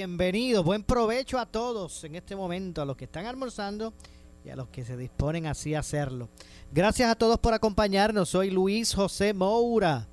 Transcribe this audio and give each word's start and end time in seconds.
Bienvenidos, 0.00 0.64
buen 0.64 0.82
provecho 0.82 1.38
a 1.38 1.44
todos 1.44 2.04
en 2.04 2.14
este 2.14 2.34
momento, 2.34 2.80
a 2.80 2.86
los 2.86 2.96
que 2.96 3.04
están 3.04 3.26
almorzando 3.26 3.92
y 4.42 4.48
a 4.48 4.56
los 4.56 4.68
que 4.68 4.82
se 4.82 4.96
disponen 4.96 5.46
así 5.46 5.74
a 5.74 5.80
hacerlo. 5.80 6.30
Gracias 6.72 7.10
a 7.10 7.14
todos 7.14 7.38
por 7.38 7.52
acompañarnos, 7.52 8.30
soy 8.30 8.48
Luis 8.48 8.94
José 8.94 9.34
Moura. 9.34 10.08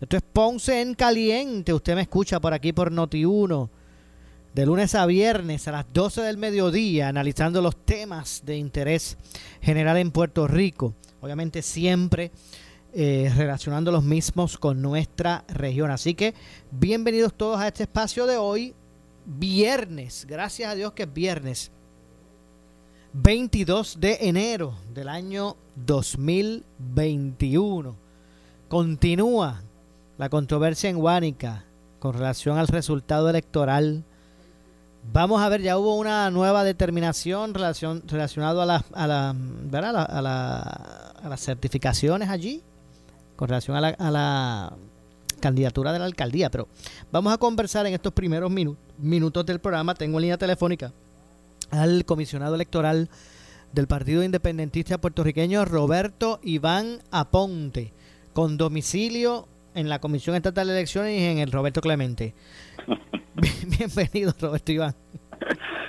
Esto 0.00 0.16
es 0.16 0.24
Ponce 0.24 0.80
en 0.80 0.94
Caliente, 0.94 1.72
usted 1.72 1.94
me 1.94 2.00
escucha 2.00 2.40
por 2.40 2.52
aquí 2.52 2.72
por 2.72 2.90
Noti1, 2.90 3.68
de 4.56 4.66
lunes 4.66 4.92
a 4.96 5.06
viernes 5.06 5.68
a 5.68 5.70
las 5.70 5.86
12 5.92 6.22
del 6.22 6.36
mediodía, 6.36 7.06
analizando 7.06 7.62
los 7.62 7.76
temas 7.76 8.42
de 8.44 8.56
interés 8.56 9.16
general 9.60 9.98
en 9.98 10.10
Puerto 10.10 10.48
Rico. 10.48 10.94
Obviamente 11.20 11.62
siempre 11.62 12.32
eh, 12.92 13.32
relacionando 13.36 13.92
los 13.92 14.02
mismos 14.02 14.58
con 14.58 14.82
nuestra 14.82 15.44
región. 15.46 15.92
Así 15.92 16.14
que 16.14 16.34
bienvenidos 16.72 17.34
todos 17.34 17.60
a 17.60 17.68
este 17.68 17.84
espacio 17.84 18.26
de 18.26 18.36
hoy, 18.36 18.74
viernes, 19.26 20.26
gracias 20.28 20.70
a 20.70 20.74
Dios 20.74 20.92
que 20.92 21.04
es 21.04 21.12
viernes, 21.12 21.70
22 23.12 24.00
de 24.00 24.18
enero 24.22 24.74
del 24.94 25.08
año 25.08 25.56
2021. 25.76 27.94
Continúa 28.68 29.60
la 30.18 30.30
controversia 30.30 30.88
en 30.88 30.96
Huánica 30.96 31.64
con 31.98 32.14
relación 32.14 32.58
al 32.58 32.68
resultado 32.68 33.28
electoral. 33.28 34.04
Vamos 35.12 35.42
a 35.42 35.48
ver, 35.48 35.62
ya 35.62 35.78
hubo 35.78 35.96
una 35.96 36.30
nueva 36.30 36.62
determinación 36.64 37.54
relación, 37.54 38.02
relacionado 38.06 38.62
a, 38.62 38.66
la, 38.66 38.84
a, 38.92 39.06
la, 39.06 39.30
a, 39.30 40.22
la, 40.22 40.60
a 40.60 41.28
las 41.28 41.40
certificaciones 41.40 42.28
allí 42.28 42.62
con 43.36 43.48
relación 43.48 43.76
a 43.76 43.80
la, 43.80 43.88
a 43.88 44.10
la 44.10 44.72
candidatura 45.42 45.92
de 45.92 45.98
la 45.98 46.06
alcaldía. 46.06 46.48
Pero 46.50 46.68
vamos 47.10 47.34
a 47.34 47.36
conversar 47.36 47.86
en 47.86 47.92
estos 47.92 48.14
primeros 48.14 48.50
minutos 48.96 49.44
del 49.44 49.60
programa. 49.60 49.94
Tengo 49.94 50.16
en 50.18 50.22
línea 50.22 50.38
telefónica 50.38 50.92
al 51.70 52.06
comisionado 52.06 52.54
electoral 52.54 53.10
del 53.72 53.86
Partido 53.86 54.22
Independentista 54.22 54.98
puertorriqueño, 54.98 55.64
Roberto 55.64 56.40
Iván 56.42 56.98
Aponte, 57.10 57.92
con 58.32 58.56
domicilio 58.56 59.48
en 59.74 59.88
la 59.88 59.98
Comisión 59.98 60.36
Estatal 60.36 60.66
de 60.66 60.74
Elecciones 60.74 61.20
y 61.20 61.24
en 61.24 61.38
el 61.38 61.50
Roberto 61.50 61.80
Clemente. 61.80 62.34
Bienvenido, 63.78 64.34
Roberto 64.38 64.72
Iván. 64.72 64.94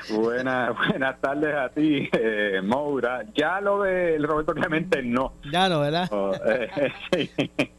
Buenas, 0.09 0.75
buenas 0.75 1.19
tardes 1.21 1.55
a 1.55 1.69
ti, 1.69 2.09
eh, 2.11 2.61
Moura. 2.63 3.23
Ya 3.35 3.61
lo 3.61 3.83
de 3.83 4.17
Roberto 4.19 4.53
Clemente 4.53 5.01
no. 5.03 5.33
Ya 5.51 5.69
no, 5.69 5.81
¿verdad? 5.81 6.09
Oh, 6.11 6.33
eh, 6.45 6.91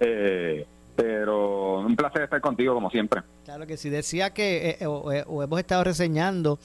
eh, 0.00 0.66
pero 0.98 1.78
un 1.78 1.94
placer 1.94 2.22
estar 2.22 2.40
contigo 2.40 2.74
como 2.74 2.90
siempre. 2.90 3.22
Claro 3.44 3.68
que 3.68 3.76
sí. 3.76 3.88
Decía 3.88 4.30
que 4.30 4.76
o, 4.84 5.12
hemos 5.12 5.60
estado 5.60 5.84
reseñando, 5.84 6.58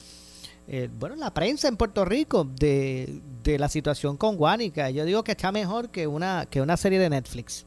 bueno, 0.98 1.14
la 1.14 1.32
prensa 1.32 1.68
en 1.68 1.76
Puerto 1.76 2.04
Rico 2.04 2.42
de, 2.44 3.20
de 3.44 3.60
la 3.60 3.68
situación 3.68 4.16
con 4.16 4.36
Guánica. 4.36 4.90
Yo 4.90 5.04
digo 5.04 5.22
que 5.22 5.32
está 5.32 5.52
mejor 5.52 5.90
que 5.90 6.08
una 6.08 6.46
que 6.50 6.60
una 6.60 6.76
serie 6.76 6.98
de 6.98 7.10
Netflix. 7.10 7.64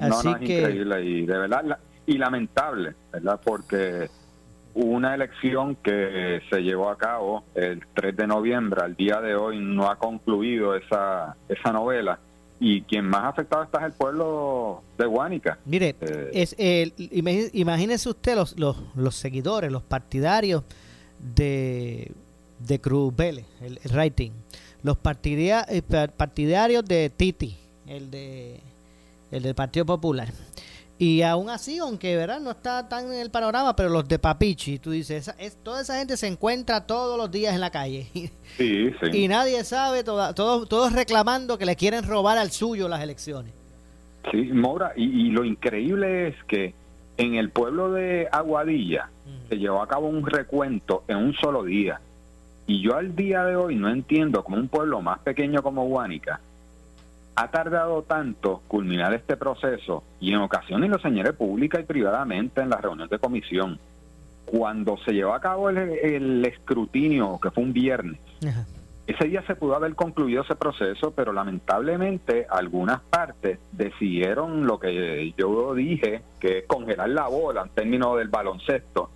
Así 0.00 0.34
que... 0.44 0.58
increíble 0.62 1.04
y 1.04 1.26
de 1.26 1.38
verdad 1.38 1.78
y 2.06 2.18
lamentable, 2.18 2.94
¿verdad? 3.12 3.40
Porque 3.44 4.08
una 4.74 5.14
elección 5.14 5.76
que 5.76 6.42
se 6.50 6.60
llevó 6.60 6.90
a 6.90 6.98
cabo 6.98 7.44
el 7.54 7.86
3 7.94 8.16
de 8.16 8.26
noviembre, 8.26 8.80
al 8.82 8.96
día 8.96 9.20
de 9.20 9.36
hoy 9.36 9.60
no 9.60 9.88
ha 9.88 9.96
concluido 9.96 10.74
esa, 10.74 11.36
esa 11.48 11.72
novela 11.72 12.18
y 12.60 12.82
quien 12.82 13.04
más 13.04 13.24
afectado 13.24 13.62
está 13.62 13.78
es 13.78 13.86
el 13.86 13.92
pueblo 13.92 14.82
de 14.96 15.06
Guánica. 15.06 15.58
Mire, 15.64 15.94
eh, 16.00 16.30
es, 16.32 16.56
imagínese 17.54 18.08
usted 18.08 18.34
los, 18.34 18.58
los, 18.58 18.76
los, 18.96 19.14
seguidores, 19.14 19.70
los 19.70 19.82
partidarios 19.82 20.64
de, 21.34 22.10
de 22.58 22.80
Cruz 22.80 23.14
Vélez, 23.14 23.46
el, 23.60 23.78
rating, 23.84 24.30
los 24.82 24.98
eh, 25.04 25.82
partidarios 26.16 26.84
de 26.84 27.10
Titi, 27.10 27.56
el 27.86 28.10
de 28.10 28.60
el 29.30 29.42
del 29.42 29.54
Partido 29.54 29.86
Popular. 29.86 30.32
Y 30.98 31.22
aún 31.22 31.48
así, 31.48 31.78
aunque 31.78 32.16
¿verdad? 32.16 32.40
no 32.40 32.50
está 32.50 32.88
tan 32.88 33.06
en 33.06 33.20
el 33.20 33.30
panorama, 33.30 33.76
pero 33.76 33.88
los 33.88 34.08
de 34.08 34.18
Papichi, 34.18 34.80
tú 34.80 34.90
dices, 34.90 35.32
es, 35.38 35.56
toda 35.62 35.82
esa 35.82 35.96
gente 35.96 36.16
se 36.16 36.26
encuentra 36.26 36.86
todos 36.86 37.16
los 37.16 37.30
días 37.30 37.54
en 37.54 37.60
la 37.60 37.70
calle. 37.70 38.08
Sí, 38.56 38.90
sí. 39.00 39.10
Y 39.12 39.28
nadie 39.28 39.62
sabe, 39.62 40.02
todos, 40.02 40.34
todos 40.34 40.92
reclamando 40.92 41.58
que 41.58 41.66
le 41.66 41.76
quieren 41.76 42.02
robar 42.02 42.38
al 42.38 42.50
suyo 42.50 42.88
las 42.88 43.00
elecciones. 43.02 43.52
Sí, 44.32 44.50
Mora, 44.52 44.94
y, 44.96 45.30
lo 45.30 45.44
increíble 45.44 46.28
es 46.28 46.34
que 46.48 46.74
en 47.18 47.36
el 47.36 47.50
pueblo 47.50 47.92
de 47.92 48.26
Aguadilla 48.32 49.10
se 49.48 49.58
llevó 49.58 49.80
a 49.80 49.86
cabo 49.86 50.08
un 50.08 50.26
recuento 50.26 51.04
en 51.06 51.18
un 51.18 51.34
solo 51.34 51.62
día. 51.62 52.00
Y 52.66 52.82
yo 52.82 52.96
al 52.96 53.14
día 53.14 53.44
de 53.44 53.54
hoy 53.54 53.76
no 53.76 53.90
entiendo 53.90 54.42
como 54.42 54.56
un 54.56 54.66
pueblo 54.66 55.02
más 55.02 55.20
pequeño 55.20 55.62
como 55.62 55.84
Guánica 55.86 56.40
ha 57.38 57.48
tardado 57.52 58.02
tanto 58.02 58.62
culminar 58.66 59.14
este 59.14 59.36
proceso 59.36 60.02
y 60.18 60.32
en 60.32 60.40
ocasiones 60.40 60.90
lo 60.90 60.98
señalé 60.98 61.32
pública 61.32 61.78
y 61.78 61.84
privadamente 61.84 62.60
en 62.60 62.70
la 62.70 62.78
reunión 62.78 63.08
de 63.08 63.20
comisión. 63.20 63.78
Cuando 64.44 64.96
se 65.04 65.12
llevó 65.12 65.34
a 65.34 65.40
cabo 65.40 65.70
el, 65.70 66.44
escrutinio, 66.44 67.38
que 67.40 67.52
fue 67.52 67.62
un 67.62 67.72
viernes, 67.72 68.18
ese 69.06 69.26
día 69.26 69.42
se 69.46 69.54
pudo 69.54 69.76
haber 69.76 69.94
concluido 69.94 70.42
ese 70.42 70.56
proceso, 70.56 71.12
pero 71.12 71.32
lamentablemente 71.32 72.48
algunas 72.50 73.02
partes 73.02 73.60
decidieron 73.70 74.66
lo 74.66 74.80
que 74.80 75.32
yo 75.36 75.74
dije, 75.74 76.22
que 76.40 76.58
es 76.58 76.66
congelar 76.66 77.10
la 77.10 77.28
bola 77.28 77.62
en 77.62 77.68
términos 77.68 78.18
del 78.18 78.28
baloncesto, 78.28 79.10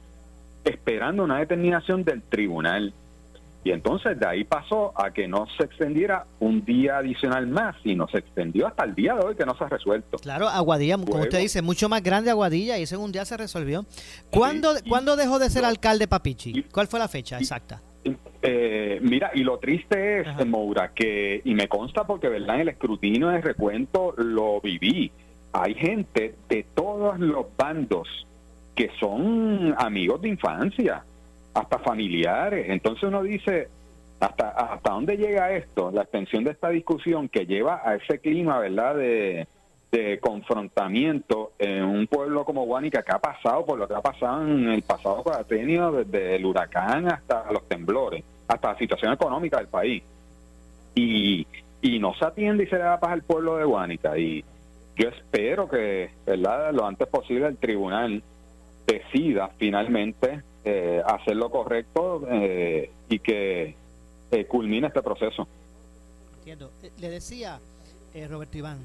esperando 0.64 1.25
una 1.25 1.38
determinación 1.38 2.04
del 2.04 2.22
tribunal. 2.22 2.94
Y 3.64 3.70
entonces 3.70 4.19
de 4.19 4.26
ahí 4.26 4.44
pasó 4.44 4.93
a 5.00 5.12
que 5.12 5.29
no 5.29 5.47
se 5.56 5.64
extendiera 5.64 6.26
un 6.41 6.64
día 6.64 6.99
adicional 6.99 7.47
más, 7.47 7.76
sino 7.82 8.09
se 8.09 8.19
extendió 8.19 8.67
hasta 8.67 8.85
el 8.85 8.94
día 8.94 9.14
de 9.14 9.25
hoy 9.25 9.37
que 9.37 9.47
no 9.47 9.56
se 9.56 9.64
ha 9.64 9.69
resuelto. 9.69 10.19
Claro, 10.19 10.49
Aguadilla, 10.49 10.99
como 10.99 11.23
usted 11.23 11.38
dice, 11.38 11.62
mucho 11.62 11.88
más 11.88 12.03
grande 12.03 12.31
Aguadilla 12.31 12.76
y 12.79 12.82
ese 12.82 12.97
un 12.97 13.12
día 13.12 13.25
se 13.25 13.37
resolvió. 13.37 13.85
¿Cuándo, 14.31 14.75
dejó 15.17 15.38
de 15.38 15.49
ser 15.49 15.64
alcalde 15.64 16.09
Papichi? 16.09 16.64
¿Cuál 16.73 16.88
fue 16.88 16.99
la 16.99 17.09
fecha 17.09 17.38
exacta? 17.38 17.81
Eh, 18.43 18.99
mira, 19.00 19.31
y 19.32 19.44
lo 19.44 19.59
triste 19.59 20.20
es, 20.20 20.47
Moura, 20.47 20.91
que, 20.93 21.41
y 21.44 21.55
me 21.55 21.69
consta 21.69 22.05
porque, 22.05 22.29
¿verdad? 22.29 22.56
En 22.56 22.62
el 22.62 22.69
escrutinio 22.70 23.29
de 23.29 23.41
recuento 23.41 24.14
lo 24.17 24.61
viví. 24.61 25.12
Hay 25.53 25.75
gente 25.75 26.35
de 26.49 26.67
todos 26.75 27.20
los 27.20 27.47
bandos 27.56 28.09
que 28.75 28.91
son 28.99 29.75
amigos 29.79 30.23
de 30.23 30.31
infancia 30.31 31.05
hasta 31.54 31.78
familiares. 31.78 32.66
Entonces 32.69 33.04
uno 33.04 33.22
dice, 33.22 33.69
hasta, 34.20 34.50
hasta 34.50 34.90
dónde 34.90 35.16
llega 35.16 35.52
esto, 35.52 35.90
la 35.90 36.02
extensión 36.02 36.44
de 36.44 36.52
esta 36.52 36.69
discusión 36.69 37.28
que 37.28 37.46
lleva 37.46 37.82
a 37.84 37.96
ese 37.96 38.19
clima, 38.19 38.58
¿verdad?, 38.58 38.96
de, 38.96 39.46
de 39.90 40.19
confrontamiento 40.20 41.52
en 41.58 41.84
un 41.84 42.06
pueblo 42.06 42.44
como 42.44 42.64
Guánica 42.64 43.02
que 43.02 43.12
ha 43.12 43.19
pasado 43.19 43.66
por 43.66 43.78
lo 43.78 43.87
que 43.87 43.94
ha 43.94 44.00
pasado 44.00 44.46
en 44.46 44.69
el 44.69 44.82
pasado 44.82 45.22
tenido 45.46 45.93
desde 45.93 46.37
el 46.37 46.46
huracán 46.46 47.08
hasta 47.08 47.52
los 47.52 47.69
temblores, 47.69 48.25
hasta 48.49 48.72
la 48.72 48.78
situación 48.78 49.12
económica 49.12 49.58
del 49.58 49.69
país. 49.69 50.02
Y, 50.94 51.46
y 51.82 51.99
no 51.99 52.14
se 52.14 52.25
atiende 52.25 52.64
y 52.64 52.66
se 52.66 52.76
le 52.76 52.84
da 52.84 53.00
paz 53.00 53.12
al 53.12 53.22
pueblo 53.22 53.56
de 53.56 53.64
Guánica. 53.64 54.16
Y 54.16 54.44
yo 54.96 55.08
espero 55.08 55.69
que, 55.69 56.10
¿verdad?, 56.25 56.72
lo 56.72 56.87
antes 56.87 57.08
posible 57.08 57.49
el 57.49 57.56
tribunal 57.58 58.22
decida 58.87 59.50
finalmente 59.58 60.43
eh, 60.64 61.03
hacer 61.05 61.37
lo 61.37 61.50
correcto 61.50 62.26
eh, 62.31 62.91
y 63.09 63.19
que 63.19 63.75
eh, 64.31 64.44
culmine 64.47 64.88
este 64.88 65.03
proceso. 65.03 65.47
Entiendo. 66.38 66.70
Le 66.99 67.11
decía, 67.11 67.61
Roberto 68.29 68.59
Iván, 68.59 68.79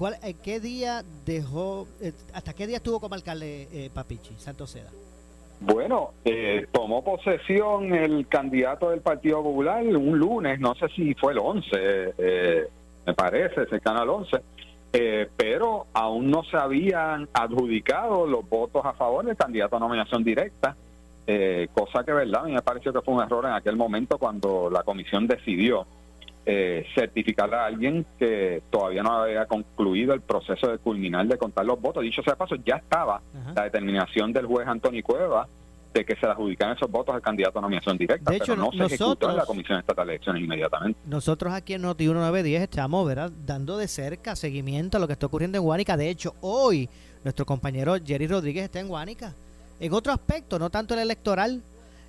¿Cuál, 0.00 0.16
eh, 0.22 0.32
¿Qué 0.42 0.60
día 0.60 1.04
dejó, 1.26 1.86
eh, 2.00 2.14
hasta 2.32 2.54
qué 2.54 2.66
día 2.66 2.78
estuvo 2.78 3.00
como 3.00 3.14
alcalde 3.14 3.68
eh, 3.70 3.90
Papichi, 3.92 4.34
Santos 4.38 4.70
Seda? 4.70 4.88
Bueno, 5.60 6.14
tomó 6.72 7.04
posesión 7.04 7.92
el 7.92 8.26
candidato 8.26 8.88
del 8.88 9.02
Partido 9.02 9.42
Popular 9.42 9.84
un 9.84 10.18
lunes, 10.18 10.58
no 10.58 10.74
sé 10.74 10.88
si 10.88 11.12
fue 11.12 11.34
el 11.34 11.38
11, 11.38 12.14
me 13.04 13.12
parece, 13.12 13.66
cercano 13.66 14.00
al 14.00 14.08
11, 14.08 14.40
pero 15.36 15.84
aún 15.92 16.30
no 16.30 16.44
se 16.44 16.56
habían 16.56 17.28
adjudicado 17.34 18.26
los 18.26 18.48
votos 18.48 18.82
a 18.86 18.94
favor 18.94 19.26
del 19.26 19.36
candidato 19.36 19.76
a 19.76 19.80
nominación 19.80 20.24
directa, 20.24 20.76
cosa 21.72 22.04
que, 22.04 22.12
verdad, 22.12 22.42
a 22.42 22.46
mí 22.46 22.52
me 22.52 22.62
pareció 22.62 22.92
que 22.92 23.00
fue 23.02 23.14
un 23.14 23.22
error 23.22 23.44
en 23.46 23.52
aquel 23.52 23.76
momento 23.76 24.18
cuando 24.18 24.68
la 24.70 24.82
comisión 24.82 25.26
decidió 25.26 25.86
eh, 26.46 26.86
certificar 26.94 27.54
a 27.54 27.66
alguien 27.66 28.04
que 28.18 28.62
todavía 28.70 29.02
no 29.02 29.12
había 29.12 29.44
concluido 29.46 30.14
el 30.14 30.22
proceso 30.22 30.68
de 30.68 30.78
culminar 30.78 31.26
de 31.26 31.36
contar 31.36 31.66
los 31.66 31.80
votos. 31.80 32.02
Dicho 32.02 32.22
sea 32.22 32.34
paso, 32.34 32.56
ya 32.64 32.76
estaba 32.76 33.20
la 33.54 33.64
determinación 33.64 34.32
del 34.32 34.46
juez 34.46 34.66
Antonio 34.66 35.02
Cueva 35.04 35.46
de 35.92 36.04
que 36.04 36.16
se 36.16 36.26
adjudican 36.26 36.72
esos 36.72 36.90
votos 36.90 37.14
al 37.14 37.20
candidato 37.20 37.58
a 37.58 37.62
nominación 37.62 37.98
directa, 37.98 38.30
pero 38.30 38.56
no 38.56 38.70
se 38.72 38.84
ejecutó 38.84 39.28
en 39.28 39.36
la 39.36 39.44
Comisión 39.44 39.78
Estatal 39.80 40.06
de 40.06 40.14
Elecciones 40.14 40.42
inmediatamente. 40.42 40.98
Nosotros 41.04 41.52
aquí 41.52 41.74
en 41.74 41.82
Noti 41.82 42.04
1910 42.04 42.62
estamos 42.62 43.06
¿verdad? 43.06 43.30
dando 43.44 43.76
de 43.76 43.86
cerca 43.86 44.34
seguimiento 44.34 44.96
a 44.96 45.00
lo 45.00 45.06
que 45.06 45.12
está 45.12 45.26
ocurriendo 45.26 45.58
en 45.58 45.64
Guánica. 45.64 45.96
De 45.96 46.08
hecho, 46.08 46.34
hoy 46.40 46.88
nuestro 47.22 47.44
compañero 47.44 47.96
Jerry 48.04 48.26
Rodríguez 48.28 48.64
está 48.64 48.80
en 48.80 48.88
Guánica. 48.88 49.34
En 49.80 49.94
otro 49.94 50.12
aspecto, 50.12 50.58
no 50.58 50.68
tanto 50.68 50.92
el 50.94 51.00
electoral, 51.00 51.62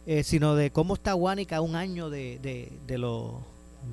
eh, 0.05 0.23
sino 0.23 0.55
de 0.55 0.71
cómo 0.71 0.95
está 0.95 1.13
Guánica 1.13 1.61
un 1.61 1.75
año 1.75 2.09
de, 2.09 2.37
de, 2.39 2.71
de, 2.85 2.97
lo, 2.97 3.41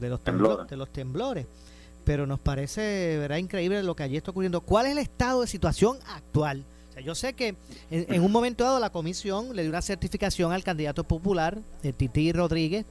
de 0.00 0.08
los, 0.08 0.22
temblores. 0.22 0.68
de 0.68 0.76
los 0.76 0.92
temblores. 0.92 1.46
Pero 2.04 2.26
nos 2.26 2.40
parece 2.40 3.16
¿verdad? 3.18 3.36
increíble 3.36 3.82
lo 3.82 3.94
que 3.94 4.02
allí 4.02 4.16
está 4.16 4.32
ocurriendo. 4.32 4.62
¿Cuál 4.62 4.86
es 4.86 4.92
el 4.92 4.98
estado 4.98 5.42
de 5.42 5.46
situación 5.46 5.98
actual? 6.08 6.64
O 6.90 6.92
sea, 6.94 7.02
yo 7.02 7.14
sé 7.14 7.34
que 7.34 7.54
en, 7.90 8.22
un 8.22 8.32
momento 8.32 8.64
dado 8.64 8.80
la 8.80 8.90
comisión 8.90 9.54
le 9.54 9.62
dio 9.62 9.70
una 9.70 9.82
certificación 9.82 10.50
al 10.50 10.64
candidato 10.64 11.04
popular, 11.04 11.58
el 11.82 11.94
Titi 11.94 12.32
Rodríguez. 12.32 12.84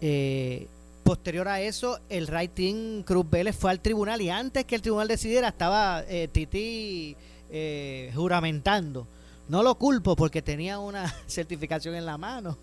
Eh, 0.00 0.66
posterior 1.04 1.46
a 1.46 1.60
eso, 1.60 2.00
el 2.08 2.26
Writing 2.26 3.02
Cruz 3.02 3.28
Vélez 3.28 3.54
fue 3.54 3.70
al 3.70 3.80
tribunal 3.80 4.20
y 4.20 4.30
antes 4.30 4.64
que 4.64 4.74
el 4.74 4.82
tribunal 4.82 5.06
decidiera 5.06 5.48
estaba 5.48 6.02
eh, 6.08 6.28
Titi 6.32 7.14
eh, 7.50 8.10
juramentando. 8.14 9.06
No 9.48 9.62
lo 9.62 9.74
culpo 9.76 10.16
porque 10.16 10.42
tenía 10.42 10.78
una 10.78 11.06
certificación 11.26 11.94
en 11.94 12.06
la 12.06 12.18
mano 12.18 12.56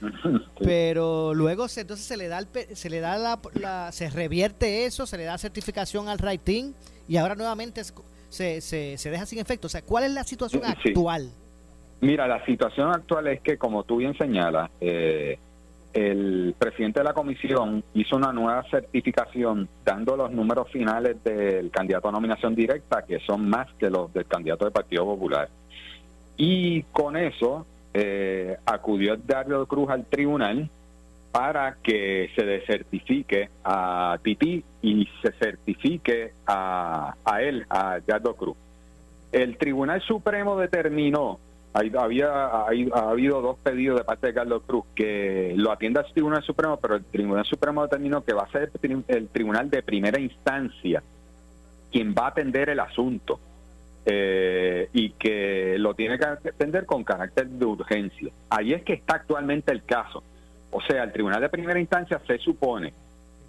Pero 0.60 1.34
luego 1.34 1.68
se, 1.68 1.82
entonces 1.82 2.06
se 2.06 2.16
le 2.16 2.28
da 2.28 2.40
se 2.74 2.90
le 2.90 3.00
da 3.00 3.38
la, 3.54 3.92
se 3.92 4.10
revierte 4.10 4.84
eso, 4.84 5.06
se 5.06 5.16
le 5.16 5.24
da 5.24 5.38
certificación 5.38 6.08
al 6.08 6.18
rating 6.18 6.72
y 7.08 7.16
ahora 7.16 7.34
nuevamente 7.34 7.82
se, 8.28 8.60
se, 8.60 8.98
se 8.98 9.10
deja 9.10 9.26
sin 9.26 9.38
efecto. 9.38 9.66
O 9.66 9.70
sea, 9.70 9.82
¿cuál 9.82 10.04
es 10.04 10.12
la 10.12 10.24
situación 10.24 10.64
actual? 10.64 11.30
Mira, 12.00 12.26
la 12.26 12.44
situación 12.44 12.90
actual 12.90 13.28
es 13.28 13.40
que, 13.40 13.56
como 13.56 13.84
tú 13.84 13.96
bien 13.96 14.16
señalas, 14.18 14.70
eh, 14.80 15.38
el 15.94 16.54
presidente 16.58 17.00
de 17.00 17.04
la 17.04 17.14
comisión 17.14 17.82
hizo 17.94 18.16
una 18.16 18.32
nueva 18.32 18.62
certificación 18.70 19.66
dando 19.82 20.14
los 20.14 20.30
números 20.30 20.68
finales 20.70 21.22
del 21.24 21.70
candidato 21.70 22.08
a 22.08 22.12
nominación 22.12 22.54
directa, 22.54 23.02
que 23.06 23.18
son 23.20 23.48
más 23.48 23.68
que 23.78 23.88
los 23.88 24.12
del 24.12 24.26
candidato 24.26 24.66
del 24.66 24.74
Partido 24.74 25.06
Popular. 25.06 25.48
Y 26.36 26.82
con 26.84 27.16
eso 27.16 27.66
eh, 27.94 28.56
acudió 28.66 29.16
Dario 29.16 29.66
Cruz 29.66 29.90
al 29.90 30.04
tribunal 30.04 30.68
para 31.32 31.76
que 31.82 32.30
se 32.34 32.44
desertifique 32.44 33.50
a 33.64 34.18
Titi 34.22 34.64
y 34.82 35.08
se 35.20 35.32
certifique 35.32 36.32
a, 36.46 37.14
a 37.24 37.42
él, 37.42 37.66
a 37.68 37.98
Yardo 38.06 38.34
Cruz. 38.34 38.56
El 39.32 39.58
Tribunal 39.58 40.00
Supremo 40.00 40.56
determinó, 40.56 41.38
había 41.74 42.30
ha 42.30 43.10
habido 43.10 43.42
dos 43.42 43.58
pedidos 43.58 43.98
de 43.98 44.04
parte 44.04 44.28
de 44.28 44.34
Carlos 44.34 44.62
Cruz 44.66 44.84
que 44.94 45.52
lo 45.56 45.72
atienda 45.72 46.00
el 46.00 46.12
Tribunal 46.12 46.42
Supremo, 46.42 46.78
pero 46.78 46.96
el 46.96 47.04
Tribunal 47.04 47.44
Supremo 47.44 47.82
determinó 47.82 48.24
que 48.24 48.32
va 48.32 48.44
a 48.44 48.50
ser 48.50 48.70
el 49.08 49.28
Tribunal 49.28 49.68
de 49.68 49.82
primera 49.82 50.18
instancia 50.18 51.02
quien 51.92 52.14
va 52.14 52.26
a 52.26 52.28
atender 52.28 52.70
el 52.70 52.80
asunto 52.80 53.38
eh, 54.08 54.88
y 54.92 55.10
que 55.10 55.76
lo 55.78 55.94
tiene 55.94 56.16
que 56.16 56.24
atender 56.24 56.86
con 56.86 57.02
carácter 57.02 57.48
de 57.48 57.64
urgencia. 57.64 58.30
Ahí 58.48 58.72
es 58.72 58.84
que 58.84 58.92
está 58.92 59.16
actualmente 59.16 59.72
el 59.72 59.82
caso. 59.84 60.22
O 60.70 60.80
sea, 60.80 61.02
el 61.02 61.12
Tribunal 61.12 61.40
de 61.40 61.48
Primera 61.48 61.80
Instancia 61.80 62.20
se 62.24 62.38
supone 62.38 62.92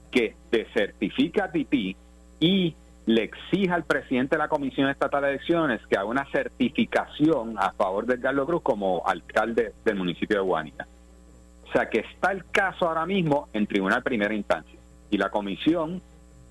que 0.10 0.36
desertifica 0.50 1.46
a 1.46 1.52
Titi 1.52 1.96
y 2.40 2.76
le 3.06 3.24
exija 3.24 3.76
al 3.76 3.84
presidente 3.84 4.36
de 4.36 4.40
la 4.40 4.48
Comisión 4.48 4.90
Estatal 4.90 5.22
de 5.22 5.30
Elecciones 5.30 5.80
que 5.88 5.96
haga 5.96 6.06
una 6.06 6.26
certificación 6.32 7.56
a 7.60 7.72
favor 7.74 8.08
de 8.08 8.20
Carlos 8.20 8.48
Cruz 8.48 8.62
como 8.64 9.04
alcalde 9.06 9.74
del 9.86 9.96
municipio 9.96 10.38
de 10.38 10.44
Guánica. 10.44 10.88
O 11.70 11.72
sea 11.72 11.88
que 11.88 12.00
está 12.00 12.32
el 12.32 12.46
caso 12.46 12.88
ahora 12.88 13.06
mismo 13.06 13.48
en 13.54 13.68
Tribunal 13.68 14.00
de 14.00 14.04
Primera 14.04 14.34
Instancia 14.34 14.80
y 15.12 15.18
la 15.18 15.30
comisión 15.30 16.02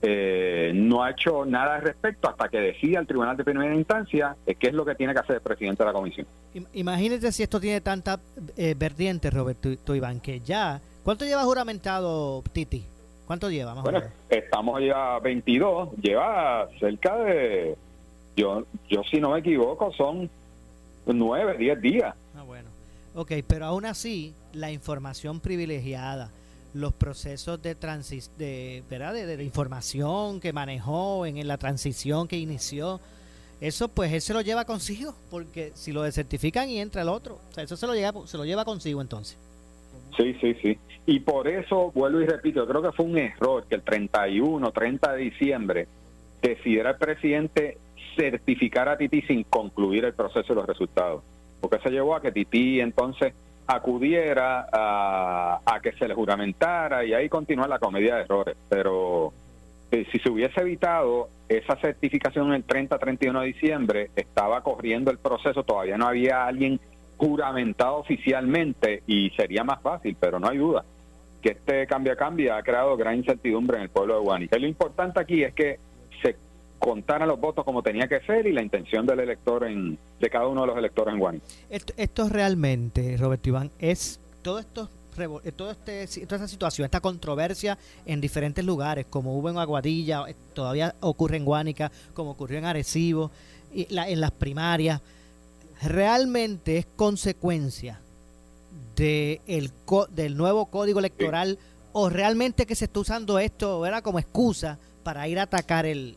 eh, 0.02 0.72
no 0.75 1.02
ha 1.02 1.10
hecho 1.10 1.44
nada 1.44 1.76
al 1.76 1.82
respecto 1.82 2.28
hasta 2.28 2.48
que 2.48 2.58
decida 2.58 3.00
el 3.00 3.06
tribunal 3.06 3.37
de 3.37 3.44
primera 3.44 3.75
instancia 3.75 4.37
eh, 4.46 4.54
qué 4.54 4.69
es 4.69 4.75
lo 4.75 4.84
que 4.84 4.94
tiene 4.94 5.14
que 5.14 5.20
hacer 5.20 5.37
el 5.37 5.43
presidente 5.43 5.82
de 5.82 5.87
la 5.87 5.93
comisión. 5.93 6.26
Imagínese 6.75 7.32
si 7.32 7.43
esto 7.43 7.60
tiene 7.60 7.81
tanta 7.81 8.20
eh, 8.56 8.75
vertiente, 8.76 9.31
Roberto 9.31 9.94
Iván, 9.94 10.20
que 10.20 10.40
ya. 10.40 10.81
¿Cuánto 11.02 11.25
lleva 11.25 11.43
juramentado 11.44 12.43
Titi? 12.52 12.84
¿Cuánto 13.26 13.50
lleva? 13.50 13.75
bueno, 13.75 14.02
estamos 14.31 14.81
ya 14.82 15.19
22, 15.19 15.96
lleva 15.96 16.69
cerca 16.79 17.17
de. 17.19 17.76
Yo, 18.36 18.65
yo 18.88 19.03
si 19.10 19.20
no 19.20 19.31
me 19.31 19.41
equivoco, 19.41 19.93
son 19.93 20.31
9, 21.06 21.56
10 21.58 21.81
días. 21.81 22.15
Ah, 22.36 22.43
bueno. 22.43 22.69
Ok, 23.15 23.32
pero 23.46 23.65
aún 23.65 23.86
así, 23.86 24.34
la 24.53 24.70
información 24.70 25.41
privilegiada 25.41 26.31
los 26.77 26.93
procesos 26.93 27.61
de, 27.63 27.75
transis, 27.75 28.31
de, 28.39 28.83
¿verdad? 28.89 29.15
De, 29.15 29.43
información 29.43 30.41
que 30.41 30.53
manejó 30.53 31.27
en, 31.27 31.47
la 31.47 31.59
transición 31.59 32.29
que 32.29 32.37
inició. 32.37 33.01
Eso 33.61 33.89
pues 33.89 34.13
él 34.13 34.21
se 34.21 34.35
lo 34.35 34.43
lleva 34.43 34.67
consigo, 34.67 35.15
porque 35.31 35.73
si 35.75 35.93
lo 35.93 36.03
desertifican 36.03 36.69
y 36.69 36.79
entra 36.79 37.03
el 37.03 37.09
otro, 37.09 37.41
o 37.49 37.53
sea, 37.53 37.65
eso 37.65 37.77
se 37.77 37.87
lo 37.87 37.95
lleva, 37.95 38.27
se 38.27 38.37
lo 38.37 38.45
lleva 38.45 38.65
consigo 38.65 39.01
entonces. 39.01 39.39
Sí, 40.17 40.37
sí, 40.41 40.55
sí. 40.63 40.79
Y 41.06 41.21
por 41.21 41.49
eso, 41.49 41.91
vuelvo 41.95 42.21
y 42.21 42.27
repito, 42.27 42.67
creo 42.67 42.83
que 42.83 42.93
fue 42.93 43.06
un 43.06 43.17
error 43.17 43.65
que 43.67 43.77
el 43.77 43.83
31, 43.83 44.71
30 44.73 45.13
de 45.13 45.19
diciembre 45.19 45.89
decidiera 46.43 46.91
el 46.91 46.97
presidente 46.97 47.79
certificar 48.17 48.89
a 48.89 48.99
Titi 48.99 49.23
sin 49.23 49.45
concluir 49.45 50.05
el 50.05 50.15
proceso 50.15 50.49
de 50.49 50.55
los 50.55 50.67
resultados. 50.67 51.23
Porque 51.61 51.79
se 51.79 51.91
llevó 51.91 52.15
a 52.15 52.21
que 52.21 52.33
Titi 52.33 52.81
entonces 52.81 53.35
acudiera 53.67 54.67
a, 54.73 55.81
que 55.82 55.93
se 55.93 56.08
le 56.08 56.15
juramentara 56.15 57.05
y 57.05 57.15
ahí 57.15 57.29
continúa 57.29 57.69
la 57.69 57.79
comedia 57.79 58.17
de 58.17 58.23
errores. 58.23 58.56
Pero 58.69 59.32
eh, 59.91 60.06
si 60.11 60.19
se 60.19 60.31
hubiese 60.31 60.61
evitado 60.61 61.29
esa 61.49 61.77
certificación 61.77 62.53
el 62.53 62.67
30-31 62.67 63.41
de 63.41 63.46
diciembre, 63.46 64.11
estaba 64.17 64.63
corriendo 64.63 65.11
el 65.11 65.19
proceso, 65.19 65.63
todavía 65.63 65.96
no 65.96 66.08
había 66.08 66.46
alguien 66.46 66.81
juramentado 67.17 67.96
oficialmente 67.96 69.03
y 69.06 69.31
sería 69.31 69.65
más 69.65 69.81
fácil, 69.81 70.17
pero 70.19 70.39
no 70.39 70.49
hay 70.49 70.58
duda 70.58 70.85
que 71.46 71.53
este 71.53 71.87
cambia 71.87 72.17
cambia 72.17 72.56
ha 72.56 72.63
creado 72.63 72.96
gran 72.96 73.15
incertidumbre 73.17 73.77
en 73.77 73.85
el 73.85 73.89
pueblo 73.89 74.15
de 74.15 74.20
Guanica. 74.20 74.58
Lo 74.58 74.67
importante 74.67 75.20
aquí 75.20 75.44
es 75.44 75.55
que 75.55 75.79
contaran 76.79 77.29
los 77.29 77.41
votos 77.41 77.65
como 77.65 77.83
tenía 77.83 78.09
que 78.09 78.21
ser 78.21 78.47
y 78.47 78.53
la 78.53 78.63
intención 78.63 79.06
del 79.06 79.21
elector 79.21 79.65
en 79.65 79.99
de 80.21 80.31
cada 80.31 80.47
uno 80.47 80.63
de 80.63 80.67
los 80.69 80.77
electores 80.77 81.15
en 81.15 81.21
Guanica. 81.21 81.47
Esto, 81.71 81.93
esto 81.97 82.29
realmente, 82.29 83.17
Roberto 83.17 83.49
Iván, 83.49 83.71
es 83.79 84.21
todo 84.43 84.59
esto 84.59 84.89
eh, 85.19 85.53
todo 85.53 85.71
este, 85.71 86.06
toda 86.27 86.37
esta 86.37 86.49
situación, 86.49 86.85
esta 86.85 87.01
controversia 87.01 87.79
en 88.05 88.21
diferentes 88.21 88.65
lugares, 88.65 89.06
como 89.09 89.37
hubo 89.37 89.49
en 89.49 89.59
Aguadilla, 89.59 90.25
eh, 90.29 90.35
todavía 90.53 90.95
ocurre 91.01 91.39
en 91.39 91.45
Guánica, 91.45 91.91
como 92.13 92.33
ocurrió 92.33 92.59
en 92.59 92.67
Arecibo, 92.67 93.31
y 93.73 93.87
en 93.91 94.21
las 94.21 94.31
primarias, 94.31 95.01
realmente 95.83 96.79
es 96.79 96.87
consecuencia 96.97 98.01
de 98.95 99.41
el 99.47 99.71
del 100.11 100.37
nuevo 100.37 100.67
código 100.67 100.99
electoral 100.99 101.59
o 101.93 102.09
realmente 102.09 102.67
que 102.67 102.75
se 102.75 102.87
está 102.87 103.01
usando 103.01 103.39
esto 103.39 103.85
era 103.85 104.03
como 104.03 104.19
excusa 104.19 104.79
para 105.06 105.29
ir 105.29 105.39
a 105.39 105.43
atacar 105.43 105.86
el, 105.86 106.17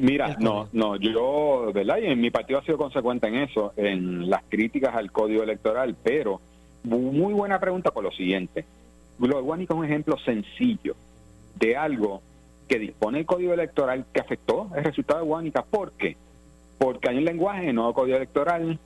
mira 0.00 0.34
no 0.40 0.66
no 0.72 0.96
yo 0.96 1.70
verdad 1.74 1.98
y 2.02 2.06
en 2.06 2.18
mi 2.22 2.30
partido 2.30 2.58
ha 2.58 2.64
sido 2.64 2.78
consecuente 2.78 3.26
en 3.26 3.34
eso 3.34 3.74
en 3.76 4.30
las 4.30 4.44
críticas 4.48 4.94
al 4.94 5.12
código 5.12 5.42
electoral 5.42 5.94
pero 6.02 6.40
muy 6.84 7.34
buena 7.34 7.60
pregunta 7.60 7.90
por 7.90 8.02
lo 8.02 8.10
siguiente 8.10 8.64
Guánica 9.18 9.74
es 9.74 9.78
un 9.78 9.84
ejemplo 9.84 10.16
sencillo 10.24 10.96
de 11.56 11.76
algo 11.76 12.22
que 12.66 12.78
dispone 12.78 13.18
el 13.18 13.26
código 13.26 13.52
electoral 13.52 14.06
que 14.10 14.20
afectó 14.20 14.70
el 14.74 14.84
resultado 14.84 15.20
de 15.20 15.26
Guánica 15.26 15.62
¿por 15.62 15.92
qué? 15.92 16.16
porque 16.78 17.10
hay 17.10 17.18
un 17.18 17.26
lenguaje 17.26 17.64
en 17.64 17.68
el 17.68 17.74
nuevo 17.74 17.92
código 17.92 18.16
electoral 18.16 18.78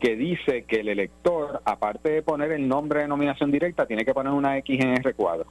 que 0.00 0.16
dice 0.16 0.64
que 0.64 0.80
el 0.80 0.88
elector, 0.88 1.62
aparte 1.64 2.10
de 2.10 2.20
poner 2.20 2.52
el 2.52 2.68
nombre 2.68 3.00
de 3.00 3.08
nominación 3.08 3.50
directa, 3.50 3.86
tiene 3.86 4.04
que 4.04 4.12
poner 4.12 4.34
una 4.34 4.58
X 4.58 4.78
en 4.78 4.92
ese 4.92 5.02
recuadro. 5.02 5.46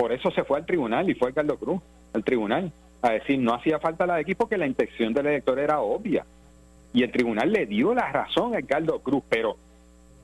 Por 0.00 0.12
eso 0.12 0.30
se 0.30 0.44
fue 0.44 0.56
al 0.56 0.64
tribunal 0.64 1.10
y 1.10 1.14
fue 1.14 1.34
Carlos 1.34 1.58
Cruz, 1.58 1.82
al 2.14 2.24
tribunal, 2.24 2.72
a 3.02 3.10
decir 3.10 3.38
no 3.38 3.52
hacía 3.52 3.78
falta 3.78 4.06
la 4.06 4.18
X 4.20 4.34
porque 4.34 4.56
la 4.56 4.66
intención 4.66 5.12
del 5.12 5.26
elector 5.26 5.58
era 5.58 5.80
obvia. 5.80 6.24
Y 6.94 7.02
el 7.02 7.12
tribunal 7.12 7.52
le 7.52 7.66
dio 7.66 7.92
la 7.92 8.10
razón 8.10 8.56
a 8.56 8.62
Carlos 8.62 9.02
Cruz, 9.02 9.22
pero 9.28 9.58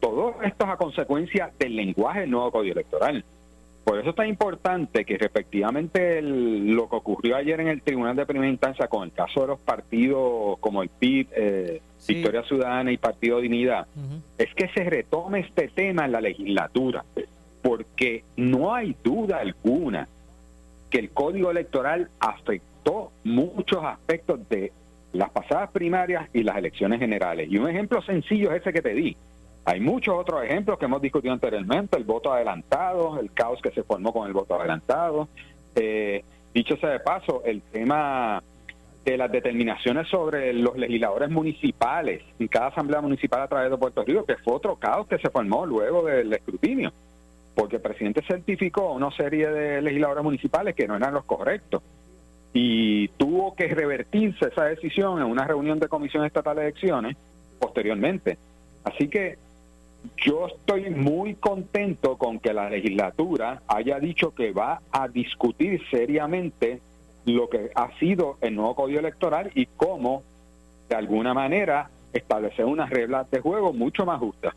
todo 0.00 0.36
esto 0.42 0.64
es 0.64 0.70
a 0.70 0.76
consecuencia 0.78 1.50
del 1.58 1.76
lenguaje 1.76 2.20
del 2.20 2.30
nuevo 2.30 2.50
código 2.52 2.72
electoral. 2.72 3.22
Por 3.84 3.98
eso 4.00 4.10
es 4.10 4.16
tan 4.16 4.28
importante 4.28 5.04
que 5.04 5.18
respectivamente 5.18 6.22
lo 6.22 6.88
que 6.88 6.96
ocurrió 6.96 7.36
ayer 7.36 7.60
en 7.60 7.68
el 7.68 7.82
Tribunal 7.82 8.16
de 8.16 8.24
Primera 8.24 8.50
Instancia 8.50 8.88
con 8.88 9.04
el 9.04 9.12
caso 9.12 9.42
de 9.42 9.46
los 9.48 9.58
partidos 9.58 10.58
como 10.58 10.82
el 10.82 10.88
PIB, 10.88 11.28
eh, 11.36 11.82
Victoria 12.08 12.42
Ciudadana 12.44 12.92
y 12.92 12.96
Partido 12.96 13.40
Dignidad, 13.42 13.86
es 14.38 14.54
que 14.54 14.68
se 14.68 14.84
retome 14.84 15.40
este 15.40 15.68
tema 15.68 16.06
en 16.06 16.12
la 16.12 16.22
legislatura, 16.22 17.04
porque 17.66 18.22
no 18.36 18.72
hay 18.72 18.94
duda 19.02 19.38
alguna 19.38 20.06
que 20.88 21.00
el 21.00 21.10
código 21.10 21.50
electoral 21.50 22.08
afectó 22.20 23.10
muchos 23.24 23.82
aspectos 23.82 24.48
de 24.48 24.72
las 25.12 25.30
pasadas 25.30 25.72
primarias 25.72 26.28
y 26.32 26.44
las 26.44 26.58
elecciones 26.58 27.00
generales. 27.00 27.50
Y 27.50 27.58
un 27.58 27.68
ejemplo 27.68 28.00
sencillo 28.02 28.52
es 28.52 28.60
ese 28.60 28.72
que 28.72 28.82
te 28.82 28.94
di. 28.94 29.16
Hay 29.64 29.80
muchos 29.80 30.14
otros 30.16 30.44
ejemplos 30.44 30.78
que 30.78 30.84
hemos 30.84 31.02
discutido 31.02 31.34
anteriormente, 31.34 31.96
el 31.96 32.04
voto 32.04 32.32
adelantado, 32.32 33.18
el 33.18 33.32
caos 33.32 33.60
que 33.60 33.72
se 33.72 33.82
formó 33.82 34.12
con 34.12 34.28
el 34.28 34.32
voto 34.32 34.54
adelantado. 34.54 35.28
Eh, 35.74 36.22
dicho 36.54 36.76
sea 36.76 36.90
de 36.90 37.00
paso, 37.00 37.42
el 37.44 37.62
tema 37.62 38.44
de 39.04 39.16
las 39.16 39.32
determinaciones 39.32 40.06
sobre 40.06 40.52
los 40.52 40.76
legisladores 40.76 41.30
municipales 41.30 42.22
en 42.38 42.46
cada 42.46 42.68
asamblea 42.68 43.00
municipal 43.00 43.42
a 43.42 43.48
través 43.48 43.72
de 43.72 43.76
Puerto 43.76 44.04
Rico, 44.04 44.24
que 44.24 44.36
fue 44.36 44.54
otro 44.54 44.76
caos 44.76 45.08
que 45.08 45.18
se 45.18 45.30
formó 45.30 45.66
luego 45.66 46.04
del 46.04 46.32
escrutinio, 46.32 46.92
porque 47.56 47.76
el 47.76 47.82
presidente 47.82 48.22
certificó 48.22 48.92
una 48.92 49.10
serie 49.10 49.48
de 49.48 49.80
legisladores 49.80 50.22
municipales 50.22 50.74
que 50.74 50.86
no 50.86 50.94
eran 50.94 51.14
los 51.14 51.24
correctos 51.24 51.82
y 52.52 53.08
tuvo 53.08 53.54
que 53.54 53.66
revertirse 53.68 54.48
esa 54.48 54.64
decisión 54.64 55.18
en 55.18 55.24
una 55.24 55.44
reunión 55.44 55.78
de 55.78 55.88
comisión 55.88 56.26
estatal 56.26 56.56
de 56.56 56.64
elecciones 56.64 57.16
posteriormente. 57.58 58.36
Así 58.84 59.08
que 59.08 59.38
yo 60.18 60.48
estoy 60.48 60.90
muy 60.90 61.34
contento 61.36 62.18
con 62.18 62.38
que 62.40 62.52
la 62.52 62.68
legislatura 62.68 63.62
haya 63.68 63.98
dicho 64.00 64.34
que 64.34 64.52
va 64.52 64.82
a 64.92 65.08
discutir 65.08 65.80
seriamente 65.90 66.80
lo 67.24 67.48
que 67.48 67.70
ha 67.74 67.90
sido 67.98 68.36
el 68.42 68.54
nuevo 68.54 68.74
código 68.74 69.00
electoral 69.00 69.50
y 69.54 69.64
cómo, 69.64 70.22
de 70.90 70.94
alguna 70.94 71.32
manera, 71.32 71.88
establecer 72.12 72.66
unas 72.66 72.90
reglas 72.90 73.30
de 73.30 73.40
juego 73.40 73.72
mucho 73.72 74.04
más 74.04 74.20
justas. 74.20 74.54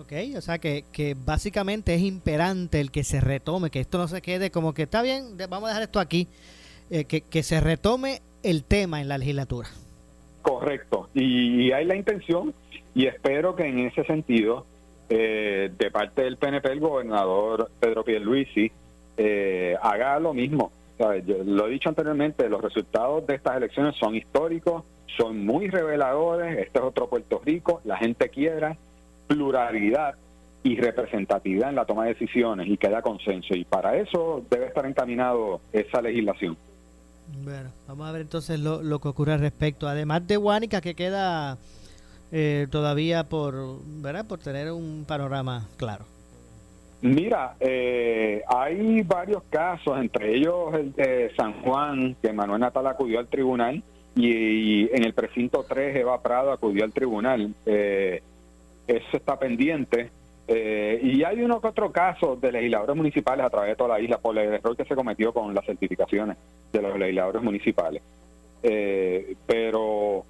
Ok, 0.00 0.12
o 0.34 0.40
sea 0.40 0.58
que, 0.58 0.84
que 0.92 1.14
básicamente 1.14 1.94
es 1.94 2.00
imperante 2.00 2.80
el 2.80 2.90
que 2.90 3.04
se 3.04 3.20
retome, 3.20 3.68
que 3.68 3.80
esto 3.80 3.98
no 3.98 4.08
se 4.08 4.22
quede 4.22 4.50
como 4.50 4.72
que 4.72 4.84
está 4.84 5.02
bien, 5.02 5.36
vamos 5.50 5.64
a 5.64 5.68
dejar 5.68 5.82
esto 5.82 6.00
aquí, 6.00 6.26
eh, 6.88 7.04
que, 7.04 7.20
que 7.20 7.42
se 7.42 7.60
retome 7.60 8.22
el 8.42 8.64
tema 8.64 9.02
en 9.02 9.08
la 9.08 9.18
legislatura. 9.18 9.68
Correcto, 10.40 11.10
y, 11.12 11.70
hay 11.72 11.84
la 11.84 11.96
intención 11.96 12.54
y 12.94 13.06
espero 13.08 13.54
que 13.54 13.66
en 13.66 13.80
ese 13.80 14.02
sentido, 14.04 14.64
eh, 15.10 15.70
de 15.76 15.90
parte 15.90 16.22
del 16.22 16.38
PNP, 16.38 16.72
el 16.72 16.80
gobernador 16.80 17.70
Pedro 17.78 18.02
Pierluisi 18.02 18.72
eh, 19.18 19.76
haga 19.82 20.18
lo 20.18 20.32
mismo. 20.32 20.72
lo 20.98 21.66
he 21.66 21.70
dicho 21.70 21.90
anteriormente, 21.90 22.48
los 22.48 22.62
resultados 22.62 23.26
de 23.26 23.34
estas 23.34 23.58
elecciones 23.58 23.96
son 23.96 24.16
históricos, 24.16 24.82
son 25.18 25.44
muy 25.44 25.68
reveladores, 25.68 26.58
este 26.58 26.78
es 26.78 26.84
otro 26.86 27.06
Puerto 27.10 27.42
Rico, 27.44 27.82
la 27.84 27.98
gente 27.98 28.30
quiera 28.30 28.78
pluralidad 29.30 30.16
y 30.64 30.76
representatividad 30.76 31.70
en 31.70 31.76
la 31.76 31.84
toma 31.84 32.04
de 32.04 32.14
decisiones 32.14 32.66
y 32.68 32.76
que 32.76 32.88
haya 32.88 33.00
consenso. 33.00 33.54
Y 33.54 33.64
para 33.64 33.96
eso 33.96 34.44
debe 34.50 34.66
estar 34.66 34.84
encaminado 34.84 35.60
esa 35.72 36.02
legislación. 36.02 36.56
Bueno, 37.44 37.70
vamos 37.86 38.08
a 38.08 38.12
ver 38.12 38.22
entonces 38.22 38.58
lo, 38.58 38.82
lo 38.82 38.98
que 38.98 39.08
ocurre 39.08 39.34
al 39.34 39.40
respecto. 39.40 39.86
Además 39.86 40.26
de 40.26 40.36
Huánica, 40.36 40.80
que 40.80 40.96
queda 40.96 41.58
eh, 42.32 42.66
todavía 42.70 43.28
por, 43.28 43.78
¿verdad? 44.02 44.26
por 44.26 44.40
tener 44.40 44.72
un 44.72 45.04
panorama 45.06 45.68
claro. 45.76 46.04
Mira, 47.02 47.54
eh, 47.60 48.42
hay 48.46 49.02
varios 49.02 49.44
casos, 49.48 49.96
entre 49.98 50.36
ellos 50.36 50.74
el 50.74 50.92
de 50.92 51.32
San 51.36 51.62
Juan, 51.62 52.16
que 52.20 52.32
Manuel 52.32 52.60
Natal 52.60 52.86
acudió 52.88 53.20
al 53.20 53.28
tribunal, 53.28 53.82
y, 54.16 54.94
en 54.94 55.04
el 55.04 55.14
precinto 55.14 55.64
3 55.66 55.96
Eva 55.96 56.20
Prado 56.20 56.52
acudió 56.52 56.84
al 56.84 56.92
tribunal. 56.92 57.54
Eh, 57.64 58.22
eso 58.96 59.16
está 59.16 59.38
pendiente. 59.38 60.10
Eh, 60.48 61.00
y 61.02 61.22
hay 61.22 61.40
uno 61.42 61.60
que 61.60 61.68
otro 61.68 61.92
caso 61.92 62.34
de 62.34 62.50
legisladores 62.50 62.96
municipales 62.96 63.46
a 63.46 63.50
través 63.50 63.70
de 63.70 63.76
toda 63.76 63.90
la 63.90 64.00
isla 64.00 64.18
por 64.18 64.36
el 64.36 64.54
error 64.54 64.76
que 64.76 64.84
se 64.84 64.96
cometió 64.96 65.32
con 65.32 65.54
las 65.54 65.64
certificaciones 65.64 66.36
de 66.72 66.82
los 66.82 66.98
legisladores 66.98 67.42
municipales. 67.42 68.02
Eh, 68.62 69.36
pero 69.46 70.24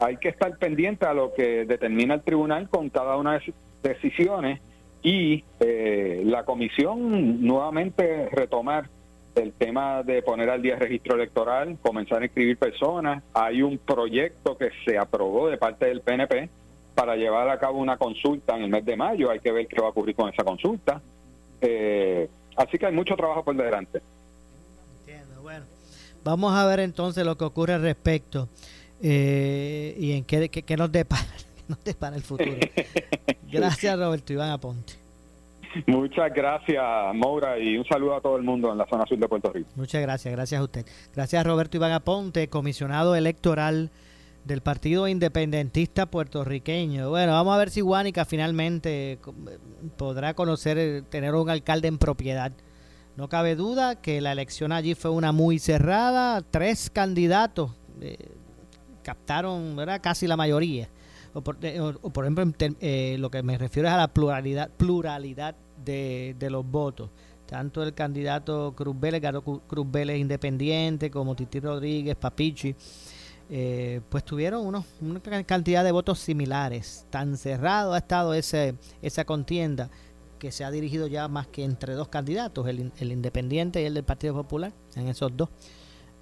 hay 0.00 0.16
que 0.16 0.30
estar 0.30 0.56
pendiente 0.58 1.06
a 1.06 1.14
lo 1.14 1.32
que 1.32 1.64
determina 1.64 2.14
el 2.14 2.22
tribunal 2.22 2.68
con 2.68 2.90
cada 2.90 3.16
una 3.16 3.34
de 3.34 3.40
sus 3.40 3.54
decisiones 3.82 4.60
y 5.02 5.44
eh, 5.60 6.22
la 6.24 6.44
comisión 6.44 7.46
nuevamente 7.46 8.28
retomar 8.30 8.88
el 9.36 9.52
tema 9.52 10.02
de 10.02 10.22
poner 10.22 10.50
al 10.50 10.60
día 10.60 10.74
el 10.74 10.80
registro 10.80 11.14
electoral, 11.14 11.78
comenzar 11.80 12.20
a 12.20 12.24
inscribir 12.24 12.56
personas. 12.56 13.22
Hay 13.32 13.62
un 13.62 13.78
proyecto 13.78 14.58
que 14.58 14.70
se 14.84 14.98
aprobó 14.98 15.48
de 15.48 15.56
parte 15.56 15.86
del 15.86 16.00
PNP 16.00 16.50
para 16.94 17.16
llevar 17.16 17.48
a 17.48 17.58
cabo 17.58 17.78
una 17.78 17.96
consulta 17.96 18.56
en 18.56 18.64
el 18.64 18.70
mes 18.70 18.84
de 18.84 18.96
mayo. 18.96 19.30
Hay 19.30 19.40
que 19.40 19.52
ver 19.52 19.66
qué 19.66 19.80
va 19.80 19.88
a 19.88 19.90
ocurrir 19.90 20.14
con 20.14 20.28
esa 20.28 20.44
consulta. 20.44 21.00
Eh, 21.60 22.28
así 22.56 22.78
que 22.78 22.86
hay 22.86 22.92
mucho 22.92 23.14
trabajo 23.16 23.44
por 23.44 23.56
delante. 23.56 24.02
Entiendo, 25.00 25.42
bueno. 25.42 25.64
Vamos 26.24 26.54
a 26.54 26.66
ver 26.66 26.80
entonces 26.80 27.24
lo 27.24 27.36
que 27.36 27.44
ocurre 27.44 27.74
al 27.74 27.82
respecto 27.82 28.48
eh, 29.02 29.96
y 29.98 30.12
en 30.12 30.24
qué, 30.24 30.48
qué, 30.48 30.76
nos 30.76 30.92
depara, 30.92 31.26
nos 31.68 31.82
depara 31.82 32.16
el 32.16 32.22
futuro. 32.22 32.52
Gracias, 33.50 33.98
Roberto 33.98 34.32
Iván 34.32 34.50
Aponte. 34.50 34.94
Muchas 35.86 36.32
gracias, 36.34 36.84
Moura, 37.14 37.58
y 37.58 37.78
un 37.78 37.84
saludo 37.86 38.16
a 38.16 38.20
todo 38.20 38.36
el 38.36 38.42
mundo 38.42 38.70
en 38.72 38.76
la 38.76 38.86
zona 38.86 39.06
sur 39.06 39.16
de 39.16 39.26
Puerto 39.26 39.50
Rico. 39.50 39.70
Muchas 39.74 40.02
gracias, 40.02 40.32
gracias 40.34 40.60
a 40.60 40.64
usted. 40.64 40.86
Gracias, 41.14 41.46
Roberto 41.46 41.78
Iván 41.78 41.92
Aponte, 41.92 42.48
comisionado 42.48 43.14
electoral 43.14 43.88
del 44.44 44.60
Partido 44.60 45.08
Independentista 45.08 46.06
Puertorriqueño. 46.06 47.10
Bueno, 47.10 47.32
vamos 47.32 47.54
a 47.54 47.58
ver 47.58 47.70
si 47.70 47.80
Guánica 47.80 48.24
finalmente 48.24 49.18
podrá 49.96 50.34
conocer, 50.34 50.78
eh, 50.78 51.02
tener 51.02 51.34
un 51.34 51.48
alcalde 51.48 51.88
en 51.88 51.98
propiedad. 51.98 52.52
No 53.16 53.28
cabe 53.28 53.56
duda 53.56 54.00
que 54.00 54.20
la 54.20 54.32
elección 54.32 54.72
allí 54.72 54.94
fue 54.94 55.10
una 55.10 55.32
muy 55.32 55.58
cerrada. 55.58 56.42
Tres 56.42 56.90
candidatos 56.90 57.72
eh, 58.00 58.16
captaron 59.02 59.76
¿verdad? 59.76 60.00
casi 60.02 60.26
la 60.26 60.36
mayoría. 60.36 60.88
O 61.34 61.40
por, 61.40 61.56
eh, 61.62 61.76
ejemplo, 61.76 62.44
lo 63.18 63.30
que 63.30 63.42
me 63.42 63.58
refiero 63.58 63.88
es 63.88 63.94
a 63.94 63.98
la 63.98 64.08
pluralidad, 64.08 64.70
pluralidad 64.70 65.54
de, 65.84 66.34
de 66.38 66.50
los 66.50 66.66
votos 66.66 67.10
tanto 67.52 67.82
el 67.82 67.92
candidato 67.92 68.72
Cruz 68.74 68.98
Vélez, 68.98 69.22
Cruz 69.66 69.90
Vélez 69.90 70.18
independiente, 70.18 71.10
como 71.10 71.36
Titi 71.36 71.60
Rodríguez, 71.60 72.16
Papichi, 72.16 72.74
eh, 73.54 74.00
pues 74.08 74.24
tuvieron 74.24 74.66
unos, 74.66 74.86
una 75.02 75.20
cantidad 75.44 75.84
de 75.84 75.92
votos 75.92 76.18
similares. 76.18 77.04
Tan 77.10 77.36
cerrado 77.36 77.92
ha 77.92 77.98
estado 77.98 78.32
ese, 78.32 78.76
esa 79.02 79.26
contienda 79.26 79.90
que 80.38 80.50
se 80.50 80.64
ha 80.64 80.70
dirigido 80.70 81.06
ya 81.06 81.28
más 81.28 81.48
que 81.48 81.62
entre 81.62 81.92
dos 81.92 82.08
candidatos, 82.08 82.66
el, 82.66 82.90
el 82.98 83.12
independiente 83.12 83.82
y 83.82 83.84
el 83.84 83.92
del 83.92 84.04
Partido 84.04 84.32
Popular, 84.32 84.72
en 84.96 85.06
esos 85.06 85.36
dos, 85.36 85.50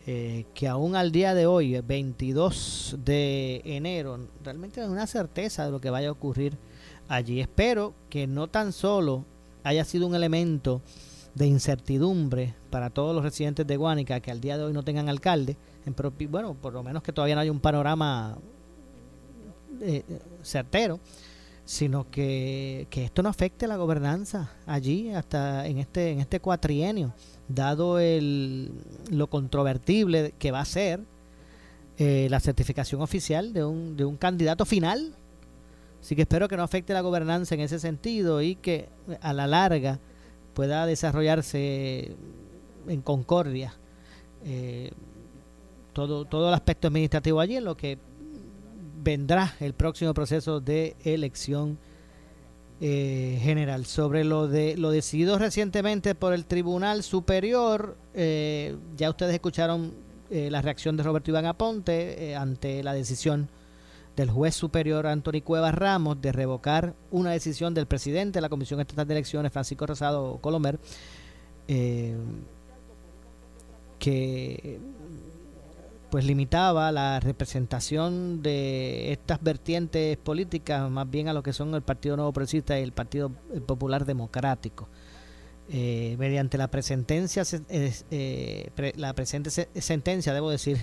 eh, 0.09 0.47
que 0.55 0.67
aún 0.67 0.97
al 0.97 1.13
día 1.13 1.33
de 1.35 1.47
hoy, 1.47 1.81
22 1.81 2.97
de 3.05 3.63
enero, 3.65 4.19
realmente 4.43 4.81
hay 4.81 4.89
una 4.89 5.07
certeza 5.07 5.65
de 5.65 5.71
lo 5.71 5.81
que 5.81 5.91
vaya 5.91 6.09
a 6.09 6.13
ocurrir 6.13 6.59
allí. 7.07 7.41
Espero 7.41 7.95
que 8.09 8.27
no 8.27 8.49
tan 8.49 8.73
solo 8.73 9.25
haya 9.63 9.85
sido 9.85 10.09
un 10.09 10.17
elemento 10.17 10.83
de 11.37 11.47
incertidumbre 11.47 12.57
para 12.71 12.91
todos 12.91 13.15
los 13.15 13.23
residentes 13.23 13.69
de 13.69 13.77
Guánica 13.77 14.19
que 14.19 14.33
al 14.33 14.41
día 14.41 14.59
de 14.59 14.65
hoy 14.65 14.73
no 14.73 14.83
tengan 14.83 15.09
alcalde, 15.09 15.57
en 15.87 15.95
bueno, 16.31 16.55
por 16.55 16.73
lo 16.73 16.83
menos 16.83 17.03
que 17.03 17.13
todavía 17.13 17.35
no 17.35 17.41
hay 17.41 17.51
un 17.51 17.61
panorama 17.61 18.37
eh, 19.81 20.03
certero, 20.43 21.01
sino 21.65 22.11
que, 22.11 22.87
que, 22.91 23.05
esto 23.05 23.23
no 23.23 23.29
afecte 23.29 23.67
la 23.67 23.77
gobernanza 23.77 24.51
allí 24.67 25.11
hasta 25.11 25.67
en 25.67 25.79
este, 25.79 26.11
en 26.11 26.21
este 26.21 26.41
cuatrienio, 26.41 27.15
dado 27.49 27.99
el, 27.99 28.73
lo 29.11 29.29
controvertible 29.29 30.35
que 30.39 30.51
va 30.51 30.61
a 30.61 30.65
ser 30.65 31.01
eh, 31.99 32.29
la 32.31 32.41
certificación 32.41 33.03
oficial 33.03 33.53
de 33.53 33.65
un, 33.65 33.97
de 33.97 34.05
un 34.05 34.17
candidato 34.17 34.65
final. 34.65 35.15
Así 36.01 36.17
que 36.17 36.23
espero 36.23 36.49
que 36.49 36.57
no 36.57 36.63
afecte 36.63 36.95
la 36.95 37.03
gobernanza 37.03 37.55
en 37.55 37.61
ese 37.61 37.79
sentido 37.79 38.41
y 38.43 38.57
que 38.57 38.89
a 39.21 39.33
la 39.33 39.47
larga 39.47 39.99
pueda 40.55 40.87
desarrollarse 40.87 42.17
en 42.89 43.03
concordia 43.03 43.75
eh, 44.45 44.93
todo, 46.07 46.25
todo 46.25 46.49
el 46.49 46.54
aspecto 46.54 46.88
administrativo 46.88 47.40
allí 47.40 47.57
en 47.57 47.64
lo 47.64 47.76
que 47.76 47.99
vendrá 49.02 49.54
el 49.61 49.75
próximo 49.75 50.14
proceso 50.14 50.61
de 50.61 50.97
elección 51.04 51.78
eh, 52.80 53.38
general. 53.42 53.87
Sobre 53.87 54.25
lo 54.25 54.49
de 54.49 54.76
lo 54.76 54.90
decidido 54.90 55.38
recientemente 55.38 56.14
por 56.14 56.33
el 56.33 56.45
Tribunal 56.47 57.02
Superior, 57.02 57.97
eh, 58.14 58.76
ya 58.97 59.11
ustedes 59.11 59.35
escucharon 59.35 60.11
la 60.30 60.62
reacción 60.62 60.97
de 60.97 61.02
Roberto 61.02 61.33
Iván 61.33 61.47
Aponte 61.47 62.37
ante 62.37 62.85
la 62.85 62.92
decisión 62.92 63.49
del 64.14 64.30
juez 64.30 64.54
superior 64.54 65.09
Anthony 65.09 65.42
Cuevas 65.42 65.75
Ramos 65.75 66.21
de 66.21 66.30
revocar 66.30 66.95
una 67.11 67.33
decisión 67.33 67.75
del 67.75 67.87
presidente 67.87 68.37
de 68.37 68.42
la 68.42 68.49
Comisión 68.49 68.78
Estatal 68.78 69.09
de 69.09 69.14
Elecciones, 69.14 69.50
Francisco 69.50 69.87
Rosado 69.88 70.38
Colomer, 70.40 70.78
que 74.00 74.78
pues 76.11 76.25
limitaba 76.25 76.90
la 76.90 77.21
representación 77.21 78.43
de 78.43 79.12
estas 79.12 79.43
vertientes 79.43 80.17
políticas 80.17 80.90
más 80.90 81.09
bien 81.09 81.29
a 81.29 81.33
lo 81.33 81.43
que 81.43 81.52
son 81.52 81.75
el 81.75 81.83
Partido 81.83 82.17
Nuevo 82.17 82.33
Progresista 82.33 82.79
y 82.79 82.83
el 82.83 82.93
Partido 82.93 83.31
Popular 83.67 84.05
Democrático. 84.05 84.88
Eh, 85.73 86.17
mediante 86.19 86.59
la 86.59 86.69
presentencia, 86.69 87.45
eh, 87.69 88.71
la 88.97 89.14
presente 89.14 89.50
sentencia, 89.50 90.35
debo 90.35 90.50
decir, 90.50 90.79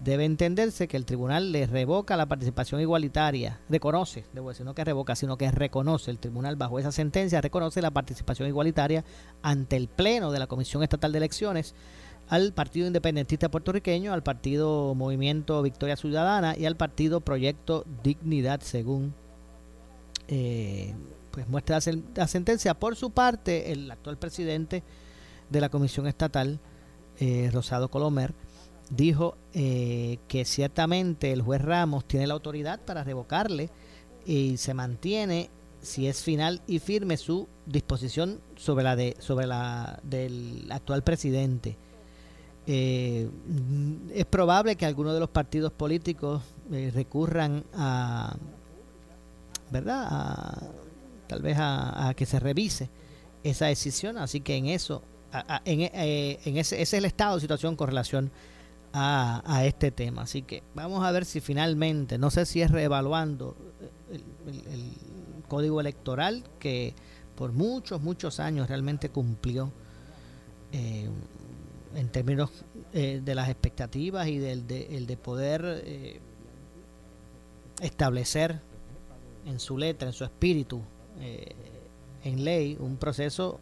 debe 0.00 0.24
entenderse 0.24 0.88
que 0.88 0.96
el 0.96 1.06
tribunal 1.06 1.52
le 1.52 1.66
revoca 1.66 2.16
la 2.16 2.26
participación 2.26 2.80
igualitaria, 2.80 3.60
reconoce, 3.68 4.24
debo 4.32 4.48
decir, 4.48 4.66
no 4.66 4.74
que 4.74 4.82
revoca, 4.82 5.14
sino 5.14 5.38
que 5.38 5.48
reconoce, 5.52 6.10
el 6.10 6.18
tribunal 6.18 6.56
bajo 6.56 6.80
esa 6.80 6.90
sentencia 6.90 7.40
reconoce 7.40 7.80
la 7.80 7.92
participación 7.92 8.48
igualitaria 8.48 9.04
ante 9.42 9.76
el 9.76 9.86
Pleno 9.86 10.32
de 10.32 10.40
la 10.40 10.48
Comisión 10.48 10.82
Estatal 10.82 11.12
de 11.12 11.18
Elecciones 11.18 11.76
al 12.28 12.52
Partido 12.52 12.86
Independentista 12.86 13.50
Puertorriqueño, 13.50 14.12
al 14.12 14.22
Partido 14.22 14.94
Movimiento 14.94 15.62
Victoria 15.62 15.96
Ciudadana 15.96 16.56
y 16.56 16.66
al 16.66 16.76
Partido 16.76 17.20
Proyecto 17.20 17.84
Dignidad, 18.02 18.60
según 18.60 19.14
eh, 20.28 20.94
pues 21.30 21.48
muestra 21.48 21.78
la, 22.14 22.28
sentencia. 22.28 22.74
Por 22.74 22.96
su 22.96 23.10
parte, 23.10 23.72
el 23.72 23.90
actual 23.90 24.16
presidente 24.16 24.82
de 25.50 25.60
la 25.60 25.68
Comisión 25.68 26.06
Estatal, 26.06 26.60
eh, 27.18 27.50
Rosado 27.52 27.90
Colomer, 27.90 28.32
dijo 28.90 29.36
eh, 29.52 30.18
que 30.28 30.44
ciertamente 30.44 31.32
el 31.32 31.42
juez 31.42 31.60
Ramos 31.60 32.06
tiene 32.06 32.26
la 32.26 32.34
autoridad 32.34 32.80
para 32.80 33.04
revocarle 33.04 33.70
y 34.26 34.56
se 34.56 34.74
mantiene 34.74 35.50
si 35.80 36.06
es 36.06 36.22
final 36.22 36.62
y 36.66 36.78
firme 36.78 37.16
su 37.16 37.48
disposición 37.66 38.40
sobre 38.56 38.84
la 38.84 38.96
de 38.96 39.16
sobre 39.18 39.46
la 39.46 40.00
del 40.02 40.66
actual 40.70 41.02
presidente 41.02 41.76
eh, 42.66 43.28
es 44.14 44.24
probable 44.26 44.76
que 44.76 44.86
algunos 44.86 45.14
de 45.14 45.20
los 45.20 45.28
partidos 45.28 45.72
políticos 45.72 46.42
eh, 46.72 46.90
recurran 46.94 47.64
a, 47.74 48.36
¿verdad? 49.70 50.72
tal 51.26 51.42
vez 51.42 51.56
a, 51.58 52.14
que 52.16 52.26
se 52.26 52.40
revise 52.40 52.88
esa 53.42 53.66
decisión. 53.66 54.16
Así 54.18 54.40
que 54.40 54.56
en 54.56 54.66
eso, 54.66 55.02
en, 55.64 55.80
eh, 55.82 56.38
en 56.44 56.56
ese, 56.56 56.80
es 56.80 56.94
el 56.94 57.04
estado 57.04 57.34
de 57.34 57.42
situación 57.42 57.76
con 57.76 57.88
relación 57.88 58.30
a, 58.92 59.62
este 59.66 59.90
tema. 59.90 60.22
Así 60.22 60.42
que 60.42 60.62
vamos 60.74 61.04
a 61.04 61.10
ver 61.10 61.24
si 61.24 61.40
finalmente, 61.40 62.16
no 62.16 62.30
sé 62.30 62.46
si 62.46 62.62
es 62.62 62.70
reevaluando 62.70 63.56
el 64.10 65.42
código 65.48 65.80
electoral 65.80 66.44
que 66.58 66.94
por 67.34 67.52
muchos, 67.52 68.00
muchos 68.00 68.38
años 68.40 68.68
realmente 68.68 69.08
cumplió 69.10 69.72
en 71.94 72.08
términos 72.08 72.50
eh, 72.92 73.20
de 73.24 73.34
las 73.34 73.48
expectativas 73.48 74.26
y 74.28 74.38
del 74.38 74.66
de, 74.66 74.96
el 74.96 75.06
de 75.06 75.16
poder 75.16 75.82
eh, 75.84 76.20
establecer 77.80 78.60
en 79.46 79.60
su 79.60 79.78
letra, 79.78 80.08
en 80.08 80.14
su 80.14 80.24
espíritu, 80.24 80.80
eh, 81.20 81.54
en 82.24 82.44
ley, 82.44 82.76
un 82.78 82.96
proceso 82.96 83.60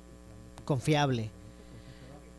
confiable, 0.64 1.30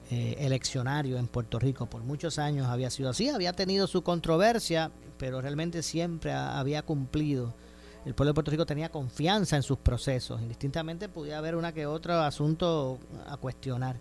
eleccionario 0.09 1.17
en 1.17 1.25
Puerto 1.25 1.57
Rico. 1.57 1.87
Por 1.87 2.03
muchos 2.03 2.37
años 2.37 2.67
había 2.67 2.91
sido 2.91 3.09
así, 3.09 3.29
había 3.29 3.51
tenido 3.53 3.87
su 3.87 4.03
controversia, 4.03 4.91
pero 5.17 5.41
realmente 5.41 5.81
siempre 5.81 6.31
había 6.31 6.83
cumplido. 6.83 7.55
El 8.05 8.13
pueblo 8.13 8.29
de 8.29 8.33
Puerto 8.35 8.51
Rico 8.51 8.67
tenía 8.67 8.89
confianza 8.89 9.55
en 9.55 9.63
sus 9.63 9.79
procesos, 9.79 10.39
indistintamente 10.39 11.09
podía 11.09 11.39
haber 11.39 11.55
una 11.55 11.71
que 11.71 11.87
otro 11.87 12.13
asunto 12.21 12.99
a 13.25 13.37
cuestionar 13.37 13.97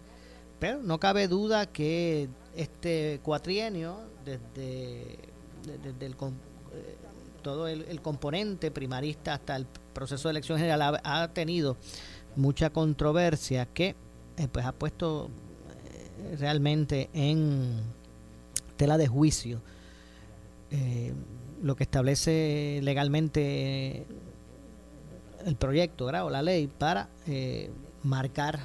pero 0.62 0.80
no 0.80 1.00
cabe 1.00 1.26
duda 1.26 1.66
que 1.66 2.28
este 2.54 3.18
cuatrienio, 3.24 3.98
desde, 4.24 5.18
el, 6.00 6.12
eh, 6.12 6.16
todo 7.42 7.66
el, 7.66 8.00
componente 8.00 8.70
primarista 8.70 9.34
hasta 9.34 9.56
el 9.56 9.66
proceso 9.92 10.28
de 10.28 10.34
elección 10.34 10.60
general, 10.60 11.00
ha, 11.02 11.28
tenido 11.34 11.76
mucha 12.36 12.70
controversia 12.70 13.66
que 13.66 13.96
eh, 14.36 14.46
pues 14.52 14.64
ha 14.64 14.70
puesto 14.70 15.30
eh, 16.30 16.36
realmente 16.36 17.10
en 17.12 17.80
tela 18.76 18.98
de 18.98 19.08
juicio 19.08 19.60
lo 21.60 21.74
que 21.74 21.82
establece 21.82 22.78
legalmente 22.84 24.06
el 25.44 25.56
proyecto 25.56 26.06
o 26.06 26.30
la 26.30 26.40
ley 26.40 26.68
para 26.68 27.08
marcar 28.04 28.60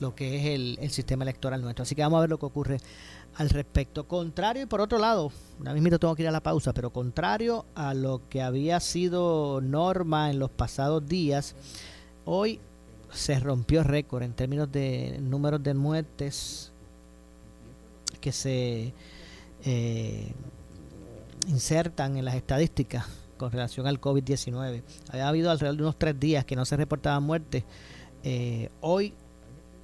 lo 0.00 0.14
que 0.14 0.36
es 0.38 0.78
el, 0.80 0.90
sistema 0.90 1.24
electoral 1.24 1.62
nuestro. 1.62 1.82
Así 1.82 1.94
que 1.94 2.02
vamos 2.02 2.18
a 2.18 2.20
ver 2.22 2.30
lo 2.30 2.38
que 2.38 2.46
ocurre 2.46 2.80
al 3.36 3.50
respecto. 3.50 4.04
Contrario, 4.08 4.62
y 4.62 4.66
por 4.66 4.80
otro 4.80 4.98
lado, 4.98 5.30
ahora 5.58 5.74
mismo 5.74 5.98
tengo 5.98 6.14
que 6.16 6.22
ir 6.22 6.28
a 6.28 6.32
la 6.32 6.42
pausa, 6.42 6.72
pero 6.72 6.90
contrario 6.90 7.64
a 7.74 7.94
lo 7.94 8.22
que 8.28 8.42
había 8.42 8.80
sido 8.80 9.60
norma 9.60 10.30
en 10.30 10.38
los 10.38 10.50
pasados 10.50 11.06
días, 11.06 11.54
hoy 12.24 12.60
se 13.12 13.38
rompió 13.38 13.82
récord 13.82 14.22
en 14.22 14.32
términos 14.32 14.70
de 14.70 15.18
números 15.20 15.62
de 15.62 15.74
muertes 15.74 16.72
que 18.20 18.32
se 18.32 18.92
eh, 19.64 20.32
insertan 21.48 22.16
en 22.16 22.24
las 22.24 22.34
estadísticas 22.34 23.06
con 23.36 23.50
relación 23.50 23.86
al 23.86 24.00
COVID-19. 24.00 24.82
Había 25.10 25.28
habido 25.28 25.50
alrededor 25.50 25.76
de 25.76 25.82
unos 25.82 25.98
tres 25.98 26.20
días 26.20 26.44
que 26.44 26.56
no 26.56 26.64
se 26.64 26.76
reportaban 26.76 27.22
muertes. 27.22 27.64
Eh, 28.22 28.68
hoy 28.82 29.14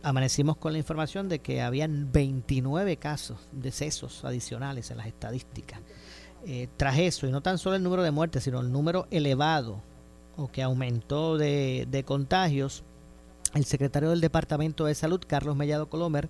amanecimos 0.07 0.57
con 0.57 0.73
la 0.73 0.79
información 0.79 1.29
de 1.29 1.41
que 1.41 1.61
habían 1.61 2.13
29 2.13 2.97
casos, 2.97 3.39
de 3.51 3.63
decesos 3.63 4.25
adicionales 4.25 4.93
en 4.93 4.99
las 4.99 5.09
estadísticas. 5.09 5.81
Eh, 6.47 6.69
tras 6.77 6.97
eso, 6.99 7.27
y 7.27 7.33
no 7.33 7.41
tan 7.41 7.59
solo 7.59 7.75
el 7.75 7.83
número 7.83 8.05
de 8.05 8.13
muertes, 8.13 8.45
sino 8.45 8.61
el 8.61 8.71
número 8.71 9.09
elevado 9.11 9.83
o 10.37 10.47
que 10.47 10.63
aumentó 10.63 11.37
de, 11.39 12.05
contagios, 12.07 12.85
el 13.55 13.65
secretario 13.65 14.11
del 14.11 14.21
Departamento 14.21 14.85
de 14.85 14.95
Salud, 14.95 15.21
Carlos 15.27 15.57
Mellado 15.57 15.89
Colomer, 15.89 16.29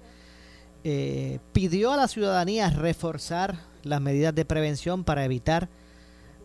eh, 0.83 1.41
pidió 1.53 1.93
a 1.93 1.99
la 1.99 2.09
ciudadanía 2.09 2.71
reforzar 2.71 3.59
las 3.83 4.01
medidas 4.01 4.35
de 4.35 4.47
prevención 4.47 5.05
para 5.05 5.23
evitar 5.27 5.69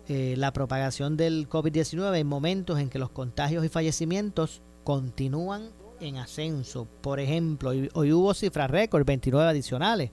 eh, 0.10 0.34
la 0.36 0.52
propagación 0.52 1.16
del 1.16 1.48
COVID-19 1.48 2.18
en 2.18 2.28
momentos 2.28 2.78
en 2.78 2.90
que 2.90 3.00
los 3.00 3.10
contagios 3.10 3.64
y 3.64 3.70
fallecimientos 3.70 4.62
continúan 4.84 5.70
en 6.02 6.18
ascenso. 6.18 6.88
Por 7.02 7.20
ejemplo, 7.20 7.70
hoy, 7.70 8.12
hubo 8.12 8.34
cifras 8.34 8.70
récord, 8.70 9.06
29 9.06 9.50
adicionales. 9.50 10.12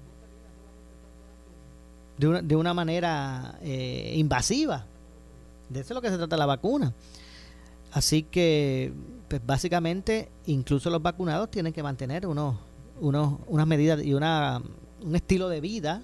de 2.17 2.27
una, 2.27 2.41
de 2.41 2.55
una 2.55 2.73
manera 2.73 3.57
eh, 3.61 4.13
invasiva. 4.17 4.85
De 5.69 5.79
eso 5.79 5.93
es 5.93 5.95
lo 5.95 6.01
que 6.01 6.09
se 6.09 6.17
trata 6.17 6.35
la 6.35 6.45
vacuna. 6.45 6.93
Así 7.91 8.23
que, 8.23 8.91
pues 9.27 9.41
básicamente, 9.45 10.29
incluso 10.45 10.89
los 10.89 11.01
vacunados 11.01 11.49
tienen 11.49 11.73
que 11.73 11.81
mantener 11.81 12.27
unos, 12.27 12.55
unos, 12.99 13.39
unas 13.47 13.65
medidas 13.65 14.03
y 14.03 14.13
una, 14.13 14.61
un 15.01 15.15
estilo 15.15 15.49
de 15.49 15.61
vida 15.61 16.03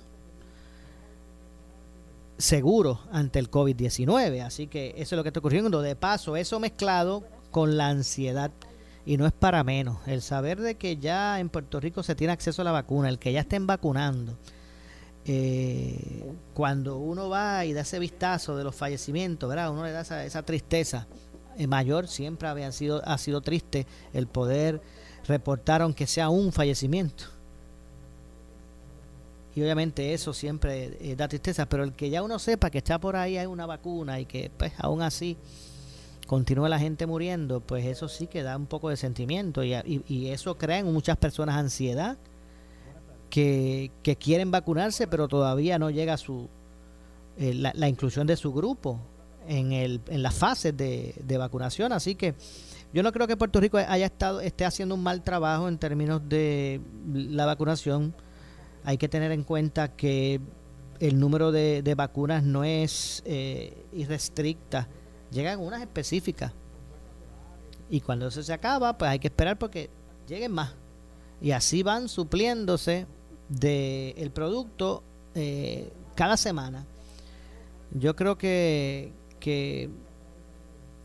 seguro 2.38 3.00
ante 3.12 3.40
el 3.40 3.52
COVID-19. 3.52 4.42
Así 4.42 4.68
que 4.68 4.94
eso 4.98 5.16
es 5.16 5.18
lo 5.18 5.24
que 5.24 5.30
está 5.30 5.40
ocurriendo. 5.40 5.82
De 5.82 5.96
paso, 5.96 6.36
eso 6.36 6.60
mezclado 6.60 7.24
con 7.52 7.78
la 7.78 7.90
ansiedad 7.90 8.52
y 9.06 9.18
no 9.18 9.26
es 9.26 9.34
para 9.34 9.64
menos. 9.64 9.98
El 10.08 10.22
saber 10.22 10.60
de 10.60 10.76
que 10.76 10.98
ya 10.98 11.40
en 11.40 11.50
Puerto 11.50 11.80
Rico 11.80 12.04
se 12.04 12.16
tiene 12.16 12.34
acceso 12.34 12.62
a 12.62 12.66
la 12.66 12.72
vacuna, 12.72 13.10
el 13.10 13.20
que 13.20 13.32
ya 13.32 13.42
estén 13.42 13.68
vacunando, 13.68 14.38
eh, 15.28 16.24
cuando 16.54 16.98
uno 16.98 17.30
va 17.30 17.66
y 17.66 17.74
da 17.74 17.82
ese 17.82 18.00
vistazo 18.00 18.58
de 18.58 18.64
los 18.64 18.76
fallecimientos, 18.76 19.50
¿verdad? 19.50 19.72
Uno 19.72 19.84
le 19.84 19.92
da 19.92 20.02
esa, 20.02 20.44
tristeza 20.44 21.08
eh, 21.58 21.68
mayor, 21.68 22.08
siempre 22.08 22.48
había 22.48 22.72
sido, 22.72 23.02
ha 23.06 23.18
sido 23.18 23.42
triste 23.42 23.88
el 24.14 24.28
poder 24.28 24.82
reportar 25.28 25.82
aunque 25.82 26.08
sea 26.08 26.30
un 26.30 26.52
fallecimiento. 26.52 27.26
Y 29.56 29.62
obviamente 29.62 30.14
eso 30.14 30.34
siempre 30.34 30.98
eh, 31.00 31.16
da 31.16 31.28
tristeza, 31.28 31.66
pero 31.68 31.84
el 31.84 31.94
que 31.94 32.10
ya 32.10 32.22
uno 32.22 32.40
sepa 32.40 32.70
que 32.70 32.80
está 32.80 33.00
por 33.00 33.16
ahí 33.16 33.38
hay 33.38 33.46
una 33.46 33.66
vacuna 33.66 34.20
y 34.20 34.26
que 34.26 34.52
pues 34.56 34.74
aún 34.78 35.02
así 35.02 35.38
continúa 36.26 36.70
la 36.70 36.80
gente 36.80 37.06
muriendo, 37.06 37.62
pues 37.62 37.86
eso 37.86 38.08
sí 38.08 38.28
que 38.28 38.44
da 38.44 38.58
un 38.58 38.66
poco 38.66 38.90
de 38.90 38.98
sentimiento 38.98 39.64
y, 39.64 39.74
y, 40.08 40.28
eso 40.28 40.58
crea 40.58 40.80
en 40.80 40.92
muchas 40.92 41.18
personas 41.18 41.56
ansiedad 41.56 42.18
que, 43.30 43.92
quieren 44.20 44.50
vacunarse 44.50 45.08
pero 45.08 45.28
todavía 45.28 45.78
no 45.78 45.90
llega 45.90 46.18
su 46.18 46.48
eh, 47.38 47.54
la, 47.54 47.88
inclusión 47.88 48.26
de 48.28 48.38
su 48.38 48.54
grupo 48.54 49.00
en, 49.48 49.72
el, 49.72 50.02
en 50.08 50.24
las 50.24 50.34
fases 50.34 50.76
de, 50.76 51.14
de, 51.24 51.38
vacunación. 51.38 51.92
Así 51.92 52.16
que 52.16 52.34
yo 52.94 53.04
no 53.04 53.12
creo 53.12 53.28
que 53.28 53.38
Puerto 53.38 53.60
Rico 53.60 53.78
haya 53.78 54.06
estado 54.06 54.42
esté 54.42 54.66
haciendo 54.66 54.96
un 54.96 55.04
mal 55.04 55.22
trabajo 55.22 55.68
en 55.68 55.78
términos 55.78 56.22
de 56.28 56.82
la 57.14 57.46
vacunación. 57.46 58.16
Hay 58.84 58.98
que 58.98 59.10
tener 59.10 59.32
en 59.32 59.44
cuenta 59.44 59.90
que 59.90 60.40
el 61.00 61.20
número 61.20 61.52
de, 61.52 61.82
de 61.84 61.94
vacunas 61.94 62.44
no 62.44 62.64
es 62.64 63.22
eh, 63.26 63.86
irrestricta 63.94 64.88
llegan 65.32 65.60
unas 65.60 65.82
específicas. 65.82 66.52
Y 67.90 68.02
cuando 68.02 68.28
eso 68.28 68.42
se 68.42 68.54
acaba, 68.54 68.98
pues 68.98 69.12
hay 69.12 69.20
que 69.20 69.28
esperar 69.28 69.58
porque 69.58 69.90
lleguen 70.28 70.52
más. 70.52 70.74
Y 71.42 71.52
así 71.52 71.84
van 71.84 72.10
supliéndose 72.10 73.06
del 73.50 74.14
el 74.18 74.32
producto 74.32 75.04
eh, 75.36 75.92
cada 76.16 76.38
semana. 76.38 76.86
Yo 77.92 78.16
creo 78.16 78.38
que, 78.38 79.14
que 79.40 79.90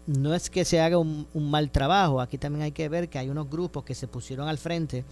no 0.06 0.34
es 0.34 0.48
que 0.48 0.64
se 0.64 0.80
haga 0.80 0.98
un, 0.98 1.26
un, 1.34 1.50
mal 1.50 1.70
trabajo, 1.70 2.20
aquí 2.20 2.38
también 2.38 2.62
hay 2.62 2.72
que 2.72 2.88
ver 2.88 3.08
que 3.08 3.18
hay 3.18 3.28
unos 3.28 3.48
grupos 3.50 3.84
que 3.84 3.94
se 3.94 4.08
pusieron 4.08 4.48
al 4.48 4.58
frente 4.58 5.04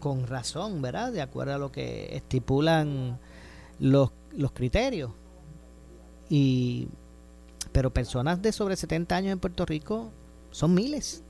con 0.00 0.26
razón, 0.26 0.82
¿verdad? 0.82 1.12
De 1.12 1.22
acuerdo 1.22 1.54
a 1.54 1.58
lo 1.58 1.70
que 1.70 2.16
estipulan 2.16 3.18
los, 3.78 4.10
los 4.32 4.52
criterios. 4.52 5.12
Y 6.28 6.88
pero 7.72 7.92
personas 7.92 8.42
de 8.42 8.52
sobre 8.52 8.76
70 8.76 9.14
años 9.14 9.32
en 9.32 9.38
Puerto 9.38 9.64
Rico 9.64 10.10
son 10.50 10.74
miles. 10.74 11.22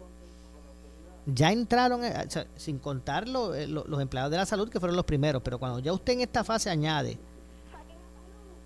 Ya 1.27 1.53
entraron, 1.53 2.03
eh, 2.05 2.27
sin 2.57 2.79
contar 2.79 3.27
eh, 3.29 3.67
los 3.67 4.01
empleados 4.01 4.31
de 4.31 4.39
la 4.39 4.47
salud 4.47 4.69
que 4.69 4.81
fueron 4.81 4.97
los 4.97 5.05
primeros, 5.05 5.43
pero 5.43 5.59
cuando 5.59 5.79
ya 5.79 5.93
usted 5.93 6.15
en 6.15 6.23
esta 6.23 6.45
fase 6.45 6.71
añade 6.71 7.19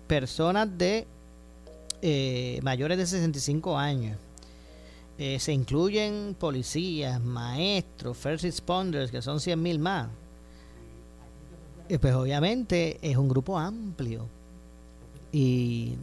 personas 0.07 0.69
de 0.77 1.05
eh, 2.01 2.59
mayores 2.63 2.97
de 2.97 3.05
65 3.05 3.77
años, 3.77 4.17
se 5.17 5.53
incluyen 5.53 6.35
policías, 6.37 7.23
maestros, 7.23 8.17
first 8.17 8.43
responders, 8.43 9.11
que 9.11 9.21
son 9.21 9.39
100 9.39 9.61
mil 9.61 9.79
más. 9.79 10.09
pues 12.01 12.13
obviamente 12.13 12.99
es 13.01 13.15
un 13.15 13.29
grupo 13.29 13.57
amplio. 13.57 14.27
Y 15.31 15.95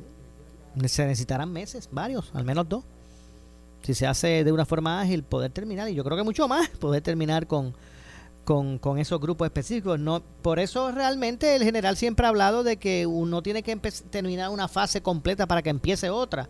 se 0.86 1.06
necesitarán 1.06 1.52
meses, 1.52 1.88
varios, 1.92 2.30
al 2.34 2.44
menos 2.44 2.68
dos. 2.68 2.84
Si 3.82 3.94
se 3.94 4.06
hace 4.06 4.44
de 4.44 4.52
una 4.52 4.64
forma 4.64 5.00
ágil, 5.00 5.24
poder 5.24 5.50
terminar, 5.50 5.88
y 5.88 5.94
yo 5.94 6.04
creo 6.04 6.16
que 6.16 6.22
mucho 6.22 6.48
más, 6.48 6.68
poder 6.80 7.02
terminar 7.02 7.46
con, 7.46 7.74
con, 8.44 8.98
esos 8.98 9.20
grupos 9.20 9.46
específicos. 9.46 9.98
No, 9.98 10.22
por 10.42 10.58
eso 10.58 10.92
realmente 10.92 11.56
el 11.56 11.62
general 11.62 11.96
siempre 11.96 12.26
ha 12.26 12.28
hablado 12.28 12.62
de 12.62 12.76
que 12.76 13.06
uno 13.06 13.42
tiene 13.42 13.62
que 13.62 13.76
terminar 14.10 14.50
una 14.50 14.68
fase 14.68 15.02
completa 15.02 15.46
para 15.46 15.62
que 15.62 15.70
empiece 15.70 16.10
otra. 16.10 16.48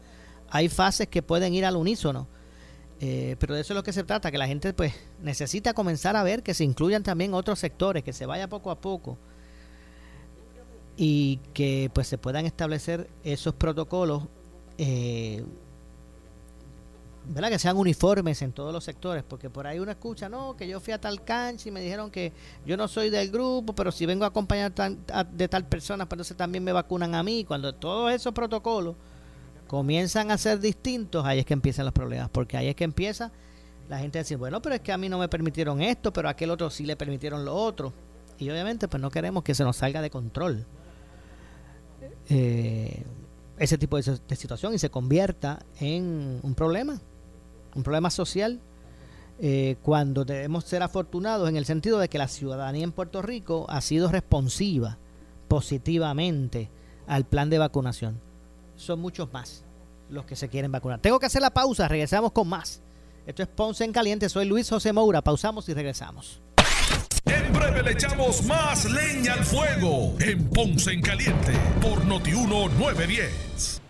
Hay 0.50 0.68
fases 0.68 1.08
que 1.08 1.22
pueden 1.22 1.54
ir 1.54 1.64
al 1.64 1.76
unísono. 1.76 2.28
Eh, 3.00 3.34
pero 3.40 3.54
de 3.54 3.62
eso 3.62 3.72
es 3.72 3.76
lo 3.76 3.82
que 3.82 3.92
se 3.92 4.04
trata, 4.04 4.30
que 4.30 4.38
la 4.38 4.46
gente 4.46 4.72
pues 4.74 4.94
necesita 5.20 5.74
comenzar 5.74 6.14
a 6.14 6.22
ver 6.22 6.44
que 6.44 6.54
se 6.54 6.62
incluyan 6.62 7.02
también 7.02 7.34
otros 7.34 7.58
sectores, 7.58 8.04
que 8.04 8.12
se 8.12 8.26
vaya 8.26 8.48
poco 8.48 8.70
a 8.70 8.80
poco 8.80 9.18
y 11.04 11.40
que 11.52 11.90
pues 11.92 12.06
se 12.06 12.16
puedan 12.16 12.46
establecer 12.46 13.10
esos 13.24 13.54
protocolos 13.54 14.22
eh, 14.78 15.44
¿verdad? 17.26 17.50
que 17.50 17.58
sean 17.58 17.76
uniformes 17.76 18.40
en 18.40 18.52
todos 18.52 18.72
los 18.72 18.84
sectores 18.84 19.24
porque 19.26 19.50
por 19.50 19.66
ahí 19.66 19.80
uno 19.80 19.90
escucha 19.90 20.28
no 20.28 20.56
que 20.56 20.68
yo 20.68 20.78
fui 20.78 20.92
a 20.92 21.00
tal 21.00 21.24
cancha 21.24 21.68
y 21.68 21.72
me 21.72 21.80
dijeron 21.80 22.08
que 22.12 22.32
yo 22.64 22.76
no 22.76 22.86
soy 22.86 23.10
del 23.10 23.32
grupo 23.32 23.72
pero 23.72 23.90
si 23.90 24.06
vengo 24.06 24.22
a 24.22 24.28
acompañar 24.28 24.72
de 25.32 25.48
tal 25.48 25.66
persona 25.66 26.06
pues 26.06 26.18
entonces 26.18 26.36
también 26.36 26.62
me 26.62 26.70
vacunan 26.70 27.16
a 27.16 27.24
mí 27.24 27.44
cuando 27.44 27.74
todos 27.74 28.12
esos 28.12 28.32
protocolos 28.32 28.94
comienzan 29.66 30.30
a 30.30 30.38
ser 30.38 30.60
distintos 30.60 31.26
ahí 31.26 31.40
es 31.40 31.44
que 31.44 31.54
empiezan 31.54 31.84
los 31.84 31.94
problemas 31.94 32.28
porque 32.30 32.56
ahí 32.56 32.68
es 32.68 32.76
que 32.76 32.84
empieza 32.84 33.32
la 33.88 33.98
gente 33.98 34.20
a 34.20 34.22
decir 34.22 34.36
bueno 34.36 34.62
pero 34.62 34.76
es 34.76 34.80
que 34.82 34.92
a 34.92 34.98
mí 34.98 35.08
no 35.08 35.18
me 35.18 35.26
permitieron 35.26 35.82
esto 35.82 36.12
pero 36.12 36.28
a 36.28 36.30
aquel 36.30 36.52
otro 36.52 36.70
sí 36.70 36.86
le 36.86 36.94
permitieron 36.94 37.44
lo 37.44 37.56
otro 37.56 37.92
y 38.38 38.48
obviamente 38.50 38.86
pues 38.86 39.00
no 39.00 39.10
queremos 39.10 39.42
que 39.42 39.56
se 39.56 39.64
nos 39.64 39.78
salga 39.78 40.00
de 40.00 40.08
control 40.08 40.64
eh, 42.28 43.02
ese 43.58 43.78
tipo 43.78 43.96
de, 43.96 44.36
situación 44.36 44.74
y 44.74 44.78
se 44.78 44.90
convierta 44.90 45.64
en 45.80 46.40
un 46.42 46.54
problema, 46.54 47.00
un 47.74 47.82
problema 47.82 48.10
social, 48.10 48.60
eh, 49.40 49.76
cuando 49.82 50.24
debemos 50.24 50.64
ser 50.64 50.82
afortunados 50.82 51.48
en 51.48 51.56
el 51.56 51.64
sentido 51.64 51.98
de 51.98 52.08
que 52.08 52.18
la 52.18 52.28
ciudadanía 52.28 52.84
en 52.84 52.92
Puerto 52.92 53.22
Rico 53.22 53.66
ha 53.68 53.80
sido 53.80 54.08
responsiva 54.08 54.98
positivamente 55.48 56.70
al 57.06 57.24
plan 57.24 57.50
de 57.50 57.58
vacunación. 57.58 58.20
Son 58.76 59.00
muchos 59.00 59.32
más 59.32 59.64
los 60.08 60.24
que 60.24 60.36
se 60.36 60.48
quieren 60.48 60.70
vacunar. 60.70 61.00
Tengo 61.00 61.18
que 61.18 61.26
hacer 61.26 61.42
la 61.42 61.50
pausa, 61.50 61.88
regresamos 61.88 62.32
con 62.32 62.48
más 62.48 62.82
Esto 63.26 63.42
es 63.42 63.48
Ponce 63.48 63.84
en 63.84 63.92
Caliente. 63.92 64.28
Soy 64.28 64.46
Luis 64.46 64.68
José 64.68 64.92
Moura. 64.92 65.22
Pausamos 65.22 65.68
y 65.68 65.74
regresamos. 65.74 66.40
En 67.32 67.52
breve 67.52 67.82
le 67.82 67.92
echamos 67.92 68.42
más 68.44 68.84
leña 68.84 69.34
al 69.34 69.44
fuego 69.44 70.14
en 70.20 70.48
Ponce 70.50 70.92
en 70.92 71.00
Caliente 71.00 71.52
por 71.80 72.04
Notiuno 72.04 72.68
910. 72.68 73.80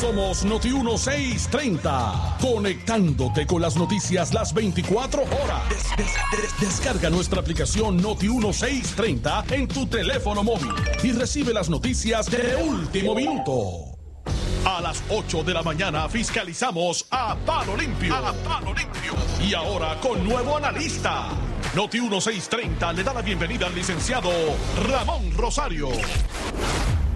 Somos 0.00 0.44
Noti 0.44 0.70
1630, 0.70 2.38
conectándote 2.40 3.46
con 3.46 3.62
las 3.62 3.76
noticias 3.76 4.34
las 4.34 4.52
24 4.52 5.22
horas. 5.22 5.62
descarga 6.60 7.08
nuestra 7.08 7.40
aplicación 7.40 7.96
Noti 7.96 8.28
1630 8.28 9.44
en 9.50 9.68
tu 9.68 9.86
teléfono 9.86 10.42
móvil 10.42 10.72
y 11.02 11.12
recibe 11.12 11.52
las 11.52 11.68
noticias 11.68 12.30
de 12.30 12.56
último 12.56 13.14
minuto. 13.14 13.96
A 14.64 14.80
las 14.80 15.02
8 15.08 15.42
de 15.42 15.54
la 15.54 15.62
mañana 15.62 16.08
fiscalizamos 16.08 17.06
a 17.10 17.36
Palo 17.44 17.76
Limpio. 17.76 18.14
A 18.14 18.32
Palo 18.32 18.72
Limpio. 18.74 19.14
Y 19.44 19.54
ahora 19.54 19.98
con 20.00 20.24
nuevo 20.24 20.56
analista. 20.56 21.28
Noti 21.74 22.00
1630 22.00 22.92
le 22.92 23.02
da 23.02 23.14
la 23.14 23.22
bienvenida 23.22 23.66
al 23.66 23.74
licenciado 23.74 24.30
Ramón 24.88 25.32
Rosario 25.36 25.88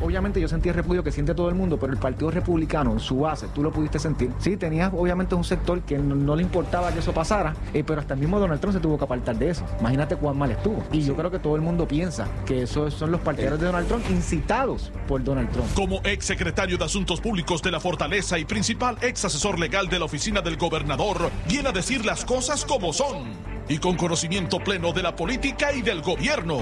obviamente 0.07 0.40
yo 0.40 0.49
sentí 0.49 0.69
el 0.69 0.75
repudio 0.75 1.03
que 1.03 1.11
siente 1.11 1.35
todo 1.35 1.49
el 1.49 1.55
mundo, 1.55 1.79
pero 1.79 1.92
el 1.92 1.99
Partido 1.99 2.31
Republicano, 2.31 2.92
en 2.92 3.01
su 3.01 3.21
base, 3.21 3.49
tú 3.55 3.62
lo 3.62 3.73
pudiste 3.73 3.99
sentir. 3.99 4.31
Sí, 4.38 4.57
tenías 4.57 4.92
obviamente 4.95 5.35
un 5.35 5.45
sector 5.45 5.83
que 5.83 5.99
no, 5.99 6.37
le 6.37 6.42
importaba 6.42 6.92
que 6.92 7.01
eso 7.01 7.12
pasara, 7.12 7.55
eh, 7.75 7.83
pero 7.85 8.01
hasta 8.01 8.14
el 8.14 8.21
mismo 8.21 8.38
Donald 8.38 8.61
Trump 8.61 8.75
se 8.75 8.81
tuvo 8.81 8.97
que 8.99 9.05
apartar 9.05 9.37
de 9.37 9.51
eso. 9.51 9.64
Imagínate 9.81 10.16
cuán 10.16 10.38
mal 10.38 10.51
estuvo. 10.51 10.85
Y 10.92 11.03
yo 11.03 11.16
creo 11.16 11.31
que 11.31 11.38
todo 11.38 11.57
el 11.57 11.62
mundo 11.62 11.88
piensa 11.88 12.29
que 12.47 12.62
esos 12.62 12.95
son 12.95 13.11
los 13.11 13.21
partidarios 13.21 13.61
de 13.61 13.66
Donald 13.66 13.88
Trump 13.88 14.05
incitados 14.11 14.92
por 15.09 15.23
Donald 15.23 15.51
Trump. 15.51 15.66
Como 15.75 16.01
ex 16.05 16.25
secretario 16.25 16.79
de 16.79 16.85
Asuntos 16.85 17.21
Públicos 17.21 17.62
de 17.62 17.71
la 17.71 17.81
Fortaleza 17.81 18.38
y 18.38 18.45
principal 18.45 18.97
ex 19.01 19.25
asesor 19.25 19.59
legal 19.59 19.88
de 19.88 19.99
la 19.99 20.05
oficina 20.05 20.40
del 20.40 20.57
gobernador, 20.57 21.31
viene 21.49 21.71
a 21.71 21.73
decir 21.73 22.05
las 22.05 22.25
cosas 22.25 22.64
como 22.64 22.92
son 22.92 23.56
y 23.68 23.79
con 23.79 23.96
conocimiento 23.96 24.59
pleno 24.59 24.92
de 24.92 25.02
la 25.02 25.14
política 25.14 25.72
y 25.72 25.83
del 25.83 26.02
gobierno. 26.02 26.59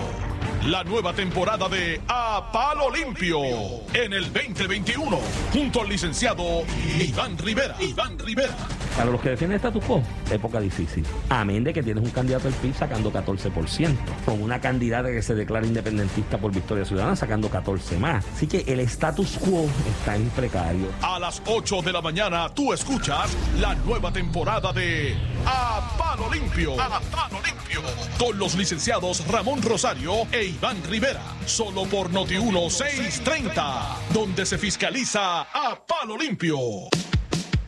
La 0.66 0.82
nueva 0.82 1.12
temporada 1.12 1.68
de 1.68 2.00
A 2.08 2.50
Palo 2.52 2.90
Limpio 2.90 3.38
en 3.92 4.12
el 4.12 4.32
2021, 4.32 5.18
junto 5.52 5.82
al 5.82 5.88
licenciado 5.88 6.64
Iván 6.98 7.36
Rivera. 7.36 7.76
Iván 7.80 8.18
Rivera. 8.18 8.54
Para 8.96 9.10
los 9.10 9.20
que 9.20 9.30
defienden 9.30 9.56
status 9.56 9.84
quo, 9.84 10.02
época 10.30 10.60
difícil. 10.60 11.04
Amén 11.28 11.64
de 11.64 11.72
que 11.72 11.82
tienes 11.82 12.04
un 12.04 12.10
candidato 12.10 12.44
del 12.44 12.54
PIB 12.54 12.76
sacando 12.76 13.12
14%, 13.12 13.96
con 14.24 14.40
una 14.40 14.60
candidata 14.60 15.08
que 15.08 15.20
se 15.20 15.34
declara 15.34 15.66
independentista 15.66 16.38
por 16.38 16.52
Victoria 16.52 16.84
Ciudadana 16.84 17.16
sacando 17.16 17.50
14 17.50 17.98
más. 17.98 18.24
Así 18.34 18.46
que 18.46 18.64
el 18.66 18.80
status 18.80 19.36
quo 19.38 19.66
está 19.98 20.14
en 20.14 20.30
precario. 20.30 20.86
A 21.02 21.18
las 21.18 21.42
8 21.44 21.82
de 21.82 21.92
la 21.92 22.00
mañana 22.00 22.48
tú 22.54 22.72
escuchas 22.72 23.36
la 23.60 23.74
nueva 23.74 24.12
temporada 24.12 24.72
de 24.72 25.16
A 25.44 25.96
Palo 25.98 26.32
Limpio. 26.32 26.80
A 26.80 27.00
Palo 27.00 27.40
Limpio. 27.44 27.82
Con 28.18 28.38
los 28.38 28.54
licenciados 28.54 29.26
Ramón 29.26 29.60
Rosario 29.60 30.26
e 30.34 30.46
Iván 30.46 30.82
Rivera. 30.90 31.22
Solo 31.46 31.84
por 31.84 32.10
Noti 32.10 32.36
1630, 32.36 33.98
donde 34.12 34.44
se 34.44 34.58
fiscaliza 34.58 35.42
a 35.42 35.78
Palo 35.86 36.18
Limpio. 36.18 36.58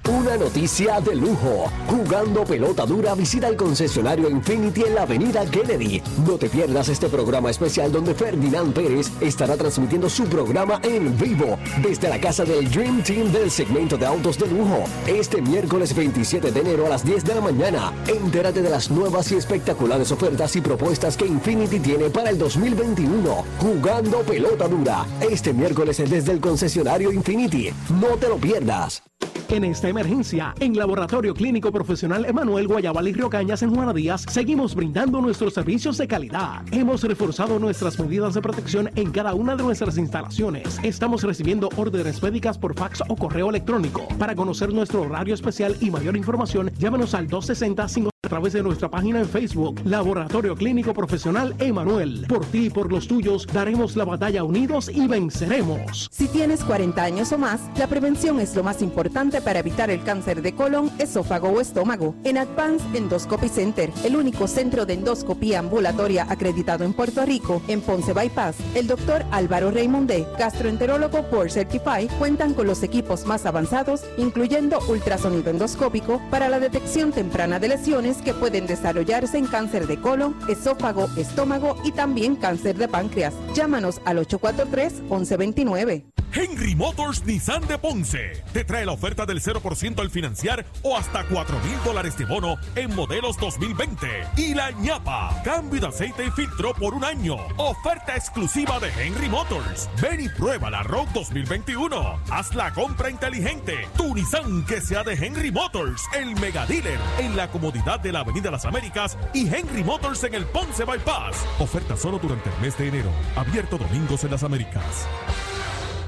Una 0.08 0.36
noticia 0.36 1.00
de 1.00 1.16
lujo. 1.16 1.64
Jugando 1.88 2.44
pelota 2.44 2.86
dura, 2.86 3.16
visita 3.16 3.48
el 3.48 3.56
concesionario 3.56 4.30
Infinity 4.30 4.82
en 4.82 4.94
la 4.94 5.02
avenida 5.02 5.44
Kennedy. 5.46 6.00
No 6.24 6.38
te 6.38 6.48
pierdas 6.48 6.88
este 6.88 7.08
programa 7.08 7.50
especial 7.50 7.90
donde 7.90 8.14
Ferdinand 8.14 8.72
Pérez 8.72 9.10
estará 9.20 9.56
transmitiendo 9.56 10.08
su 10.08 10.22
programa 10.26 10.80
en 10.84 11.18
vivo 11.18 11.58
desde 11.82 12.08
la 12.08 12.20
casa 12.20 12.44
del 12.44 12.70
Dream 12.70 13.02
Team 13.02 13.32
del 13.32 13.50
segmento 13.50 13.96
de 13.96 14.06
autos 14.06 14.38
de 14.38 14.46
lujo. 14.46 14.84
Este 15.08 15.42
miércoles 15.42 15.92
27 15.92 16.52
de 16.52 16.60
enero 16.60 16.86
a 16.86 16.90
las 16.90 17.04
10 17.04 17.24
de 17.24 17.34
la 17.34 17.40
mañana. 17.40 17.92
Entérate 18.06 18.62
de 18.62 18.70
las 18.70 18.88
nuevas 18.92 19.32
y 19.32 19.34
espectaculares 19.34 20.12
ofertas 20.12 20.54
y 20.54 20.60
propuestas 20.60 21.16
que 21.16 21.26
Infinity 21.26 21.80
tiene 21.80 22.10
para 22.10 22.30
el 22.30 22.38
2021. 22.38 23.44
Jugando 23.58 24.20
pelota 24.20 24.68
dura. 24.68 25.04
Este 25.20 25.52
miércoles 25.52 25.96
desde 25.96 26.30
el 26.30 26.40
concesionario 26.40 27.10
Infinity. 27.10 27.72
No 28.00 28.16
te 28.18 28.28
lo 28.28 28.36
pierdas. 28.36 29.02
En 29.48 29.64
esta 29.64 29.88
emergencia, 29.96 30.54
en 30.60 30.76
Laboratorio 30.76 31.32
Clínico 31.32 31.72
Profesional 31.72 32.26
Emanuel 32.26 32.68
Guayabal 32.68 33.08
y 33.08 33.14
Río 33.14 33.30
Cañas 33.30 33.62
en 33.62 33.74
Juana 33.74 33.94
Díaz, 33.94 34.26
seguimos 34.28 34.74
brindando 34.74 35.22
nuestros 35.22 35.54
servicios 35.54 35.96
de 35.96 36.06
calidad. 36.06 36.62
Hemos 36.70 37.02
reforzado 37.02 37.58
nuestras 37.58 37.98
medidas 37.98 38.34
de 38.34 38.42
protección 38.42 38.90
en 38.94 39.10
cada 39.10 39.32
una 39.32 39.56
de 39.56 39.62
nuestras 39.62 39.96
instalaciones. 39.96 40.78
Estamos 40.82 41.22
recibiendo 41.22 41.70
órdenes 41.76 42.22
médicas 42.22 42.58
por 42.58 42.74
fax 42.74 43.02
o 43.08 43.16
correo 43.16 43.48
electrónico. 43.48 44.06
Para 44.18 44.34
conocer 44.34 44.70
nuestro 44.70 45.00
horario 45.00 45.32
especial 45.32 45.74
y 45.80 45.90
mayor 45.90 46.14
información, 46.14 46.70
llámanos 46.78 47.14
al 47.14 47.26
260 47.26 47.88
5 47.88 48.15
a 48.26 48.28
través 48.28 48.54
de 48.54 48.62
nuestra 48.62 48.90
página 48.90 49.20
en 49.20 49.28
Facebook, 49.28 49.80
Laboratorio 49.84 50.56
Clínico 50.56 50.92
Profesional 50.92 51.54
Emanuel. 51.60 52.26
Por 52.28 52.44
ti 52.46 52.66
y 52.66 52.70
por 52.70 52.90
los 52.90 53.06
tuyos 53.06 53.46
daremos 53.46 53.94
la 53.94 54.04
batalla 54.04 54.42
unidos 54.42 54.90
y 54.92 55.06
venceremos. 55.06 56.08
Si 56.10 56.26
tienes 56.26 56.64
40 56.64 57.04
años 57.04 57.30
o 57.30 57.38
más, 57.38 57.60
la 57.78 57.86
prevención 57.86 58.40
es 58.40 58.56
lo 58.56 58.64
más 58.64 58.82
importante 58.82 59.40
para 59.40 59.60
evitar 59.60 59.90
el 59.90 60.02
cáncer 60.02 60.42
de 60.42 60.56
colon, 60.56 60.90
esófago 60.98 61.50
o 61.50 61.60
estómago. 61.60 62.16
En 62.24 62.36
Advance 62.36 62.84
Endoscopy 62.94 63.48
Center, 63.48 63.92
el 64.02 64.16
único 64.16 64.48
centro 64.48 64.86
de 64.86 64.94
endoscopía 64.94 65.60
ambulatoria 65.60 66.26
acreditado 66.28 66.82
en 66.82 66.94
Puerto 66.94 67.24
Rico, 67.24 67.62
en 67.68 67.80
Ponce 67.80 68.12
Bypass, 68.12 68.56
el 68.74 68.88
doctor 68.88 69.24
Álvaro 69.30 69.70
Raymondé, 69.70 70.26
gastroenterólogo 70.36 71.22
por 71.30 71.48
Certify, 71.48 72.08
cuentan 72.18 72.54
con 72.54 72.66
los 72.66 72.82
equipos 72.82 73.24
más 73.24 73.46
avanzados, 73.46 74.02
incluyendo 74.18 74.80
ultrasonido 74.88 75.48
endoscópico 75.50 76.20
para 76.28 76.48
la 76.48 76.58
detección 76.58 77.12
temprana 77.12 77.60
de 77.60 77.68
lesiones 77.68 78.15
que 78.22 78.34
pueden 78.34 78.66
desarrollarse 78.66 79.38
en 79.38 79.46
cáncer 79.46 79.86
de 79.86 80.00
colon, 80.00 80.36
esófago, 80.48 81.08
estómago 81.16 81.76
y 81.84 81.92
también 81.92 82.36
cáncer 82.36 82.76
de 82.76 82.88
páncreas. 82.88 83.34
Llámanos 83.54 84.00
al 84.04 84.18
843-1129. 84.18 86.04
Henry 86.36 86.74
Motors 86.74 87.24
Nissan 87.24 87.66
de 87.66 87.78
Ponce 87.78 88.44
te 88.52 88.62
trae 88.62 88.84
la 88.84 88.92
oferta 88.92 89.24
del 89.24 89.40
0% 89.40 89.98
al 90.00 90.10
financiar 90.10 90.66
o 90.82 90.94
hasta 90.94 91.24
4 91.24 91.58
mil 91.60 91.82
dólares 91.82 92.18
de 92.18 92.26
bono 92.26 92.58
en 92.74 92.94
modelos 92.94 93.38
2020. 93.38 94.06
Y 94.36 94.52
la 94.52 94.70
ñapa, 94.72 95.40
cambio 95.42 95.80
de 95.80 95.86
aceite 95.86 96.26
y 96.26 96.30
filtro 96.30 96.74
por 96.74 96.92
un 96.92 97.06
año. 97.06 97.38
Oferta 97.56 98.14
exclusiva 98.14 98.78
de 98.80 98.90
Henry 99.02 99.30
Motors. 99.30 99.88
Ven 100.02 100.20
y 100.20 100.28
prueba 100.28 100.68
la 100.68 100.82
Rogue 100.82 101.08
2021. 101.14 102.20
Haz 102.30 102.54
la 102.54 102.70
compra 102.74 103.08
inteligente. 103.08 103.88
Tu 103.96 104.14
Nissan 104.14 104.66
que 104.66 104.82
sea 104.82 105.02
de 105.04 105.14
Henry 105.14 105.50
Motors, 105.50 106.02
el 106.14 106.38
mega 106.38 106.66
dealer 106.66 107.00
en 107.18 107.34
la 107.34 107.48
comodidad 107.48 107.98
de 108.00 108.12
la 108.12 108.20
Avenida 108.20 108.50
Las 108.50 108.66
Américas 108.66 109.16
y 109.32 109.48
Henry 109.48 109.82
Motors 109.82 110.22
en 110.24 110.34
el 110.34 110.44
Ponce 110.44 110.84
Bypass. 110.84 111.46
Oferta 111.60 111.96
solo 111.96 112.18
durante 112.18 112.50
el 112.50 112.60
mes 112.60 112.76
de 112.76 112.88
enero. 112.88 113.10
Abierto 113.36 113.78
domingos 113.78 114.22
en 114.24 114.32
las 114.32 114.42
Américas. 114.42 115.08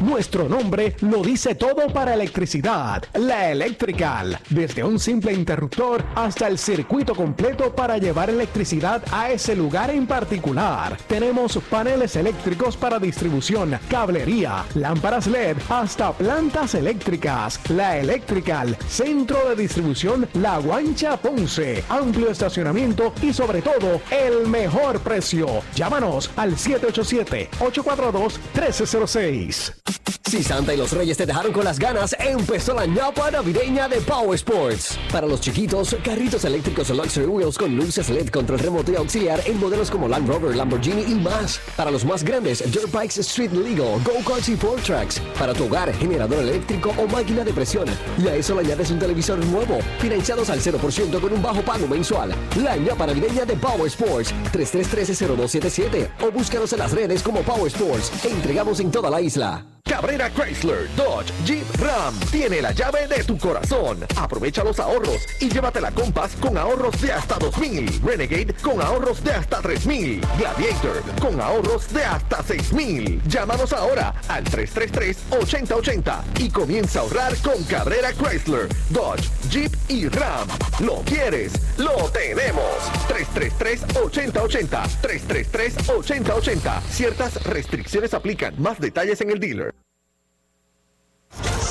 Nuestro 0.00 0.48
nombre 0.48 0.94
lo 1.00 1.22
dice 1.22 1.54
todo 1.54 1.88
para 1.92 2.14
electricidad. 2.14 3.04
La 3.14 3.50
Electrical. 3.50 4.38
Desde 4.50 4.84
un 4.84 4.98
simple 4.98 5.32
interruptor 5.32 6.04
hasta 6.14 6.48
el 6.48 6.58
circuito 6.58 7.14
completo 7.14 7.74
para 7.74 7.98
llevar 7.98 8.30
electricidad 8.30 9.02
a 9.10 9.30
ese 9.30 9.56
lugar 9.56 9.90
en 9.90 10.06
particular. 10.06 10.96
Tenemos 11.06 11.58
paneles 11.70 12.16
eléctricos 12.16 12.76
para 12.76 12.98
distribución, 12.98 13.78
cablería, 13.88 14.64
lámparas 14.74 15.26
LED, 15.26 15.56
hasta 15.68 16.12
plantas 16.12 16.74
eléctricas. 16.74 17.58
La 17.70 17.98
Electrical. 17.98 18.76
Centro 18.88 19.48
de 19.48 19.56
distribución 19.56 20.28
La 20.34 20.58
Guancha 20.58 21.16
Ponce. 21.16 21.84
Amplio 21.88 22.30
estacionamiento 22.30 23.12
y 23.22 23.32
sobre 23.32 23.62
todo 23.62 24.00
el 24.10 24.46
mejor 24.48 25.00
precio. 25.00 25.62
Llámanos 25.74 26.30
al 26.36 26.56
787 26.56 27.50
842 27.60 28.40
1306. 28.54 29.65
Peace. 29.66 30.25
Si 30.28 30.42
Santa 30.42 30.74
y 30.74 30.76
los 30.76 30.90
Reyes 30.90 31.16
te 31.16 31.24
dejaron 31.24 31.52
con 31.52 31.64
las 31.64 31.78
ganas, 31.78 32.16
empezó 32.18 32.74
la 32.74 32.84
ñapa 32.84 33.30
navideña 33.30 33.88
de 33.88 34.00
Power 34.00 34.34
Sports. 34.34 34.98
Para 35.12 35.24
los 35.24 35.40
chiquitos, 35.40 35.96
carritos 36.02 36.44
eléctricos 36.44 36.90
Luxury 36.90 37.26
Wheels 37.26 37.56
con 37.56 37.76
luces 37.76 38.08
LED, 38.08 38.30
control 38.30 38.58
remoto 38.58 38.90
y 38.90 38.96
auxiliar 38.96 39.40
en 39.46 39.60
modelos 39.60 39.88
como 39.88 40.08
Land 40.08 40.28
Rover, 40.28 40.56
Lamborghini 40.56 41.02
y 41.02 41.14
más. 41.14 41.60
Para 41.76 41.92
los 41.92 42.04
más 42.04 42.24
grandes, 42.24 42.58
Dirt 42.72 42.90
Bikes 42.90 43.20
Street 43.20 43.52
Legal, 43.52 44.02
Go-Karts 44.02 44.48
y 44.48 44.56
Four 44.56 44.80
Tracks. 44.80 45.20
Para 45.38 45.54
tu 45.54 45.66
hogar, 45.66 45.94
generador 45.94 46.40
eléctrico 46.40 46.92
o 46.98 47.06
máquina 47.06 47.44
de 47.44 47.52
presión. 47.52 47.86
Y 48.18 48.26
a 48.26 48.34
eso 48.34 48.56
le 48.56 48.62
añades 48.62 48.90
un 48.90 48.98
televisor 48.98 49.38
nuevo, 49.46 49.78
financiados 50.00 50.50
al 50.50 50.60
0% 50.60 51.20
con 51.20 51.32
un 51.32 51.40
bajo 51.40 51.62
pago 51.62 51.86
mensual. 51.86 52.34
La 52.60 52.76
ñapa 52.76 53.06
navideña 53.06 53.44
de 53.44 53.54
Power 53.54 53.86
Sports, 53.86 54.34
333-0277 54.52 56.08
o 56.20 56.32
búscanos 56.32 56.72
en 56.72 56.80
las 56.80 56.90
redes 56.90 57.22
como 57.22 57.42
Power 57.42 57.68
Sports. 57.68 58.10
Entregamos 58.24 58.80
en 58.80 58.90
toda 58.90 59.08
la 59.08 59.20
isla. 59.20 59.64
Cabrera 59.86 60.15
Chrysler, 60.16 60.88
Dodge, 60.96 61.30
Jeep, 61.44 61.66
Ram 61.78 62.18
tiene 62.30 62.62
la 62.62 62.72
llave 62.72 63.06
de 63.06 63.22
tu 63.22 63.36
corazón. 63.36 63.98
Aprovecha 64.16 64.64
los 64.64 64.80
ahorros 64.80 65.20
y 65.40 65.50
llévate 65.50 65.80
la 65.80 65.90
Compass 65.90 66.36
con 66.40 66.56
ahorros 66.56 67.00
de 67.02 67.12
hasta 67.12 67.36
2000, 67.36 68.00
Renegade 68.02 68.54
con 68.62 68.80
ahorros 68.80 69.22
de 69.22 69.32
hasta 69.32 69.60
3000, 69.60 70.22
Gladiator 70.38 71.02
con 71.20 71.38
ahorros 71.40 71.92
de 71.92 72.02
hasta 72.02 72.42
6000. 72.42 73.22
Llámanos 73.28 73.74
ahora 73.74 74.14
al 74.28 74.44
333-8080 74.44 76.22
y 76.38 76.48
comienza 76.48 77.00
a 77.00 77.02
ahorrar 77.02 77.36
con 77.42 77.62
Cabrera 77.64 78.12
Chrysler, 78.12 78.68
Dodge, 78.88 79.28
Jeep 79.50 79.72
y 79.88 80.08
Ram. 80.08 80.48
¿Lo 80.80 81.02
quieres? 81.02 81.52
¡Lo 81.76 82.08
tenemos! 82.10 82.64
333-8080, 83.08 84.82
333-8080. 85.02 86.80
Ciertas 86.88 87.44
restricciones 87.44 88.14
aplican. 88.14 88.54
Más 88.60 88.80
detalles 88.80 89.20
en 89.20 89.30
el 89.30 89.40
dealer. 89.40 89.85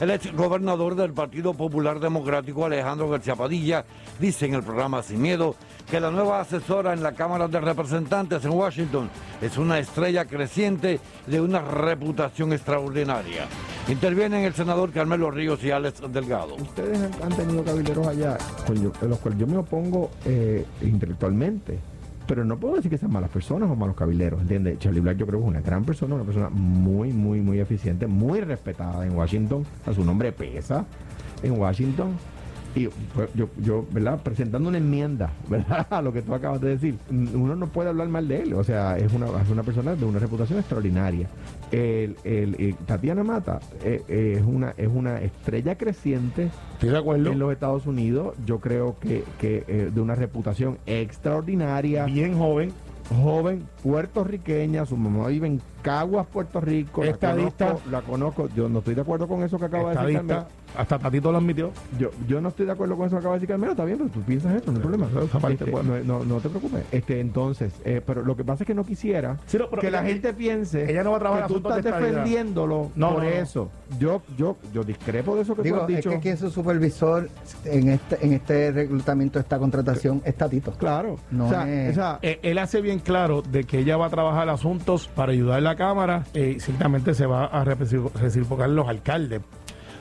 El 0.00 0.10
ex 0.10 0.32
gobernador 0.32 0.94
del 0.94 1.12
Partido 1.12 1.54
Popular 1.54 1.98
Democrático, 1.98 2.64
Alejandro 2.64 3.08
García 3.08 3.34
Padilla, 3.34 3.84
dice 4.20 4.46
en 4.46 4.54
el 4.54 4.62
programa 4.62 5.02
Sin 5.02 5.20
Miedo 5.20 5.56
que 5.90 5.98
la 5.98 6.12
nueva 6.12 6.40
asesora 6.40 6.92
en 6.92 7.02
la 7.02 7.12
Cámara 7.12 7.48
de 7.48 7.60
Representantes 7.60 8.44
en 8.44 8.52
Washington 8.52 9.10
es 9.42 9.58
una 9.58 9.80
estrella 9.80 10.24
creciente 10.24 11.00
de 11.26 11.40
una 11.40 11.60
reputación 11.60 12.52
extraordinaria. 12.52 13.46
Intervienen 13.88 14.44
el 14.44 14.54
senador 14.54 14.92
Carmelo 14.92 15.32
Ríos 15.32 15.64
y 15.64 15.72
Alex 15.72 16.02
Delgado. 16.12 16.54
Ustedes 16.54 17.00
han, 17.20 17.30
tenido 17.30 17.64
cabilderos 17.64 18.06
allá, 18.06 18.38
los 19.02 19.18
cuales 19.18 19.40
yo 19.40 19.46
me 19.48 19.56
opongo 19.56 20.10
eh, 20.24 20.64
intelectualmente. 20.82 21.97
Pero 22.28 22.44
no 22.44 22.58
puedo 22.58 22.76
decir 22.76 22.90
que 22.90 22.98
sean 22.98 23.10
malas 23.10 23.30
personas 23.30 23.70
o 23.70 23.74
malos 23.74 23.96
cabileros, 23.96 24.42
¿entiendes? 24.42 24.78
Charlie 24.78 25.00
Black 25.00 25.16
yo 25.16 25.26
creo 25.26 25.40
que 25.40 25.46
es 25.46 25.50
una 25.50 25.62
gran 25.62 25.84
persona, 25.84 26.14
una 26.14 26.24
persona 26.24 26.50
muy, 26.50 27.10
muy, 27.10 27.40
muy 27.40 27.58
eficiente, 27.58 28.06
muy 28.06 28.42
respetada 28.42 29.06
en 29.06 29.16
Washington. 29.16 29.64
A 29.86 29.94
su 29.94 30.04
nombre 30.04 30.30
pesa 30.30 30.84
en 31.42 31.58
Washington. 31.58 32.12
Y 32.74 32.88
pues, 33.14 33.30
yo, 33.34 33.48
yo, 33.56 33.86
¿verdad? 33.90 34.20
Presentando 34.22 34.68
una 34.68 34.76
enmienda, 34.76 35.32
¿verdad? 35.48 35.86
A 35.90 36.02
lo 36.02 36.12
que 36.12 36.20
tú 36.20 36.34
acabas 36.34 36.60
de 36.60 36.68
decir. 36.68 36.98
Uno 37.10 37.56
no 37.56 37.68
puede 37.68 37.88
hablar 37.88 38.08
mal 38.08 38.28
de 38.28 38.42
él. 38.42 38.52
O 38.52 38.62
sea, 38.62 38.98
es 38.98 39.10
una, 39.14 39.26
es 39.40 39.48
una 39.48 39.62
persona 39.62 39.94
de 39.94 40.04
una 40.04 40.18
reputación 40.18 40.58
extraordinaria. 40.58 41.28
El, 41.70 42.16
el- 42.24 42.54
el- 42.58 42.74
Tatiana 42.86 43.22
Mata 43.24 43.60
eh, 43.84 44.02
eh, 44.08 44.36
es, 44.38 44.42
una, 44.46 44.74
es 44.76 44.88
una 44.88 45.20
estrella 45.20 45.76
creciente 45.76 46.48
en 47.32 47.38
los 47.38 47.52
Estados 47.52 47.86
Unidos. 47.86 48.34
Yo 48.46 48.58
creo 48.60 48.96
que, 48.98 49.22
que 49.38 49.64
eh, 49.68 49.90
de 49.92 50.00
una 50.00 50.14
reputación 50.14 50.78
extraordinaria. 50.86 52.04
Bien 52.06 52.36
joven. 52.36 52.72
Joven, 53.22 53.66
puertorriqueña, 53.92 54.84
su 54.86 54.96
mamá 54.96 55.28
vive 55.28 55.46
en 55.46 55.60
Caguas, 55.82 56.26
Puerto 56.26 56.60
Rico. 56.60 57.02
la 57.04 57.10
Estadista. 57.10 57.66
conozco- 57.68 57.90
La 57.90 58.00
conozco, 58.02 58.48
Yo 58.54 58.68
no 58.68 58.78
estoy 58.80 58.94
de 58.94 59.00
acuerdo 59.00 59.26
con 59.28 59.42
eso 59.42 59.58
que 59.58 59.64
acaba 59.66 59.90
de 59.90 59.96
decir 59.96 60.08
Estadista, 60.10 60.34
Carmelo. 60.34 60.56
hasta 60.76 60.98
Tatito 60.98 61.32
lo 61.32 61.38
admitió. 61.38 61.70
Yo, 61.98 62.10
yo 62.26 62.40
no 62.40 62.48
estoy 62.50 62.66
de 62.66 62.72
acuerdo 62.72 62.96
con 62.96 63.06
eso 63.06 63.16
que 63.16 63.20
acaba 63.20 63.34
de 63.34 63.40
decir 63.40 63.48
Carmelo, 63.48 63.72
está 63.72 63.84
bien, 63.84 63.98
pero 63.98 64.10
tú 64.10 64.20
piensas 64.22 64.54
eso, 64.56 64.70
no 64.72 64.76
hay 64.78 64.82
problema. 64.82 65.06
Este, 65.50 65.70
no, 65.70 65.82
no- 66.04 66.24
no 66.24 66.40
te 66.40 66.48
preocupes. 66.48 66.84
Este, 66.92 67.20
entonces, 67.20 67.72
eh, 67.84 68.02
pero 68.04 68.22
lo 68.22 68.36
que 68.36 68.44
pasa 68.44 68.64
es 68.64 68.66
que 68.66 68.74
no 68.74 68.84
quisiera 68.84 69.38
Sí, 69.46 69.56
no, 69.56 69.70
pero 69.70 69.80
que 69.80 69.90
la 69.90 70.00
ella- 70.00 70.08
gente 70.08 70.34
piense 70.34 70.90
ella 70.90 71.02
no 71.04 71.12
va 71.12 71.16
a 71.16 71.20
trabajar 71.20 71.46
que 71.46 71.54
tú 71.54 71.60
de 71.60 71.68
estás 71.68 71.78
estadidad. 71.86 72.08
defendiéndolo 72.10 72.90
No, 72.96 73.14
por 73.14 73.22
no, 73.24 73.30
no. 73.30 73.36
eso. 73.36 73.70
Yo, 73.98 74.22
yo, 74.36 74.56
yo 74.74 74.82
discrepo 74.84 75.36
de 75.36 75.42
eso 75.42 75.54
que 75.54 75.62
tú 75.62 75.64
Digo, 75.64 75.76
has 75.82 75.90
es 75.90 75.96
dicho. 75.96 76.10
que 76.10 76.16
aquí 76.16 76.36
su 76.36 76.50
supervisor 76.50 77.28
en 77.64 77.88
este, 77.88 78.18
en 78.26 78.32
este 78.34 78.72
reclutamiento, 78.72 79.38
esta 79.38 79.58
contratación, 79.58 80.20
es 80.24 80.34
Tatito. 80.34 80.72
Claro. 80.72 81.16
No 81.30 81.46
o 81.46 81.50
sea, 81.50 81.68
es- 81.70 81.92
o 81.92 81.94
sea, 81.94 82.18
Eh, 82.22 82.40
él 82.42 82.58
hace 82.58 82.80
bien 82.80 82.98
claro 82.98 83.42
de 83.42 83.64
que 83.64 83.77
ella 83.78 83.96
va 83.96 84.06
a 84.06 84.10
trabajar 84.10 84.48
asuntos 84.48 85.08
para 85.08 85.32
ayudar 85.32 85.58
a 85.58 85.60
la 85.60 85.76
Cámara 85.76 86.24
eh, 86.34 86.54
y 86.56 86.60
ciertamente 86.60 87.14
se 87.14 87.26
va 87.26 87.46
a 87.46 87.64
recipro- 87.64 88.12
reciprocar 88.12 88.68
los 88.70 88.88
alcaldes. 88.88 89.40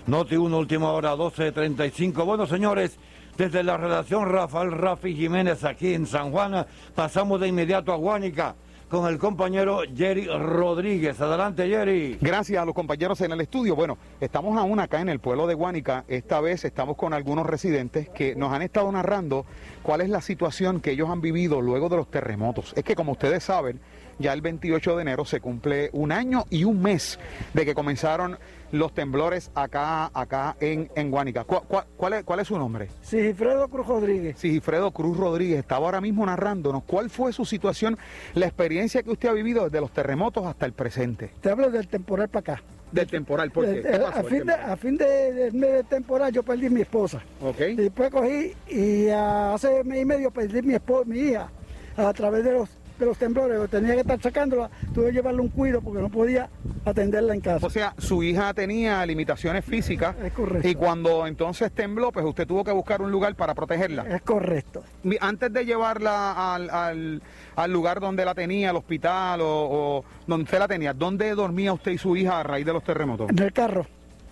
Noti 0.07 0.35
1, 0.37 0.57
última 0.57 0.91
hora 0.91 1.15
12.35. 1.15 2.25
Bueno, 2.25 2.45
señores, 2.47 2.97
desde 3.37 3.61
la 3.63 3.77
redacción 3.77 4.29
Rafael 4.29 4.71
Rafi 4.71 5.13
Jiménez 5.15 5.63
aquí 5.63 5.93
en 5.93 6.05
San 6.07 6.31
Juan, 6.31 6.65
pasamos 6.95 7.39
de 7.41 7.47
inmediato 7.49 7.91
a 7.91 7.97
Guánica 7.97 8.55
con 8.89 9.06
el 9.08 9.17
compañero 9.17 9.82
Jerry 9.95 10.28
Rodríguez. 10.28 11.19
Adelante, 11.19 11.67
Jerry. 11.67 12.17
Gracias 12.21 12.62
a 12.62 12.65
los 12.65 12.73
compañeros 12.73 13.19
en 13.21 13.32
el 13.34 13.41
estudio. 13.41 13.76
Bueno, 13.76 13.97
estamos 14.21 14.58
aún 14.58 14.80
acá 14.80 15.02
en 15.02 15.10
el 15.10 15.19
pueblo 15.19 15.45
de 15.45 15.54
Guánica. 15.54 16.06
Esta 16.08 16.39
vez 16.39 16.63
estamos 16.63 16.95
con 16.95 17.13
algunos 17.13 17.45
residentes 17.45 18.10
que 18.10 18.36
nos 18.36 18.54
han 18.54 18.62
estado 18.62 18.91
narrando 18.91 19.45
cuál 19.84 20.02
es 20.02 20.10
la 20.10 20.21
situación 20.21 20.80
que 20.80 20.91
ellos 20.91 21.10
han 21.10 21.21
vivido 21.21 21.62
luego 21.62 21.89
de 21.89 21.97
los 21.97 22.10
terremotos. 22.10 22.73
Es 22.76 22.84
que 22.84 22.95
como 22.95 23.12
ustedes 23.12 23.43
saben, 23.43 23.80
ya 24.19 24.34
el 24.34 24.41
28 24.41 24.95
de 24.95 25.01
enero 25.01 25.25
se 25.25 25.39
cumple 25.39 25.89
un 25.93 26.12
año 26.12 26.45
y 26.49 26.63
un 26.63 26.82
mes 26.82 27.19
de 27.53 27.65
que 27.65 27.73
comenzaron 27.75 28.38
los 28.71 28.93
temblores 28.93 29.49
acá, 29.56 30.12
acá 30.13 30.58
en, 30.60 30.89
en 30.95 31.10
Guánica. 31.10 31.45
¿Cuál, 31.45 32.13
es, 32.13 32.23
cuál 32.25 32.39
es 32.41 32.47
su 32.47 32.58
nombre? 32.58 32.89
Sigifredo 33.01 33.67
Cruz 33.69 33.88
Rodríguez. 33.88 34.38
Sigifredo 34.38 34.91
Cruz 34.91 35.15
Rodríguez 35.17 35.60
estaba 35.60 35.86
ahora 35.86 36.01
mismo 36.01 36.25
narrándonos 36.25 36.84
cuál 36.84 37.10
fue 37.10 37.32
su 37.32 37.45
situación, 37.45 37.97
la 38.34 38.45
experiencia 38.47 39.03
que 39.03 39.12
usted 39.12 39.30
ha 39.30 39.34
vivido 39.34 39.63
desde 39.63 39.80
los 39.80 39.91
terremotos 39.91 40.45
hasta 40.45 40.65
el 40.65 40.73
presente. 40.73 41.32
Te 41.41 41.49
hablo 41.49 41.69
del 41.71 41.88
temporal 41.88 42.27
para 42.27 42.53
acá. 42.56 42.63
Del 42.91 43.08
temporal, 43.08 43.51
¿por 43.51 43.65
qué? 43.65 43.71
Eh, 43.80 43.82
¿Qué 43.84 43.95
eh, 43.95 43.99
pasó 43.99 44.19
a, 44.19 44.23
fin 44.23 44.45
de, 44.45 44.53
a 44.53 44.77
fin 44.77 44.97
de- 44.97 45.34
del 45.34 45.53
mes 45.53 45.71
del 45.73 45.86
temporal 45.86 46.32
yo 46.32 46.41
perdí 46.43 46.69
mi 46.69 46.82
esposa. 46.82 47.21
Ok. 47.41 47.60
Y 47.71 47.75
después 47.75 48.10
cogí 48.10 48.53
y 48.69 49.10
hace 49.10 49.84
mes 49.84 50.01
y 50.01 50.06
medio 50.06 50.32
perdí 50.32 50.62
mi, 50.62 50.73
espo- 50.73 51.06
mi 51.06 51.19
hija 51.19 51.49
a 51.97 52.13
través 52.13 52.43
de 52.45 52.53
los, 52.53 52.69
de 52.97 53.05
los 53.05 53.17
temblores. 53.17 53.69
Tenía 53.69 53.93
que 53.93 54.01
estar 54.01 54.21
sacándola, 54.21 54.69
tuve 54.93 55.07
que 55.07 55.12
llevarle 55.13 55.41
un 55.41 55.49
cuido 55.49 55.81
porque 55.81 56.01
no 56.01 56.10
podía 56.10 56.49
atenderla 56.86 57.33
en 57.36 57.41
casa. 57.41 57.65
O 57.65 57.69
sea, 57.69 57.93
su 57.97 58.23
hija 58.23 58.53
tenía 58.53 59.05
limitaciones 59.05 59.63
físicas 59.65 60.15
Es 60.23 60.33
correcto. 60.33 60.67
y 60.67 60.75
cuando 60.75 61.27
entonces 61.27 61.71
tembló, 61.71 62.12
pues 62.12 62.25
usted 62.25 62.47
tuvo 62.47 62.63
que 62.63 62.71
buscar 62.71 63.01
un 63.01 63.12
lugar 63.12 63.36
para 63.36 63.53
protegerla. 63.53 64.03
Es 64.15 64.21
correcto. 64.21 64.83
Antes 65.19 65.53
de 65.53 65.65
llevarla 65.65 66.55
al, 66.55 66.69
al- 66.69 67.21
al 67.55 67.71
lugar 67.73 67.99
donde 67.99 68.23
la 68.25 68.33
tenía, 68.36 68.69
al 68.71 68.75
hospital 68.77 69.41
o, 69.41 69.47
o 69.47 70.05
donde 70.25 70.43
usted 70.45 70.60
la 70.60 70.67
tenía, 70.67 70.93
¿dónde 70.93 71.33
dormía 71.36 71.73
usted 71.73 71.91
y 71.91 71.97
su 71.97 72.15
hija 72.15 72.39
a 72.39 72.43
raíz 72.43 72.65
de 72.65 72.73
los 72.73 72.83
terremotos? 72.83 73.29
En 73.29 73.39
el 73.39 73.53
carro. 73.53 73.86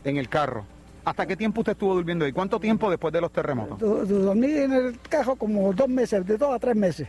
En 0.04 0.18
el 0.18 0.30
carro. 0.30 0.66
¿Hasta 1.04 1.28
qué 1.28 1.36
tiempo 1.36 1.62
usted 1.62 1.74
estuvo 1.74 1.94
durmiendo 1.94 2.26
ahí? 2.26 2.32
¿Cuánto 2.32 2.60
tiempo 2.60 2.90
después 2.90 3.14
de 3.14 3.22
los 3.22 3.32
terremotos? 3.32 3.80
Dormí 3.80 4.48
en 4.52 4.74
el 4.74 5.00
carro 5.08 5.36
como 5.36 5.72
dos 5.74 5.88
meses, 5.88 6.26
de 6.26 6.36
dos 6.38 6.50
a 6.56 6.58
tres 6.58 6.76
meses. 6.76 7.08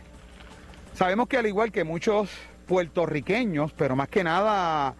Sabemos 0.97 1.27
que 1.27 1.37
al 1.37 1.45
igual 1.45 1.71
que 1.71 1.83
muchos 1.83 2.27
puertorriqueños, 2.65 3.71
pero 3.71 3.95
más 3.95 4.07
que 4.07 4.23
nada 4.23 4.95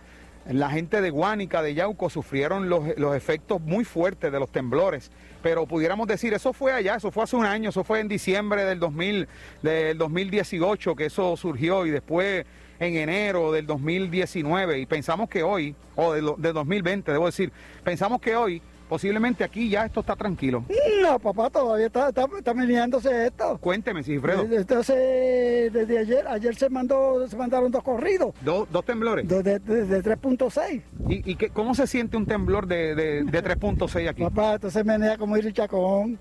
la 0.47 0.69
gente 0.69 1.01
de 1.01 1.09
Guánica, 1.09 1.63
de 1.63 1.73
Yauco, 1.73 2.11
sufrieron 2.11 2.69
los, 2.69 2.95
los 2.97 3.15
efectos 3.15 3.59
muy 3.61 3.83
fuertes 3.83 4.31
de 4.31 4.39
los 4.39 4.51
temblores. 4.51 5.09
Pero 5.41 5.65
pudiéramos 5.65 6.07
decir, 6.07 6.35
eso 6.35 6.53
fue 6.53 6.71
allá, 6.71 6.97
eso 6.97 7.09
fue 7.09 7.23
hace 7.23 7.35
un 7.35 7.45
año, 7.45 7.71
eso 7.71 7.83
fue 7.83 7.99
en 7.99 8.07
diciembre 8.07 8.63
del, 8.63 8.77
2000, 8.77 9.27
del 9.63 9.97
2018 9.97 10.95
que 10.95 11.05
eso 11.07 11.35
surgió 11.35 11.87
y 11.87 11.89
después 11.89 12.45
en 12.79 12.95
enero 12.95 13.51
del 13.51 13.65
2019. 13.65 14.77
Y 14.77 14.85
pensamos 14.85 15.27
que 15.27 15.41
hoy, 15.41 15.73
o 15.95 16.13
de, 16.13 16.21
de 16.37 16.53
2020, 16.53 17.11
debo 17.11 17.25
decir, 17.25 17.51
pensamos 17.83 18.21
que 18.21 18.35
hoy 18.35 18.61
posiblemente 18.87 19.43
aquí 19.43 19.69
ya 19.69 19.85
esto 19.85 19.99
está 20.01 20.15
tranquilo. 20.15 20.63
No, 21.01 21.19
papá, 21.19 21.49
todavía 21.49 21.87
está, 21.87 22.09
está, 22.09 22.25
está 22.37 22.53
meneándose 22.53 23.27
esto. 23.27 23.57
Cuénteme, 23.59 24.03
Sigifredo. 24.03 24.43
Entonces, 24.43 25.71
desde 25.73 25.97
ayer, 25.99 26.27
ayer 26.27 26.55
se 26.55 26.69
mandó, 26.69 27.27
se 27.27 27.35
mandaron 27.35 27.71
dos 27.71 27.83
corridos. 27.83 28.33
¿Dos, 28.41 28.67
dos 28.71 28.85
temblores? 28.85 29.27
De, 29.27 29.43
de, 29.43 29.59
de 29.59 30.03
3.6. 30.03 30.81
¿Y, 31.09 31.31
y 31.31 31.35
qué, 31.35 31.49
cómo 31.49 31.75
se 31.75 31.87
siente 31.87 32.17
un 32.17 32.25
temblor 32.25 32.67
de, 32.67 32.95
de, 32.95 33.23
de 33.23 33.43
3.6 33.43 34.09
aquí? 34.09 34.23
Papá, 34.23 34.53
entonces 34.55 34.85
menea 34.85 35.17
como 35.17 35.37
irichacón. 35.37 36.19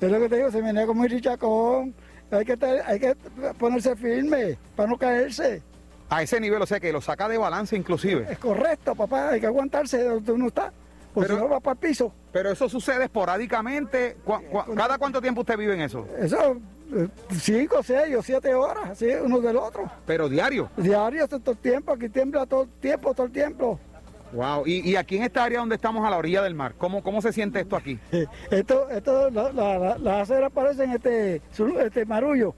Es 0.00 0.10
lo 0.10 0.18
que 0.20 0.28
te 0.28 0.36
digo, 0.36 0.50
se 0.50 0.62
menea 0.62 0.86
como 0.86 1.04
irichacón. 1.04 1.94
Hay 2.30 2.44
que, 2.44 2.54
estar- 2.54 2.82
hay 2.86 2.98
que 2.98 3.14
ponerse 3.58 3.94
firme 3.96 4.56
para 4.74 4.88
no 4.88 4.96
caerse. 4.96 5.62
A 6.08 6.22
ese 6.22 6.40
nivel, 6.40 6.60
o 6.60 6.66
sea 6.66 6.78
que 6.80 6.92
lo 6.92 7.00
saca 7.00 7.28
de 7.28 7.38
balance 7.38 7.76
inclusive. 7.76 8.26
Es 8.30 8.38
correcto, 8.38 8.94
papá, 8.94 9.30
hay 9.30 9.40
que 9.40 9.46
aguantarse 9.46 9.98
de 9.98 10.04
donde 10.08 10.32
uno 10.32 10.48
está. 10.48 10.72
Porque 11.14 11.28
Pero- 11.28 11.38
si 11.40 11.44
no 11.44 11.50
va 11.50 11.60
para 11.60 11.72
el 11.74 11.78
piso. 11.78 12.12
Pero 12.32 12.50
eso 12.50 12.68
sucede 12.68 13.04
esporádicamente. 13.04 14.16
¿Cu- 14.24 14.40
cu- 14.50 14.74
¿Cada 14.74 14.96
cuánto 14.98 15.20
tiempo 15.20 15.42
usted 15.42 15.56
vive 15.58 15.74
en 15.74 15.82
eso? 15.82 16.06
Eso, 16.18 16.56
eh, 16.94 17.08
cinco, 17.38 17.82
seis 17.82 18.16
o 18.16 18.22
siete 18.22 18.54
horas, 18.54 18.90
así, 18.90 19.06
uno 19.22 19.40
del 19.40 19.56
otro. 19.56 19.90
Pero 20.06 20.28
diario. 20.28 20.70
Diario, 20.76 21.28
todo 21.28 21.52
el 21.52 21.58
tiempo, 21.58 21.92
aquí 21.92 22.08
tiembla 22.08 22.46
todo 22.46 22.62
el 22.62 22.68
tiempo, 22.80 23.12
todo 23.12 23.26
el 23.26 23.32
tiempo. 23.32 23.78
Wow. 24.32 24.66
Y, 24.66 24.88
y 24.90 24.96
aquí 24.96 25.18
en 25.18 25.24
esta 25.24 25.44
área 25.44 25.58
donde 25.58 25.74
estamos 25.74 26.06
a 26.06 26.08
la 26.10 26.16
orilla 26.16 26.40
del 26.42 26.54
mar, 26.54 26.72
¿cómo, 26.78 27.02
cómo 27.02 27.20
se 27.20 27.34
siente 27.34 27.60
esto 27.60 27.76
aquí? 27.76 27.98
Esto, 28.50 28.88
esto, 28.88 29.28
la- 29.30 29.52
la- 29.52 29.78
la- 29.78 29.98
las 29.98 30.22
aceras 30.22 30.50
parecen 30.50 30.92
este, 30.92 31.42
este 31.84 32.06
marullo, 32.06 32.54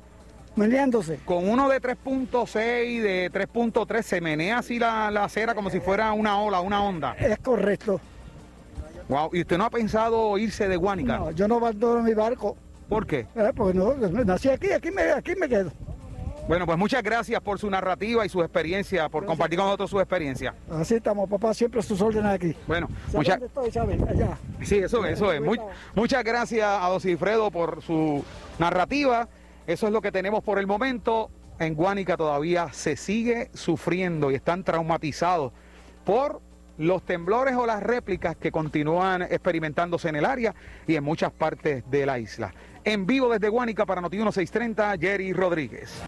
meneándose. 0.54 1.18
Con 1.24 1.48
uno 1.48 1.68
de 1.68 1.80
3.6, 1.82 3.02
de 3.02 3.28
3.3, 3.32 4.02
se 4.02 4.20
menea 4.20 4.58
así 4.58 4.78
la 4.78 5.08
acera 5.24 5.56
como 5.56 5.68
si 5.68 5.80
fuera 5.80 6.12
una 6.12 6.38
ola, 6.40 6.60
una 6.60 6.80
onda. 6.84 7.16
Es 7.18 7.38
correcto. 7.38 8.00
Wow. 9.08 9.30
¿Y 9.32 9.40
usted 9.42 9.58
no 9.58 9.64
ha 9.64 9.70
pensado 9.70 10.36
irse 10.38 10.68
de 10.68 10.76
Guánica? 10.76 11.18
No, 11.18 11.30
yo 11.30 11.46
no 11.48 11.56
abandono 11.56 12.02
mi 12.02 12.14
barco. 12.14 12.56
¿Por 12.88 13.06
qué? 13.06 13.26
Eh, 13.34 13.52
porque 13.54 13.76
no, 13.78 13.94
nací 14.24 14.48
aquí, 14.48 14.70
aquí 14.72 14.90
me, 14.90 15.02
aquí 15.12 15.34
me 15.36 15.48
quedo. 15.48 15.70
Bueno, 16.46 16.66
pues 16.66 16.76
muchas 16.76 17.02
gracias 17.02 17.40
por 17.40 17.58
su 17.58 17.70
narrativa 17.70 18.26
y 18.26 18.28
su 18.28 18.42
experiencia, 18.42 19.08
por 19.08 19.24
compartir 19.24 19.58
con 19.58 19.64
nosotros 19.66 19.88
su 19.88 19.98
experiencia. 19.98 20.54
Así 20.70 20.96
estamos, 20.96 21.28
papá, 21.28 21.54
siempre 21.54 21.80
a 21.80 21.82
sus 21.82 22.02
órdenes 22.02 22.32
aquí. 22.32 22.54
Bueno, 22.66 22.88
¿Sabe 23.10 23.18
muchas? 23.18 23.40
Allá. 24.08 24.38
Sí, 24.62 24.76
eso, 24.76 25.06
eso 25.06 25.32
es. 25.32 25.40
Mu- 25.40 25.54
muchas 25.94 26.22
gracias 26.22 26.66
a 26.66 26.86
Don 26.88 27.00
Cifredo 27.00 27.50
por 27.50 27.80
su 27.82 28.22
narrativa. 28.58 29.26
Eso 29.66 29.86
es 29.86 29.92
lo 29.94 30.02
que 30.02 30.12
tenemos 30.12 30.42
por 30.44 30.58
el 30.58 30.66
momento. 30.66 31.30
En 31.58 31.74
Guánica 31.74 32.16
todavía 32.18 32.68
se 32.72 32.96
sigue 32.96 33.48
sufriendo 33.54 34.30
y 34.30 34.34
están 34.34 34.64
traumatizados 34.64 35.52
por 36.04 36.42
los 36.78 37.04
temblores 37.04 37.54
o 37.56 37.66
las 37.66 37.82
réplicas 37.82 38.36
que 38.36 38.50
continúan 38.50 39.22
experimentándose 39.22 40.08
en 40.08 40.16
el 40.16 40.24
área 40.24 40.54
y 40.86 40.96
en 40.96 41.04
muchas 41.04 41.32
partes 41.32 41.84
de 41.90 42.06
la 42.06 42.18
isla. 42.18 42.52
En 42.84 43.06
vivo 43.06 43.32
desde 43.32 43.48
Guánica 43.48 43.86
para 43.86 44.00
Noti 44.00 44.16
1630, 44.16 44.96
Jerry 44.98 45.32
Rodríguez. 45.32 46.02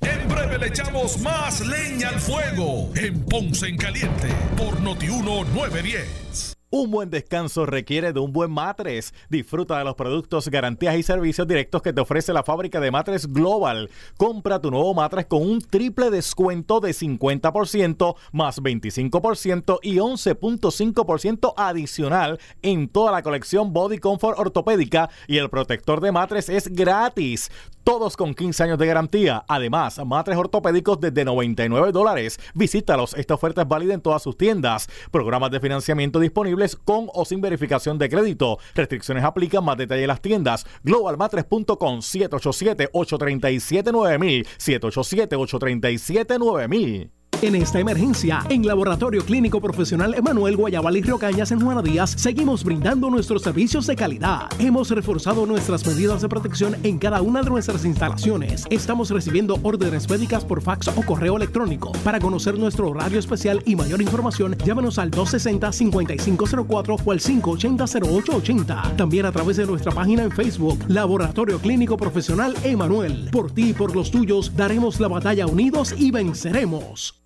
En 0.00 0.28
breve 0.28 0.58
le 0.58 0.66
echamos 0.68 1.20
más 1.20 1.66
leña 1.66 2.08
al 2.08 2.20
fuego 2.20 2.90
en 2.96 3.24
Ponce 3.24 3.68
en 3.68 3.76
Caliente 3.76 4.28
por 4.56 4.80
Notiuno 4.80 5.44
910. 5.44 6.56
Un 6.68 6.90
buen 6.90 7.10
descanso 7.10 7.64
requiere 7.64 8.12
de 8.12 8.18
un 8.18 8.32
buen 8.32 8.50
matres. 8.50 9.14
Disfruta 9.30 9.78
de 9.78 9.84
los 9.84 9.94
productos, 9.94 10.48
garantías 10.48 10.96
y 10.96 11.04
servicios 11.04 11.46
directos 11.46 11.80
que 11.80 11.92
te 11.92 12.00
ofrece 12.00 12.32
la 12.32 12.42
fábrica 12.42 12.80
de 12.80 12.90
matres 12.90 13.32
Global. 13.32 13.88
Compra 14.16 14.60
tu 14.60 14.72
nuevo 14.72 14.92
matres 14.92 15.26
con 15.26 15.48
un 15.48 15.60
triple 15.60 16.10
descuento 16.10 16.80
de 16.80 16.90
50% 16.90 18.16
más 18.32 18.60
25% 18.60 19.78
y 19.80 19.98
11.5% 19.98 21.54
adicional 21.56 22.40
en 22.62 22.88
toda 22.88 23.12
la 23.12 23.22
colección 23.22 23.72
Body 23.72 23.98
Comfort 23.98 24.36
ortopédica 24.36 25.08
y 25.28 25.36
el 25.38 25.48
protector 25.48 26.00
de 26.00 26.10
matres 26.10 26.48
es 26.48 26.66
gratis. 26.66 27.48
Todos 27.84 28.16
con 28.16 28.34
15 28.34 28.64
años 28.64 28.78
de 28.78 28.86
garantía. 28.88 29.44
Además, 29.46 30.00
matres 30.04 30.36
ortopédicos 30.36 30.98
desde 30.98 31.24
99 31.24 31.92
dólares. 31.92 32.40
Visítalos. 32.52 33.14
Esta 33.14 33.34
oferta 33.34 33.62
es 33.62 33.68
válida 33.68 33.94
en 33.94 34.00
todas 34.00 34.24
sus 34.24 34.36
tiendas. 34.36 34.88
Programas 35.12 35.52
de 35.52 35.60
financiamiento 35.60 36.18
disponibles 36.18 36.65
con 36.74 37.08
o 37.14 37.24
sin 37.24 37.40
verificación 37.40 37.98
de 37.98 38.08
crédito. 38.08 38.58
Restricciones 38.74 39.22
aplican. 39.22 39.64
Más 39.64 39.76
detalle 39.76 40.02
en 40.02 40.08
las 40.08 40.20
tiendas. 40.20 40.66
Globalmatres.com 40.82 42.00
787-837-9000. 42.00 44.44
787-837-9000. 44.58 47.15
En 47.42 47.54
esta 47.54 47.78
emergencia, 47.78 48.42
en 48.48 48.66
Laboratorio 48.66 49.22
Clínico 49.22 49.60
Profesional 49.60 50.14
Emanuel 50.14 50.56
Guayabal 50.56 50.96
y 50.96 51.02
Río 51.02 51.18
Cañas 51.18 51.52
en 51.52 51.60
Juana 51.60 51.82
Díaz, 51.82 52.14
seguimos 52.16 52.64
brindando 52.64 53.10
nuestros 53.10 53.42
servicios 53.42 53.86
de 53.86 53.94
calidad. 53.94 54.48
Hemos 54.58 54.90
reforzado 54.90 55.44
nuestras 55.44 55.86
medidas 55.86 56.22
de 56.22 56.30
protección 56.30 56.76
en 56.82 56.98
cada 56.98 57.20
una 57.20 57.42
de 57.42 57.50
nuestras 57.50 57.84
instalaciones. 57.84 58.64
Estamos 58.70 59.10
recibiendo 59.10 59.58
órdenes 59.62 60.08
médicas 60.08 60.46
por 60.46 60.62
fax 60.62 60.88
o 60.88 61.02
correo 61.02 61.36
electrónico. 61.36 61.92
Para 62.04 62.20
conocer 62.20 62.58
nuestro 62.58 62.88
horario 62.88 63.18
especial 63.18 63.62
y 63.66 63.76
mayor 63.76 64.00
información, 64.00 64.56
llámanos 64.64 64.98
al 64.98 65.10
260-5504 65.10 67.00
o 67.04 67.12
al 67.12 67.20
580-0880. 67.20 68.96
También 68.96 69.26
a 69.26 69.32
través 69.32 69.58
de 69.58 69.66
nuestra 69.66 69.92
página 69.92 70.22
en 70.22 70.30
Facebook, 70.30 70.78
Laboratorio 70.88 71.58
Clínico 71.58 71.98
Profesional 71.98 72.56
Emanuel. 72.64 73.28
Por 73.30 73.50
ti 73.50 73.70
y 73.70 73.74
por 73.74 73.94
los 73.94 74.10
tuyos, 74.10 74.56
daremos 74.56 74.98
la 75.00 75.08
batalla 75.08 75.46
unidos 75.46 75.94
y 75.98 76.10
venceremos. 76.10 77.25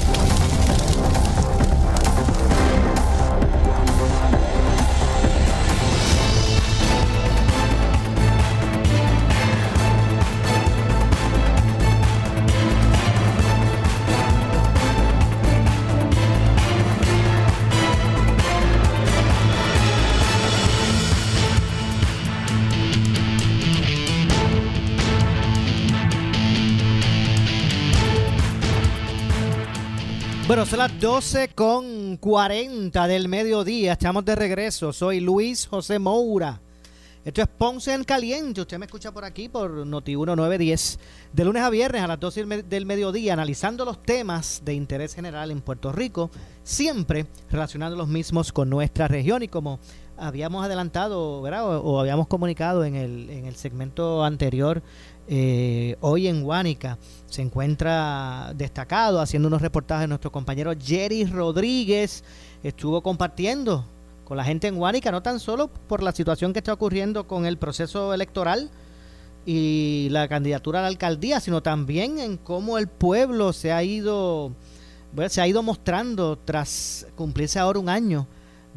Bueno, 30.51 30.65
son 30.65 30.79
las 30.79 30.99
12 30.99 31.47
con 31.55 32.17
40 32.17 33.07
del 33.07 33.29
mediodía. 33.29 33.93
Estamos 33.93 34.25
de 34.25 34.35
regreso. 34.35 34.91
Soy 34.91 35.21
Luis 35.21 35.65
José 35.65 35.97
Moura. 35.97 36.59
Esto 37.23 37.41
es 37.41 37.47
Ponce 37.47 37.93
en 37.93 38.03
Caliente. 38.03 38.59
Usted 38.59 38.77
me 38.77 38.85
escucha 38.85 39.13
por 39.13 39.23
aquí 39.23 39.47
por 39.47 39.71
Noti 39.87 40.11
1910. 40.11 40.99
De 41.31 41.45
lunes 41.45 41.63
a 41.63 41.69
viernes 41.69 42.01
a 42.01 42.07
las 42.07 42.19
12 42.19 42.41
del 42.41 42.47
me- 42.47 42.63
del 42.63 42.85
mediodía, 42.85 43.31
analizando 43.31 43.85
los 43.85 44.03
temas 44.03 44.61
de 44.65 44.73
interés 44.73 45.15
general 45.15 45.51
en 45.51 45.61
Puerto 45.61 45.93
Rico, 45.93 46.29
siempre 46.65 47.27
relacionando 47.49 47.95
los 47.95 48.09
mismos 48.09 48.51
con 48.51 48.69
nuestra 48.69 49.07
región. 49.07 49.43
Y 49.43 49.47
como 49.47 49.79
habíamos 50.17 50.65
adelantado, 50.65 51.41
¿verdad? 51.41 51.77
O, 51.77 51.79
o 51.79 51.99
habíamos 52.01 52.27
comunicado 52.27 52.83
en 52.83 52.95
el, 52.97 53.29
en 53.29 53.45
el 53.45 53.55
segmento 53.55 54.25
anterior, 54.25 54.83
eh, 55.27 55.95
hoy 56.01 56.27
en 56.27 56.43
Guánica 56.43 56.97
se 57.27 57.41
encuentra 57.41 58.53
destacado 58.55 59.21
haciendo 59.21 59.47
unos 59.47 59.61
reportajes 59.61 60.09
nuestro 60.09 60.31
compañero 60.31 60.73
Jerry 60.79 61.25
Rodríguez. 61.25 62.23
Estuvo 62.63 63.01
compartiendo 63.01 63.85
con 64.25 64.37
la 64.37 64.43
gente 64.43 64.67
en 64.67 64.77
Guánica, 64.77 65.11
no 65.11 65.21
tan 65.21 65.39
solo 65.39 65.67
por 65.67 66.03
la 66.03 66.11
situación 66.11 66.53
que 66.53 66.59
está 66.59 66.73
ocurriendo 66.73 67.27
con 67.27 67.45
el 67.45 67.57
proceso 67.57 68.13
electoral 68.13 68.71
y 69.45 70.07
la 70.11 70.27
candidatura 70.27 70.79
a 70.79 70.81
la 70.83 70.87
alcaldía, 70.87 71.39
sino 71.39 71.61
también 71.61 72.19
en 72.19 72.37
cómo 72.37 72.77
el 72.77 72.87
pueblo 72.87 73.53
se 73.53 73.71
ha 73.71 73.83
ido, 73.83 74.53
bueno, 75.13 75.29
se 75.29 75.41
ha 75.41 75.47
ido 75.47 75.63
mostrando 75.63 76.37
tras 76.37 77.07
cumplirse 77.15 77.59
ahora 77.59 77.79
un 77.79 77.89
año 77.89 78.27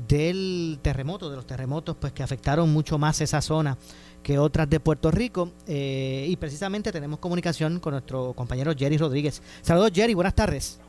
del 0.09 0.78
terremoto, 0.82 1.30
de 1.30 1.36
los 1.36 1.47
terremotos 1.47 1.97
pues 2.01 2.12
que 2.12 2.22
afectaron 2.22 2.72
mucho 2.72 2.99
más 2.99 3.20
esa 3.20 3.40
zona 3.40 3.78
que 4.25 4.39
otras 4.41 4.68
de 4.68 4.81
Puerto 4.81 5.12
Rico 5.12 5.53
eh, 5.68 6.27
y 6.29 6.35
precisamente 6.37 6.91
tenemos 6.91 7.20
comunicación 7.20 7.79
con 7.79 7.93
nuestro 7.93 8.33
compañero 8.33 8.72
Jerry 8.77 8.97
Rodríguez. 8.99 9.41
Saludos 9.62 9.93
Jerry, 9.95 10.14
buenas 10.14 10.35
tardes. 10.35 10.81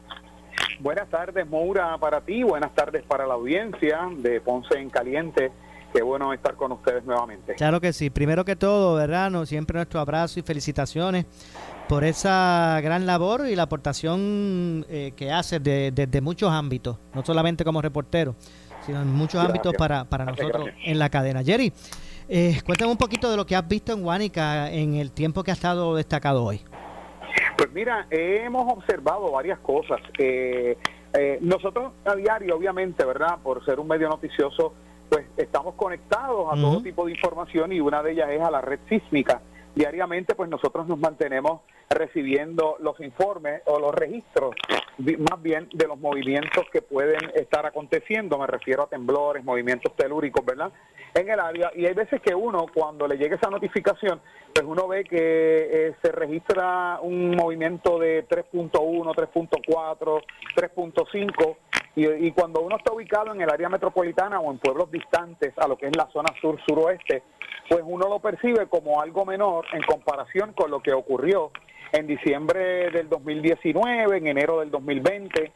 Buenas 0.79 1.09
tardes, 1.09 1.47
Moura, 1.47 1.97
para 1.99 2.21
ti. 2.21 2.41
Buenas 2.43 2.73
tardes 2.73 3.03
para 3.03 3.27
la 3.27 3.33
audiencia 3.35 3.99
de 4.17 4.41
Ponce 4.41 4.79
en 4.79 4.89
Caliente. 4.89 5.51
Qué 5.93 6.01
bueno 6.01 6.33
estar 6.33 6.55
con 6.55 6.71
ustedes 6.73 7.05
nuevamente. 7.05 7.55
Claro 7.55 7.79
que 7.79 7.93
sí. 7.93 8.09
Primero 8.09 8.43
que 8.43 8.55
todo, 8.55 8.95
¿verdad? 8.95 9.29
No, 9.31 9.45
siempre 9.45 9.75
nuestro 9.77 9.99
abrazo 9.99 10.39
y 10.39 10.43
felicitaciones 10.43 11.25
por 11.87 12.03
esa 12.03 12.79
gran 12.83 13.05
labor 13.05 13.47
y 13.47 13.55
la 13.55 13.63
aportación 13.63 14.85
eh, 14.89 15.13
que 15.15 15.31
haces 15.31 15.63
de- 15.63 15.91
desde 15.93 16.19
muchos 16.19 16.51
ámbitos, 16.51 16.97
no 17.13 17.23
solamente 17.23 17.63
como 17.63 17.81
reportero, 17.81 18.35
sino 18.85 19.01
en 19.01 19.07
muchos 19.13 19.35
Gracias. 19.35 19.49
ámbitos 19.49 19.73
para, 19.75 20.03
para 20.05 20.25
nosotros 20.25 20.63
gracias. 20.65 20.75
en 20.85 20.99
la 20.99 21.09
cadena. 21.09 21.43
Jerry, 21.43 21.71
Eh, 22.27 22.59
cuéntame 22.65 22.91
un 22.91 22.97
poquito 22.97 23.29
de 23.29 23.37
lo 23.37 23.45
que 23.45 23.55
has 23.55 23.67
visto 23.67 23.93
en 23.93 24.01
Guánica 24.01 24.71
en 24.71 24.95
el 24.95 25.11
tiempo 25.11 25.43
que 25.43 25.51
ha 25.51 25.53
estado 25.53 25.95
destacado 25.95 26.43
hoy. 26.43 26.61
Pues 27.57 27.71
mira, 27.71 28.07
hemos 28.09 28.71
observado 28.73 29.31
varias 29.31 29.59
cosas. 29.59 30.01
Eh, 30.17 30.77
eh, 31.13 31.37
nosotros 31.41 31.93
a 32.03 32.15
diario, 32.15 32.57
obviamente, 32.57 33.05
¿verdad? 33.05 33.37
Por 33.41 33.63
ser 33.63 33.79
un 33.79 33.87
medio 33.87 34.09
noticioso, 34.09 34.73
pues 35.09 35.25
estamos 35.37 35.75
conectados 35.75 36.51
a 36.51 36.55
todo 36.55 36.81
tipo 36.81 37.05
de 37.05 37.11
información 37.11 37.71
y 37.71 37.79
una 37.79 38.01
de 38.01 38.13
ellas 38.13 38.29
es 38.31 38.41
a 38.41 38.49
la 38.49 38.61
red 38.61 38.79
sísmica. 38.89 39.41
Diariamente, 39.75 40.35
pues 40.35 40.49
nosotros 40.49 40.87
nos 40.87 40.99
mantenemos 40.99 41.61
recibiendo 41.89 42.77
los 42.79 42.99
informes 42.99 43.61
o 43.65 43.79
los 43.79 43.93
registros, 43.93 44.55
más 44.97 45.41
bien 45.41 45.69
de 45.73 45.87
los 45.87 45.99
movimientos 45.99 46.65
que 46.71 46.81
pueden 46.81 47.31
estar 47.35 47.65
aconteciendo. 47.65 48.37
Me 48.37 48.47
refiero 48.47 48.83
a 48.83 48.87
temblores, 48.87 49.43
movimientos 49.43 49.95
telúricos, 49.95 50.45
¿verdad? 50.45 50.71
En 51.13 51.29
el 51.29 51.39
área. 51.39 51.71
Y 51.75 51.85
hay 51.85 51.93
veces 51.93 52.21
que 52.21 52.33
uno, 52.33 52.65
cuando 52.73 53.07
le 53.07 53.17
llega 53.17 53.35
esa 53.35 53.49
notificación, 53.49 54.19
pues 54.53 54.65
uno 54.65 54.87
ve 54.87 55.03
que 55.03 55.17
eh, 55.87 55.95
se 56.01 56.11
registra 56.11 56.99
un 57.01 57.31
movimiento 57.31 57.99
de 57.99 58.27
3.1, 58.27 58.71
3.4, 58.71 60.21
3.5. 60.55 61.57
Y, 61.97 62.07
y 62.27 62.31
cuando 62.31 62.61
uno 62.61 62.75
está 62.75 62.91
ubicado 62.91 63.33
en 63.33 63.41
el 63.41 63.49
área 63.49 63.69
metropolitana 63.69 64.41
o 64.41 64.51
en 64.51 64.57
pueblos 64.57 64.91
distantes 64.91 65.57
a 65.57 65.67
lo 65.67 65.77
que 65.77 65.87
es 65.87 65.95
la 65.95 66.07
zona 66.07 66.33
sur-suroeste, 66.41 67.23
pues 67.69 67.81
uno 67.85 68.07
lo 68.07 68.19
percibe 68.19 68.67
como 68.67 69.01
algo 69.01 69.25
menor 69.25 69.65
en 69.73 69.81
comparación 69.83 70.53
con 70.53 70.69
lo 70.69 70.81
que 70.81 70.93
ocurrió 70.93 71.51
en 71.91 72.07
diciembre 72.07 72.89
del 72.91 73.07
2019, 73.09 74.17
en 74.17 74.27
enero 74.27 74.59
del 74.59 74.71
2020. 74.71 75.51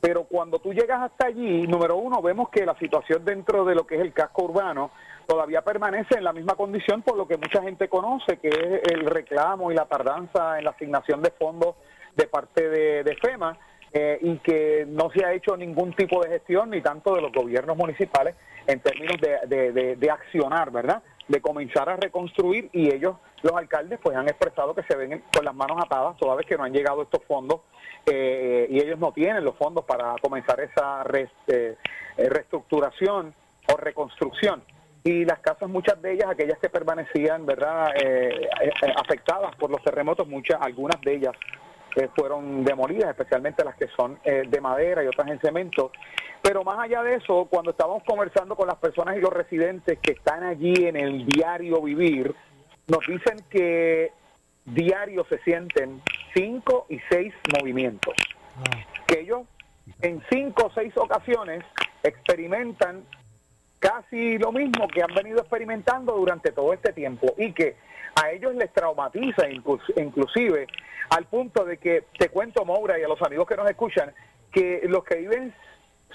Pero 0.00 0.24
cuando 0.24 0.58
tú 0.58 0.72
llegas 0.72 1.02
hasta 1.02 1.26
allí, 1.26 1.66
número 1.66 1.96
uno, 1.96 2.20
vemos 2.22 2.48
que 2.50 2.66
la 2.66 2.74
situación 2.78 3.24
dentro 3.24 3.64
de 3.64 3.74
lo 3.74 3.86
que 3.86 3.96
es 3.96 4.00
el 4.02 4.12
casco 4.12 4.44
urbano 4.44 4.90
todavía 5.26 5.62
permanece 5.62 6.16
en 6.18 6.24
la 6.24 6.32
misma 6.32 6.54
condición 6.54 7.02
por 7.02 7.16
lo 7.16 7.26
que 7.26 7.36
mucha 7.38 7.62
gente 7.62 7.88
conoce, 7.88 8.36
que 8.38 8.48
es 8.48 8.92
el 8.92 9.06
reclamo 9.06 9.72
y 9.72 9.74
la 9.74 9.86
tardanza 9.86 10.58
en 10.58 10.64
la 10.64 10.70
asignación 10.70 11.22
de 11.22 11.30
fondos 11.30 11.74
de 12.14 12.26
parte 12.26 12.68
de, 12.68 13.16
FEMA 13.20 13.56
eh, 13.92 14.18
y 14.22 14.36
que 14.38 14.84
no 14.88 15.10
se 15.10 15.24
ha 15.24 15.32
hecho 15.32 15.56
ningún 15.56 15.92
tipo 15.94 16.22
de 16.22 16.28
gestión 16.30 16.70
ni 16.70 16.80
tanto 16.82 17.14
de 17.14 17.22
los 17.22 17.32
gobiernos 17.32 17.76
municipales 17.76 18.36
en 18.66 18.80
términos 18.80 19.16
de, 19.20 19.38
de- 19.48 19.72
de- 19.72 19.96
de 19.96 20.10
accionar, 20.10 20.70
¿verdad? 20.70 21.02
De 21.28 21.40
comenzar 21.40 21.88
a 21.88 21.96
reconstruir 21.96 22.70
y 22.72 22.94
ellos, 22.94 23.16
los 23.42 23.52
alcaldes, 23.52 23.98
pues 24.02 24.16
han 24.16 24.28
expresado 24.28 24.74
que 24.74 24.82
se 24.84 24.94
ven 24.94 25.22
con 25.34 25.44
las 25.44 25.54
manos 25.54 25.78
atadas 25.84 26.16
toda 26.18 26.36
vez 26.36 26.46
que 26.46 26.56
no 26.56 26.64
han 26.64 26.72
llegado 26.72 27.02
estos 27.02 27.24
fondos 27.24 27.60
eh, 28.06 28.66
y 28.70 28.78
ellos 28.78 28.98
no 28.98 29.10
tienen 29.12 29.44
los 29.44 29.56
fondos 29.56 29.84
para 29.84 30.14
comenzar 30.22 30.60
esa 30.60 31.02
eh, 31.12 31.28
eh, 31.48 32.28
reestructuración 32.28 33.34
o 33.68 33.76
reconstrucción. 33.76 34.62
Y 35.06 35.24
las 35.24 35.38
casas, 35.38 35.68
muchas 35.68 36.02
de 36.02 36.14
ellas, 36.14 36.28
aquellas 36.28 36.58
que 36.58 36.68
permanecían, 36.68 37.46
¿verdad?, 37.46 37.92
eh, 37.96 38.48
eh, 38.62 38.70
afectadas 38.96 39.54
por 39.54 39.70
los 39.70 39.80
terremotos, 39.82 40.26
muchas, 40.26 40.60
algunas 40.60 41.00
de 41.00 41.14
ellas 41.14 41.32
fueron 42.14 42.64
demolidas, 42.64 43.10
especialmente 43.10 43.64
las 43.64 43.76
que 43.76 43.88
son 43.88 44.18
eh, 44.24 44.42
de 44.46 44.60
madera 44.60 45.02
y 45.02 45.06
otras 45.06 45.28
en 45.28 45.40
cemento. 45.40 45.92
Pero 46.42 46.62
más 46.62 46.78
allá 46.78 47.02
de 47.02 47.14
eso, 47.14 47.46
cuando 47.50 47.70
estábamos 47.70 48.02
conversando 48.04 48.54
con 48.54 48.68
las 48.68 48.76
personas 48.76 49.16
y 49.16 49.20
los 49.20 49.32
residentes 49.32 49.98
que 49.98 50.12
están 50.12 50.44
allí 50.44 50.74
en 50.86 50.96
el 50.96 51.24
diario 51.26 51.80
vivir, 51.80 52.34
nos 52.86 53.06
dicen 53.06 53.38
que 53.50 54.12
diario 54.64 55.24
se 55.28 55.38
sienten 55.38 56.00
cinco 56.34 56.86
y 56.88 57.00
seis 57.08 57.34
movimientos. 57.58 58.14
Que 59.06 59.20
ellos 59.20 59.42
en 60.02 60.22
cinco 60.30 60.66
o 60.66 60.70
seis 60.70 60.96
ocasiones 60.96 61.64
experimentan 62.02 63.04
casi 63.78 64.38
lo 64.38 64.52
mismo 64.52 64.88
que 64.88 65.02
han 65.02 65.14
venido 65.14 65.38
experimentando 65.40 66.12
durante 66.16 66.52
todo 66.52 66.72
este 66.72 66.92
tiempo 66.92 67.34
y 67.36 67.52
que 67.52 67.76
a 68.20 68.30
ellos 68.30 68.54
les 68.54 68.72
traumatiza 68.72 69.48
inclus- 69.48 69.92
inclusive 69.96 70.66
al 71.10 71.24
punto 71.26 71.64
de 71.64 71.76
que 71.76 72.04
te 72.18 72.28
cuento 72.30 72.64
Moura 72.64 72.98
y 72.98 73.02
a 73.02 73.08
los 73.08 73.20
amigos 73.22 73.46
que 73.46 73.56
nos 73.56 73.68
escuchan 73.68 74.12
que 74.50 74.80
los 74.88 75.04
que 75.04 75.16
viven 75.16 75.52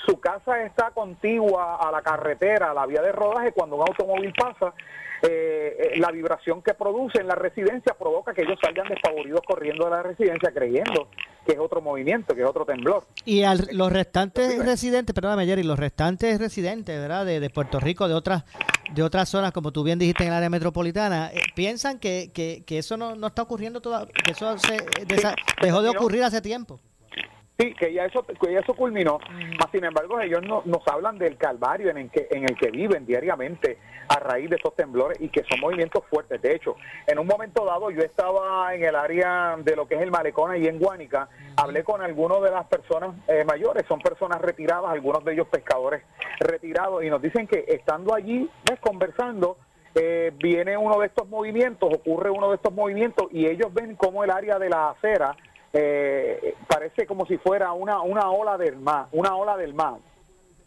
su 0.06 0.20
casa 0.20 0.64
está 0.64 0.92
contigua 0.92 1.76
a 1.76 1.92
la 1.92 2.02
carretera, 2.02 2.72
a 2.72 2.74
la 2.74 2.86
vía 2.86 3.02
de 3.02 3.12
rodaje, 3.12 3.52
cuando 3.52 3.76
un 3.76 3.84
automóvil 3.88 4.34
pasa, 4.34 4.74
eh, 5.24 5.92
eh, 5.94 6.00
la 6.00 6.10
vibración 6.10 6.64
que 6.64 6.74
produce 6.74 7.20
en 7.20 7.28
la 7.28 7.36
residencia 7.36 7.94
provoca 7.94 8.34
que 8.34 8.42
ellos 8.42 8.58
salgan 8.60 8.88
despavoridos 8.88 9.42
corriendo 9.46 9.86
de 9.86 9.92
la 9.92 10.02
residencia 10.02 10.52
creyendo 10.52 11.08
que 11.46 11.52
es 11.54 11.60
otro 11.60 11.82
movimiento, 11.82 12.34
que 12.34 12.42
es 12.42 12.48
otro 12.48 12.66
temblor. 12.66 13.04
Y 13.26 13.44
al- 13.44 13.68
los 13.74 13.92
restantes 13.92 14.64
residentes, 14.64 15.14
perdóname 15.14 15.46
Jerry, 15.46 15.62
los 15.64 15.78
restantes 15.78 16.39
residentes, 16.39 17.00
¿verdad? 17.00 17.26
De, 17.26 17.39
de 17.39 17.50
Puerto 17.52 17.80
Rico, 17.80 18.08
de 18.08 18.14
otras 18.16 18.44
de 18.94 19.04
otras 19.04 19.30
zonas, 19.30 19.52
como 19.54 19.72
tú 19.72 19.84
bien 19.84 20.00
dijiste 20.00 20.24
en 20.24 20.30
el 20.30 20.36
área 20.36 20.50
metropolitana, 20.50 21.32
eh, 21.34 21.42
piensan 21.56 21.98
que, 21.98 22.30
que, 22.34 22.64
que 22.66 22.78
eso 22.80 22.98
no, 22.98 23.16
no 23.16 23.28
está 23.28 23.42
ocurriendo 23.44 23.80
todavía, 23.80 24.12
que 24.26 24.32
eso 24.32 24.58
se 24.58 24.78
dejó 25.62 25.82
de 25.82 25.89
ocurrir 25.89 26.24
hace 26.24 26.42
tiempo. 26.42 26.80
Sí, 27.60 27.74
que 27.76 27.93
ya 27.93 28.06
eso, 28.06 28.24
que 28.24 28.52
ya 28.54 28.60
eso 28.62 28.74
culminó. 28.74 29.20
Mas, 29.60 29.70
sin 29.72 29.84
embargo, 29.84 30.20
ellos 30.20 30.41
no- 30.43 30.64
nos 30.66 30.88
hablan 30.88 31.18
del 31.20 31.38
calvario 31.38 31.91
en 31.91 31.97
el, 31.97 32.10
que, 32.10 32.28
en 32.32 32.43
el 32.45 32.56
que 32.56 32.72
viven 32.72 33.06
diariamente 33.06 33.78
a 34.08 34.16
raíz 34.20 34.49
de 34.49 34.56
estos 34.56 34.76
temblores 34.76 35.22
y 35.22 35.30
que 35.30 35.43
son 35.43 35.60
movimientos 35.60 36.04
fuertes. 36.10 36.41
De 36.41 36.56
hecho, 36.56 36.76
en 37.06 37.20
un 37.20 37.28
momento 37.28 37.64
dado 37.64 37.91
yo 37.91 38.02
estaba 38.02 38.74
en 38.74 38.84
el 38.84 38.95
área 38.95 39.56
de 39.64 39.76
lo 39.76 39.88
que 39.88 39.95
es 39.95 40.02
el 40.02 40.10
malecón 40.12 40.56
y 40.62 40.68
en 40.68 40.80
Guánica, 40.80 41.30
hablé 41.56 41.84
con 41.84 42.02
algunos 42.02 42.41
de 42.41 42.49
las 42.52 42.66
personas 42.66 43.16
eh, 43.28 43.43
mayores, 43.45 43.86
son 43.88 43.99
personas 44.02 44.41
retiradas, 44.41 44.89
algunos 44.89 45.24
de 45.24 45.34
ellos 45.34 45.47
pescadores 45.47 46.02
retirados, 46.39 47.04
y 47.04 47.10
nos 47.10 47.22
dicen 47.22 47.45
que 47.47 47.64
estando 47.68 48.14
allí, 48.16 48.49
ves, 48.68 48.80
conversando, 48.80 49.58
eh, 49.93 50.32
viene 50.36 50.78
uno 50.78 50.99
de 50.99 51.08
estos 51.08 51.28
movimientos, 51.30 51.93
ocurre 51.93 52.32
uno 52.32 52.49
de 52.49 52.56
estos 52.56 52.74
movimientos 52.74 53.28
y 53.32 53.45
ellos 53.45 53.74
ven 53.74 53.95
como 53.95 54.24
el 54.24 54.32
área 54.32 54.58
de 54.58 54.70
la 54.70 54.89
acera 54.89 55.36
eh, 55.74 56.55
parece 56.67 57.05
como 57.05 57.26
si 57.26 57.38
fuera 57.38 57.72
una, 57.72 58.01
una 58.01 58.30
ola 58.30 58.57
del 58.57 58.78
mar, 58.78 59.07
una 59.11 59.36
ola 59.36 59.57
del 59.57 59.74
mar, 59.74 59.95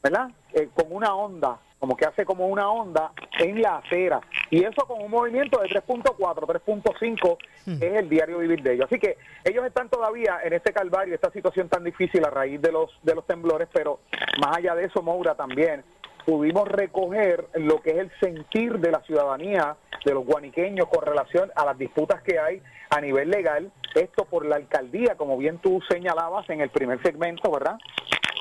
¿verdad? 0.02 0.30
Eh, 0.52 0.68
con 0.74 0.86
una 0.90 1.14
onda, 1.14 1.58
como 1.78 1.96
que 1.96 2.06
hace 2.06 2.24
como 2.24 2.46
una 2.46 2.70
onda 2.70 3.12
en 3.38 3.60
la 3.60 3.76
acera. 3.76 4.20
Y 4.50 4.64
eso 4.64 4.86
con 4.86 5.02
un 5.02 5.10
movimiento 5.10 5.60
de 5.60 5.68
3.4, 5.68 6.16
3.5 6.16 7.36
es 7.66 7.94
el 7.94 8.08
diario 8.08 8.38
vivir 8.38 8.62
de 8.62 8.74
ellos. 8.74 8.86
Así 8.86 8.98
que 8.98 9.18
ellos 9.44 9.66
están 9.66 9.88
todavía 9.88 10.38
en 10.42 10.52
este 10.52 10.72
calvario, 10.72 11.14
esta 11.14 11.30
situación 11.30 11.68
tan 11.68 11.84
difícil 11.84 12.24
a 12.24 12.30
raíz 12.30 12.60
de 12.62 12.72
los, 12.72 12.90
de 13.02 13.14
los 13.14 13.26
temblores, 13.26 13.68
pero 13.72 14.00
más 14.40 14.56
allá 14.56 14.74
de 14.74 14.86
eso, 14.86 15.02
Moura, 15.02 15.34
también 15.34 15.84
pudimos 16.24 16.66
recoger 16.68 17.46
lo 17.54 17.80
que 17.82 17.90
es 17.90 17.98
el 17.98 18.10
sentir 18.18 18.78
de 18.78 18.90
la 18.90 19.00
ciudadanía, 19.00 19.76
de 20.04 20.14
los 20.14 20.24
guaniqueños 20.24 20.88
con 20.88 21.04
relación 21.04 21.50
a 21.54 21.64
las 21.64 21.78
disputas 21.78 22.22
que 22.22 22.38
hay 22.38 22.62
a 22.90 23.00
nivel 23.00 23.30
legal, 23.30 23.70
esto 23.94 24.24
por 24.24 24.44
la 24.46 24.56
alcaldía, 24.56 25.14
como 25.16 25.36
bien 25.36 25.58
tú 25.58 25.80
señalabas 25.88 26.48
en 26.50 26.60
el 26.60 26.70
primer 26.70 27.00
segmento, 27.02 27.50
¿verdad? 27.50 27.78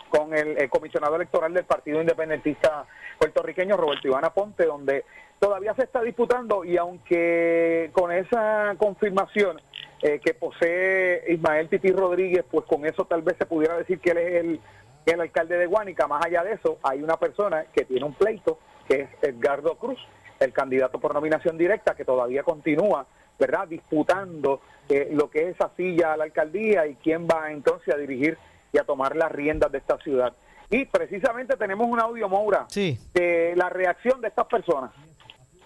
Con 0.09 0.35
el, 0.35 0.69
comisionado 0.69 1.15
electoral 1.15 1.53
del 1.53 1.65
Partido 1.65 2.01
Independentista 2.01 2.85
puertorriqueño, 3.17 3.77
Roberto 3.77 4.07
Iván 4.07 4.25
Aponte, 4.25 4.65
donde 4.65 5.05
todavía 5.39 5.73
se 5.73 5.83
está 5.83 6.01
disputando 6.01 6.63
y 6.63 6.77
aunque 6.77 7.89
con 7.93 8.11
esa 8.11 8.75
confirmación 8.77 9.59
eh, 10.01 10.19
que 10.23 10.33
posee 10.33 11.23
Ismael 11.29 11.69
Titi 11.69 11.91
Rodríguez, 11.91 12.45
pues 12.49 12.65
con 12.65 12.85
eso 12.85 13.05
tal 13.05 13.21
vez 13.21 13.37
se 13.37 13.45
pudiera 13.45 13.77
decir 13.77 13.99
que 13.99 14.11
él 14.11 14.17
es 14.17 14.33
el, 14.35 14.59
el 15.05 15.21
alcalde 15.21 15.57
de 15.57 15.65
Guánica. 15.65 16.07
Más 16.07 16.25
allá 16.25 16.43
de 16.43 16.53
eso, 16.53 16.77
hay 16.83 17.01
una 17.01 17.17
persona 17.17 17.65
que 17.73 17.85
tiene 17.85 18.05
un 18.05 18.13
pleito, 18.13 18.59
que 18.87 19.01
es 19.01 19.09
Edgardo 19.21 19.75
Cruz, 19.75 19.99
el 20.39 20.51
candidato 20.51 20.99
por 20.99 21.13
nominación 21.13 21.57
directa, 21.57 21.95
que 21.95 22.05
todavía 22.05 22.43
continúa, 22.43 23.05
¿verdad?, 23.39 23.67
disputando 23.67 24.61
eh, 24.89 25.09
lo 25.13 25.29
que 25.29 25.49
es 25.49 25.55
esa 25.55 25.69
silla 25.77 26.13
a 26.13 26.17
la 26.17 26.25
alcaldía 26.25 26.85
y 26.87 26.95
quién 26.95 27.27
va 27.27 27.51
entonces 27.51 27.93
a 27.93 27.97
dirigir 27.97 28.37
y 28.71 28.77
a 28.77 28.83
tomar 28.83 29.15
las 29.15 29.31
riendas 29.31 29.71
de 29.71 29.77
esta 29.79 29.97
ciudad. 29.99 30.33
Y 30.69 30.85
precisamente 30.85 31.55
tenemos 31.55 31.87
un 31.87 31.99
audio, 31.99 32.27
Moura, 32.27 32.65
Sí. 32.69 32.97
de 33.13 33.53
la 33.55 33.69
reacción 33.69 34.19
de 34.21 34.27
estas 34.29 34.47
personas. 34.47 34.91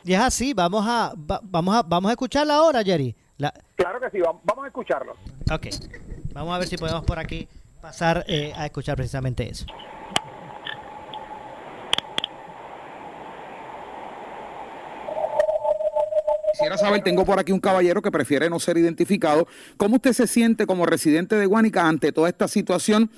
Y 0.04 0.14
es 0.14 0.20
así, 0.20 0.54
vamos 0.54 0.86
a, 0.88 1.14
va- 1.16 1.40
vamos 1.44 1.76
a, 1.76 1.82
vamos 1.84 2.10
a 2.10 2.14
escucharla 2.14 2.56
ahora, 2.56 2.84
Jerry. 2.84 3.16
La, 3.38 3.54
Claro 3.76 4.00
que 4.00 4.10
sí, 4.10 4.20
vamos, 4.20 4.42
vamos 4.44 4.66
a 4.66 4.68
escucharlo. 4.68 5.14
ok, 5.52 5.68
vamos 6.34 6.56
a 6.56 6.58
ver 6.60 6.68
si 6.68 6.78
podemos 6.78 7.04
por 7.06 7.20
aquí 7.20 7.48
pasar 7.82 8.26
eh, 8.28 8.52
a 8.56 8.66
escuchar 8.66 8.96
precisamente 8.96 9.48
eso. 9.50 9.66
Quisiera 16.58 16.76
saber, 16.76 17.04
tengo 17.04 17.24
por 17.24 17.38
aquí 17.38 17.52
un 17.52 17.60
caballero 17.60 18.02
que 18.02 18.10
prefiere 18.10 18.50
no 18.50 18.60
ser 18.60 18.80
identificado. 18.80 19.48
¿Cómo 19.78 19.98
usted 19.98 20.14
se 20.14 20.26
siente 20.26 20.66
como 20.66 20.88
residente 20.88 21.36
de 21.36 21.46
Guánica 21.46 21.88
ante 21.88 22.12
toda 22.12 22.30
esta 22.30 22.48
situación 22.48 23.12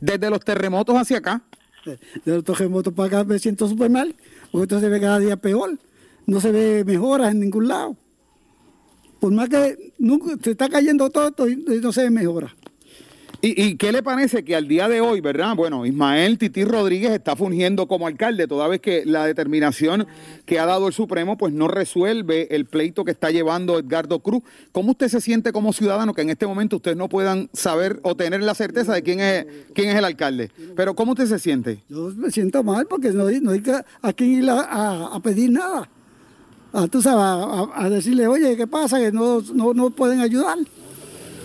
desde 0.00 0.30
los 0.30 0.40
terremotos 0.40 0.96
hacia 0.96 1.18
acá? 1.18 1.42
De 1.84 2.34
los 2.36 2.42
terremotos 2.42 2.94
para 2.94 3.08
acá 3.08 3.24
me 3.24 3.38
siento 3.38 3.68
súper 3.68 3.90
mal, 3.90 4.16
porque 4.50 4.62
esto 4.62 4.80
se 4.80 4.88
ve 4.88 4.98
cada 4.98 5.18
día 5.18 5.36
peor. 5.36 5.78
No 6.24 6.40
se 6.40 6.50
ve 6.50 6.84
mejoras 6.86 7.32
en 7.32 7.40
ningún 7.40 7.68
lado. 7.68 7.98
Por 9.20 9.30
más 9.30 9.50
que 9.50 9.92
nunca, 9.98 10.34
se 10.42 10.52
está 10.52 10.70
cayendo 10.70 11.10
todo 11.10 11.28
esto 11.28 11.48
y 11.50 11.56
no 11.82 11.92
se 11.92 12.04
ve 12.04 12.10
mejora. 12.10 12.56
¿Y, 13.46 13.62
¿Y 13.62 13.76
qué 13.76 13.92
le 13.92 14.02
parece 14.02 14.44
que 14.44 14.56
al 14.56 14.66
día 14.66 14.88
de 14.88 15.00
hoy, 15.00 15.20
verdad? 15.20 15.54
Bueno, 15.54 15.86
Ismael 15.86 16.36
Tití 16.36 16.64
Rodríguez 16.64 17.12
está 17.12 17.36
fungiendo 17.36 17.86
como 17.86 18.08
alcalde, 18.08 18.48
toda 18.48 18.66
vez 18.66 18.80
que 18.80 19.04
la 19.06 19.24
determinación 19.24 20.04
que 20.46 20.58
ha 20.58 20.66
dado 20.66 20.88
el 20.88 20.92
Supremo, 20.92 21.36
pues 21.38 21.52
no 21.52 21.68
resuelve 21.68 22.48
el 22.56 22.64
pleito 22.64 23.04
que 23.04 23.12
está 23.12 23.30
llevando 23.30 23.78
Edgardo 23.78 24.18
Cruz. 24.18 24.42
¿Cómo 24.72 24.90
usted 24.92 25.06
se 25.08 25.20
siente 25.20 25.52
como 25.52 25.72
ciudadano 25.72 26.12
que 26.12 26.22
en 26.22 26.30
este 26.30 26.46
momento 26.46 26.76
ustedes 26.76 26.96
no 26.96 27.08
puedan 27.08 27.48
saber 27.52 28.00
o 28.02 28.16
tener 28.16 28.42
la 28.42 28.54
certeza 28.56 28.92
de 28.94 29.02
quién 29.04 29.20
es, 29.20 29.46
quién 29.74 29.90
es 29.90 29.94
el 29.96 30.04
alcalde? 30.04 30.50
Pero 30.74 30.96
¿cómo 30.96 31.12
usted 31.12 31.26
se 31.26 31.38
siente? 31.38 31.84
Yo 31.88 32.10
me 32.16 32.32
siento 32.32 32.64
mal 32.64 32.86
porque 32.86 33.10
no, 33.10 33.26
hay- 33.26 33.40
no 33.40 33.52
hay 33.52 33.62
a 34.02 34.12
quién 34.12 34.42
ir 34.42 34.50
a, 34.50 35.20
pedir 35.22 35.52
nada. 35.52 35.88
A, 36.72 37.68
a 37.74 37.88
decirle, 37.90 38.26
oye, 38.26 38.56
¿qué 38.56 38.66
pasa? 38.66 38.98
Que 38.98 39.12
no, 39.12 39.40
no, 39.54 39.72
no 39.72 39.90
pueden 39.90 40.20
ayudar. 40.20 40.58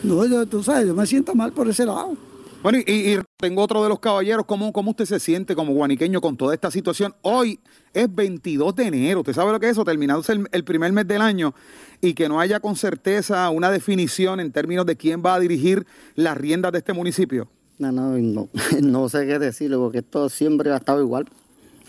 No, 0.03 0.25
yo, 0.25 0.45
tú 0.45 0.63
sabes, 0.63 0.87
yo 0.87 0.95
me 0.95 1.05
siento 1.05 1.35
mal 1.35 1.51
por 1.51 1.67
ese 1.67 1.85
lado. 1.85 2.15
Bueno, 2.63 2.77
y, 2.85 2.91
y 2.91 3.19
tengo 3.37 3.63
otro 3.63 3.81
de 3.81 3.89
los 3.89 3.99
caballeros. 3.99 4.45
¿Cómo, 4.45 4.71
¿Cómo 4.71 4.91
usted 4.91 5.05
se 5.05 5.19
siente 5.19 5.55
como 5.55 5.73
guaniqueño 5.73 6.21
con 6.21 6.37
toda 6.37 6.53
esta 6.53 6.69
situación? 6.69 7.13
Hoy 7.23 7.59
es 7.93 8.13
22 8.13 8.75
de 8.75 8.83
enero. 8.85 9.19
¿Usted 9.21 9.33
sabe 9.33 9.51
lo 9.51 9.59
que 9.59 9.65
es 9.65 9.71
eso? 9.71 9.83
Terminándose 9.83 10.33
el, 10.33 10.47
el 10.51 10.63
primer 10.63 10.91
mes 10.91 11.07
del 11.07 11.21
año 11.21 11.55
y 12.01 12.13
que 12.13 12.29
no 12.29 12.39
haya 12.39 12.59
con 12.59 12.75
certeza 12.75 13.49
una 13.49 13.71
definición 13.71 14.39
en 14.39 14.51
términos 14.51 14.85
de 14.85 14.95
quién 14.95 15.23
va 15.25 15.35
a 15.35 15.39
dirigir 15.39 15.87
las 16.15 16.37
riendas 16.37 16.71
de 16.71 16.79
este 16.79 16.93
municipio. 16.93 17.47
No, 17.79 17.91
no, 17.91 18.15
no, 18.17 18.47
no 18.81 19.09
sé 19.09 19.25
qué 19.25 19.39
decirle, 19.39 19.77
porque 19.77 19.99
esto 19.99 20.29
siempre 20.29 20.71
ha 20.71 20.77
estado 20.77 21.01
igual. 21.01 21.27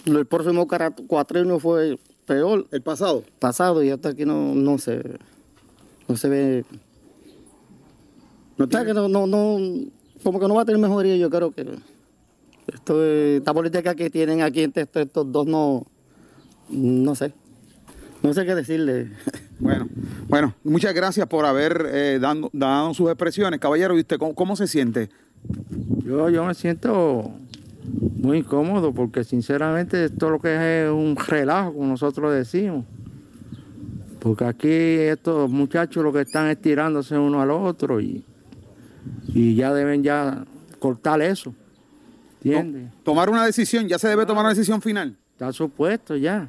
El 0.06 0.24
próximo 0.24 0.66
cuatrienio 1.06 1.60
fue 1.60 1.98
peor. 2.24 2.66
¿El 2.70 2.80
pasado? 2.80 3.24
Pasado, 3.38 3.82
y 3.82 3.90
hasta 3.90 4.10
aquí 4.10 4.24
no, 4.24 4.54
no 4.54 4.78
se, 4.78 5.02
no 6.08 6.16
se 6.16 6.28
ve. 6.28 6.64
No, 8.66 8.84
que 8.84 8.94
no, 8.94 9.08
no, 9.08 9.26
no, 9.26 9.58
como 10.22 10.40
que 10.40 10.48
no 10.48 10.54
va 10.54 10.62
a 10.62 10.64
tener 10.64 10.80
mejoría, 10.80 11.16
yo 11.16 11.30
creo 11.30 11.50
que 11.50 11.66
esto, 12.72 13.04
es- 13.04 13.38
esta 13.38 13.52
política 13.54 13.94
que 13.94 14.10
tienen 14.10 14.42
aquí 14.42 14.62
entre 14.62 14.84
estos, 14.84 15.02
estos 15.02 15.30
dos 15.32 15.46
no, 15.46 15.84
no 16.70 17.14
sé, 17.14 17.32
no 18.22 18.32
sé 18.34 18.44
qué 18.44 18.54
decirle. 18.54 19.10
Bueno, 19.62 19.88
bueno, 20.26 20.54
muchas 20.64 20.92
gracias 20.92 21.24
por 21.28 21.44
haber 21.46 21.86
eh, 21.92 22.18
dando, 22.20 22.50
dado 22.52 22.92
sus 22.94 23.06
expresiones. 23.08 23.60
Caballero, 23.60 23.96
¿y 23.96 24.00
usted 24.00 24.18
cómo, 24.18 24.34
cómo 24.34 24.56
se 24.56 24.66
siente? 24.66 25.08
Yo, 26.04 26.28
yo 26.30 26.44
me 26.44 26.54
siento 26.54 27.30
muy 28.16 28.38
incómodo 28.38 28.92
porque 28.92 29.22
sinceramente 29.22 30.06
esto 30.06 30.30
lo 30.30 30.40
que 30.40 30.82
es 30.86 30.90
un 30.90 31.14
relajo, 31.14 31.74
como 31.74 31.86
nosotros 31.86 32.34
decimos. 32.34 32.84
Porque 34.18 34.44
aquí 34.44 34.68
estos 34.68 35.48
muchachos 35.48 36.02
lo 36.02 36.12
que 36.12 36.22
están 36.22 36.48
es 36.48 36.60
tirándose 36.60 37.16
uno 37.16 37.40
al 37.40 37.52
otro 37.52 38.00
y, 38.00 38.24
y 39.28 39.54
ya 39.54 39.72
deben 39.72 40.02
ya 40.02 40.44
cortar 40.78 41.22
eso. 41.22 41.54
¿Entiendes? 42.42 42.90
Tomar 43.04 43.30
una 43.30 43.44
decisión, 43.44 43.88
ya 43.88 43.98
se 43.98 44.08
debe 44.08 44.26
tomar 44.26 44.44
una 44.44 44.54
decisión 44.54 44.82
final. 44.82 45.16
Está 45.32 45.52
supuesto 45.52 46.16
ya. 46.16 46.48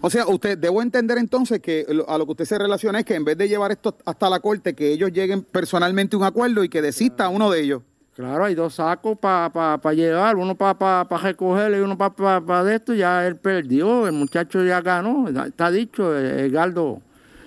O 0.00 0.10
sea, 0.10 0.26
usted 0.26 0.58
debo 0.58 0.82
entender 0.82 1.16
entonces 1.16 1.60
que 1.60 1.86
a 2.06 2.18
lo 2.18 2.26
que 2.26 2.32
usted 2.32 2.44
se 2.44 2.58
relaciona 2.58 2.98
es 2.98 3.06
que 3.06 3.14
en 3.14 3.24
vez 3.24 3.38
de 3.38 3.48
llevar 3.48 3.72
esto 3.72 3.96
hasta 4.04 4.28
la 4.28 4.40
corte, 4.40 4.74
que 4.74 4.92
ellos 4.92 5.10
lleguen 5.12 5.42
personalmente 5.42 6.14
a 6.14 6.18
un 6.18 6.24
acuerdo 6.24 6.62
y 6.62 6.68
que 6.68 6.82
desista 6.82 7.28
uno 7.30 7.50
de 7.50 7.60
ellos. 7.62 7.82
Claro, 8.14 8.44
hay 8.44 8.54
dos 8.54 8.74
sacos 8.74 9.18
para 9.18 9.50
pa, 9.50 9.78
pa 9.78 9.92
llevar, 9.92 10.36
uno 10.36 10.54
para 10.54 10.78
pa, 10.78 11.08
pa 11.08 11.18
recogerle 11.18 11.78
y 11.78 11.80
uno 11.80 11.98
para 11.98 12.14
pa, 12.14 12.40
pa 12.40 12.62
de 12.62 12.76
esto. 12.76 12.94
Ya 12.94 13.26
él 13.26 13.36
perdió, 13.36 14.06
el 14.06 14.12
muchacho 14.12 14.62
ya 14.62 14.80
ganó, 14.82 15.28
está 15.28 15.70
dicho, 15.70 16.16
Edgardo. 16.16 17.00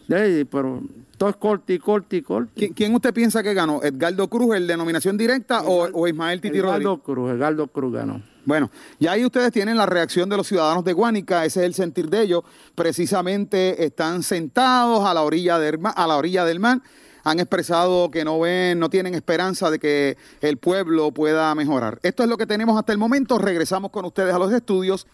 Pero 0.07 0.81
todo 1.17 1.29
es 1.29 1.35
corte 1.35 1.73
y 1.73 1.79
corte 1.79 2.17
y 2.17 2.21
corte. 2.21 2.51
¿Quién, 2.55 2.73
quién 2.73 2.95
usted 2.95 3.13
piensa 3.13 3.41
que 3.43 3.53
ganó? 3.53 3.81
¿Edgardo 3.83 4.27
Cruz, 4.27 4.55
el 4.55 4.67
de 4.67 4.77
nominación 4.77 5.17
directa, 5.17 5.61
o, 5.61 5.89
o 5.91 6.07
Ismael 6.07 6.39
Titi 6.39 6.59
Edgardo 6.59 6.71
Rodríguez? 6.73 6.99
Cruz, 7.03 7.31
Edgardo 7.31 7.67
Cruz 7.67 7.93
ganó. 7.93 8.21
Bueno, 8.45 8.71
y 8.97 9.07
ahí 9.07 9.25
ustedes 9.25 9.51
tienen 9.51 9.75
la 9.75 9.85
reacción 9.85 10.29
de 10.29 10.37
los 10.37 10.47
ciudadanos 10.47 10.85
de 10.85 10.93
Guánica, 10.93 11.43
ese 11.43 11.59
es 11.59 11.65
el 11.65 11.73
sentir 11.73 12.09
de 12.09 12.21
ellos. 12.21 12.43
Precisamente 12.75 13.83
están 13.83 14.23
sentados 14.23 15.05
a 15.05 15.13
la 15.13 15.23
orilla 15.23 15.59
del 15.59 15.79
mar, 15.79 15.93
a 15.97 16.07
la 16.07 16.15
orilla 16.15 16.45
del 16.45 16.61
mar. 16.61 16.81
Han 17.25 17.41
expresado 17.41 18.09
que 18.09 18.23
no 18.23 18.39
ven, 18.39 18.79
no 18.79 18.89
tienen 18.89 19.13
esperanza 19.13 19.69
de 19.69 19.79
que 19.79 20.17
el 20.39 20.55
pueblo 20.55 21.11
pueda 21.11 21.53
mejorar. 21.55 21.99
Esto 22.03 22.23
es 22.23 22.29
lo 22.29 22.37
que 22.37 22.45
tenemos 22.45 22.79
hasta 22.79 22.93
el 22.93 22.97
momento. 22.97 23.37
Regresamos 23.37 23.91
con 23.91 24.05
ustedes 24.05 24.33
a 24.33 24.39
los 24.39 24.53
estudios. 24.53 25.07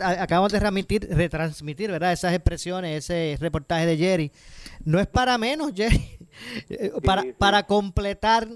A- 0.00 0.22
Acabamos 0.22 0.52
de 0.52 0.60
remitir, 0.60 1.08
retransmitir, 1.10 1.90
¿verdad? 1.90 2.12
Esas 2.12 2.32
expresiones, 2.34 3.04
ese 3.10 3.36
reportaje 3.40 3.86
de 3.86 3.96
Jerry. 3.96 4.32
No 4.84 5.00
es 5.00 5.06
para 5.06 5.38
menos, 5.38 5.72
Jerry. 5.76 6.18
Eh, 6.70 6.92
Para, 7.04 7.24
para 7.38 7.62
completar, 7.66 8.46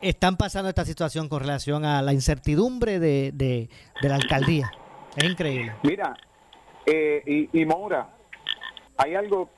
están 0.00 0.36
pasando 0.36 0.68
esta 0.68 0.84
situación 0.84 1.28
con 1.28 1.40
relación 1.40 1.84
a 1.84 2.02
la 2.02 2.12
incertidumbre 2.12 2.98
de, 2.98 3.30
de, 3.32 3.68
de 4.00 4.08
la 4.08 4.16
alcaldía. 4.16 4.70
Es 5.16 5.24
increíble. 5.24 5.72
Mira, 5.82 6.16
eh, 6.86 7.22
y, 7.52 7.60
y 7.60 7.64
Maura, 7.66 8.08
hay 8.96 9.14
algo, 9.14 9.50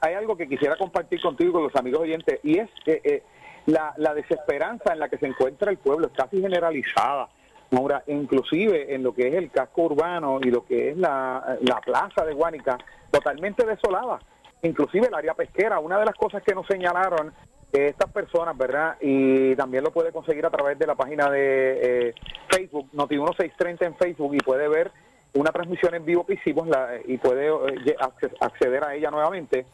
hay 0.00 0.14
algo 0.14 0.36
que 0.36 0.46
quisiera 0.48 0.76
compartir 0.76 1.20
contigo 1.20 1.50
y 1.50 1.52
con 1.54 1.62
los 1.64 1.76
amigos 1.76 2.02
oyentes, 2.02 2.38
y 2.44 2.58
es 2.58 2.68
eh, 2.86 3.00
eh, 3.04 3.22
la, 3.66 3.94
la 3.96 4.14
desesperanza 4.14 4.92
en 4.92 5.00
la 5.00 5.08
que 5.08 5.18
se 5.18 5.26
encuentra 5.26 5.70
el 5.70 5.78
pueblo, 5.78 6.06
es 6.08 6.12
casi 6.12 6.40
generalizada. 6.40 7.28
Maura, 7.72 8.02
inclusive 8.06 8.94
en 8.94 9.02
lo 9.02 9.12
que 9.14 9.28
es 9.28 9.34
el 9.34 9.50
casco 9.50 9.82
urbano 9.82 10.38
y 10.42 10.50
lo 10.50 10.64
que 10.64 10.90
es 10.90 10.96
la, 10.96 11.56
la 11.62 11.80
plaza 11.80 12.24
de 12.24 12.34
Guánica, 12.34 12.78
totalmente 13.10 13.64
desolada. 13.66 14.20
Inclusive 14.62 15.08
el 15.08 15.14
área 15.14 15.34
pesquera, 15.34 15.78
una 15.80 15.98
de 15.98 16.04
las 16.04 16.14
cosas 16.14 16.42
que 16.42 16.54
nos 16.54 16.66
señalaron 16.66 17.32
eh, 17.72 17.88
estas 17.88 18.12
personas, 18.12 18.56
¿verdad? 18.56 18.96
Y 19.00 19.56
también 19.56 19.82
lo 19.82 19.90
puede 19.90 20.12
conseguir 20.12 20.44
a 20.46 20.50
través 20.50 20.78
de 20.78 20.86
la 20.86 20.94
página 20.94 21.28
de 21.30 22.08
eh, 22.10 22.14
Facebook, 22.48 22.88
Noti1630 22.92 23.86
en 23.86 23.94
Facebook, 23.96 24.34
y 24.34 24.38
puede 24.38 24.68
ver 24.68 24.90
una 25.34 25.50
transmisión 25.50 25.94
en 25.94 26.04
vivo 26.04 26.26
que 26.26 26.34
hicimos 26.34 26.68
la- 26.68 26.90
y 27.06 27.16
puede 27.16 27.46
eh, 27.48 27.96
acceder 28.40 28.84
a 28.84 28.94
ella 28.94 29.10
nuevamente. 29.10 29.64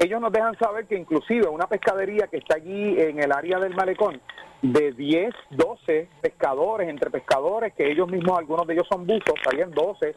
Ellos 0.00 0.20
nos 0.20 0.32
dejan 0.32 0.56
saber 0.58 0.86
que 0.86 0.96
inclusive 0.96 1.48
una 1.48 1.66
pescadería 1.66 2.26
que 2.26 2.36
está 2.38 2.56
allí 2.56 3.00
en 3.00 3.18
el 3.20 3.32
área 3.32 3.58
del 3.58 3.74
malecón, 3.74 4.20
de 4.62 4.92
10, 4.92 5.34
12 5.50 6.08
pescadores, 6.20 6.88
entre 6.88 7.10
pescadores, 7.10 7.72
que 7.74 7.90
ellos 7.90 8.10
mismos, 8.10 8.38
algunos 8.38 8.66
de 8.66 8.74
ellos 8.74 8.86
son 8.90 9.06
buzos, 9.06 9.34
salían 9.44 9.70
12 9.70 10.14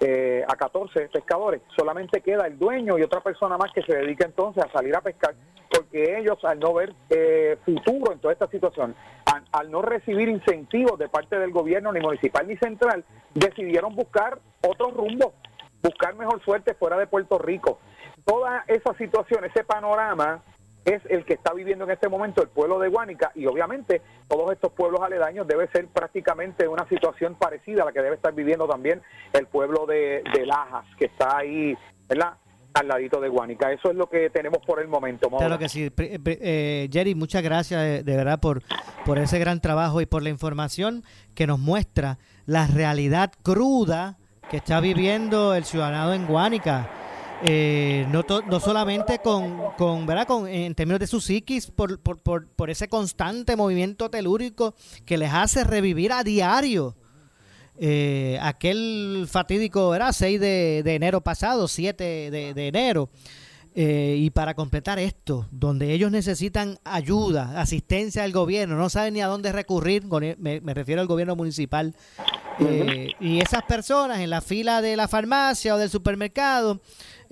eh, 0.00 0.44
a 0.46 0.56
14 0.56 1.08
pescadores, 1.08 1.62
solamente 1.76 2.20
queda 2.20 2.46
el 2.46 2.58
dueño 2.58 2.98
y 2.98 3.02
otra 3.02 3.20
persona 3.20 3.56
más 3.56 3.72
que 3.72 3.82
se 3.82 3.94
dedica 3.94 4.24
entonces 4.24 4.64
a 4.64 4.72
salir 4.72 4.94
a 4.96 5.00
pescar, 5.00 5.34
porque 5.70 6.18
ellos 6.18 6.44
al 6.44 6.58
no 6.58 6.74
ver 6.74 6.92
eh, 7.10 7.56
futuro 7.64 8.12
en 8.12 8.18
toda 8.18 8.32
esta 8.32 8.48
situación, 8.48 8.94
al, 9.26 9.44
al 9.52 9.70
no 9.70 9.82
recibir 9.82 10.28
incentivos 10.28 10.98
de 10.98 11.08
parte 11.08 11.38
del 11.38 11.52
gobierno 11.52 11.92
ni 11.92 12.00
municipal 12.00 12.46
ni 12.48 12.56
central, 12.56 13.04
decidieron 13.34 13.94
buscar 13.94 14.38
otro 14.66 14.90
rumbo, 14.90 15.34
buscar 15.82 16.16
mejor 16.16 16.42
suerte 16.42 16.74
fuera 16.74 16.98
de 16.98 17.06
Puerto 17.06 17.38
Rico. 17.38 17.78
Toda 18.24 18.64
esa 18.66 18.94
situación, 18.94 19.44
ese 19.44 19.64
panorama 19.64 20.42
es 20.84 21.02
el 21.08 21.24
que 21.24 21.34
está 21.34 21.52
viviendo 21.52 21.84
en 21.84 21.90
este 21.90 22.08
momento 22.08 22.42
el 22.42 22.48
pueblo 22.48 22.78
de 22.78 22.88
Guánica 22.88 23.32
y 23.34 23.46
obviamente 23.46 24.02
todos 24.28 24.52
estos 24.52 24.72
pueblos 24.72 25.00
aledaños 25.00 25.46
debe 25.46 25.66
ser 25.68 25.86
prácticamente 25.86 26.68
una 26.68 26.86
situación 26.88 27.34
parecida 27.34 27.82
a 27.82 27.86
la 27.86 27.92
que 27.92 28.02
debe 28.02 28.16
estar 28.16 28.34
viviendo 28.34 28.66
también 28.66 29.00
el 29.32 29.46
pueblo 29.46 29.86
de, 29.86 30.22
de 30.32 30.46
Lajas, 30.46 30.84
que 30.98 31.06
está 31.06 31.38
ahí, 31.38 31.76
¿verdad? 32.08 32.34
Al 32.74 32.88
ladito 32.88 33.20
de 33.20 33.28
Guánica. 33.28 33.72
Eso 33.72 33.90
es 33.90 33.96
lo 33.96 34.08
que 34.08 34.30
tenemos 34.30 34.58
por 34.66 34.80
el 34.80 34.88
momento. 34.88 35.30
Claro 35.30 35.58
que 35.58 35.68
sí. 35.68 35.90
Eh, 35.96 36.88
Jerry, 36.92 37.14
muchas 37.14 37.42
gracias 37.42 37.80
de, 37.80 38.02
de 38.02 38.16
verdad 38.16 38.40
por, 38.40 38.62
por 39.06 39.18
ese 39.18 39.38
gran 39.38 39.60
trabajo 39.60 40.00
y 40.00 40.06
por 40.06 40.22
la 40.22 40.30
información 40.30 41.04
que 41.34 41.46
nos 41.46 41.60
muestra 41.60 42.18
la 42.46 42.66
realidad 42.66 43.32
cruda 43.42 44.18
que 44.50 44.56
está 44.58 44.80
viviendo 44.80 45.54
el 45.54 45.64
ciudadano 45.64 46.12
en 46.12 46.26
Guánica. 46.26 47.03
Eh, 47.42 48.06
no, 48.10 48.22
to- 48.22 48.42
no 48.42 48.58
solamente 48.60 49.18
con, 49.18 49.58
con, 49.76 50.06
¿verdad? 50.06 50.26
con 50.26 50.48
en 50.48 50.74
términos 50.74 51.00
de 51.00 51.06
su 51.06 51.20
psiquis, 51.20 51.66
por, 51.66 51.98
por, 52.00 52.18
por, 52.18 52.46
por 52.48 52.70
ese 52.70 52.88
constante 52.88 53.56
movimiento 53.56 54.08
telúrico 54.08 54.74
que 55.04 55.18
les 55.18 55.32
hace 55.32 55.64
revivir 55.64 56.12
a 56.12 56.22
diario 56.24 56.94
eh, 57.78 58.38
aquel 58.40 59.26
fatídico, 59.28 59.90
¿verdad? 59.90 60.12
6 60.12 60.40
de, 60.40 60.82
de 60.84 60.94
enero 60.94 61.20
pasado, 61.22 61.68
7 61.68 62.30
de, 62.30 62.54
de 62.54 62.68
enero. 62.68 63.10
Eh, 63.76 64.14
y 64.20 64.30
para 64.30 64.54
completar 64.54 65.00
esto, 65.00 65.48
donde 65.50 65.92
ellos 65.92 66.12
necesitan 66.12 66.78
ayuda, 66.84 67.60
asistencia 67.60 68.22
del 68.22 68.30
gobierno, 68.30 68.76
no 68.76 68.88
saben 68.88 69.14
ni 69.14 69.20
a 69.20 69.26
dónde 69.26 69.50
recurrir, 69.50 70.04
me, 70.38 70.60
me 70.60 70.74
refiero 70.74 71.00
al 71.00 71.08
gobierno 71.08 71.34
municipal, 71.34 71.92
eh, 72.60 73.08
y 73.18 73.40
esas 73.40 73.64
personas 73.64 74.20
en 74.20 74.30
la 74.30 74.40
fila 74.42 74.80
de 74.80 74.94
la 74.96 75.08
farmacia 75.08 75.74
o 75.74 75.78
del 75.78 75.90
supermercado, 75.90 76.80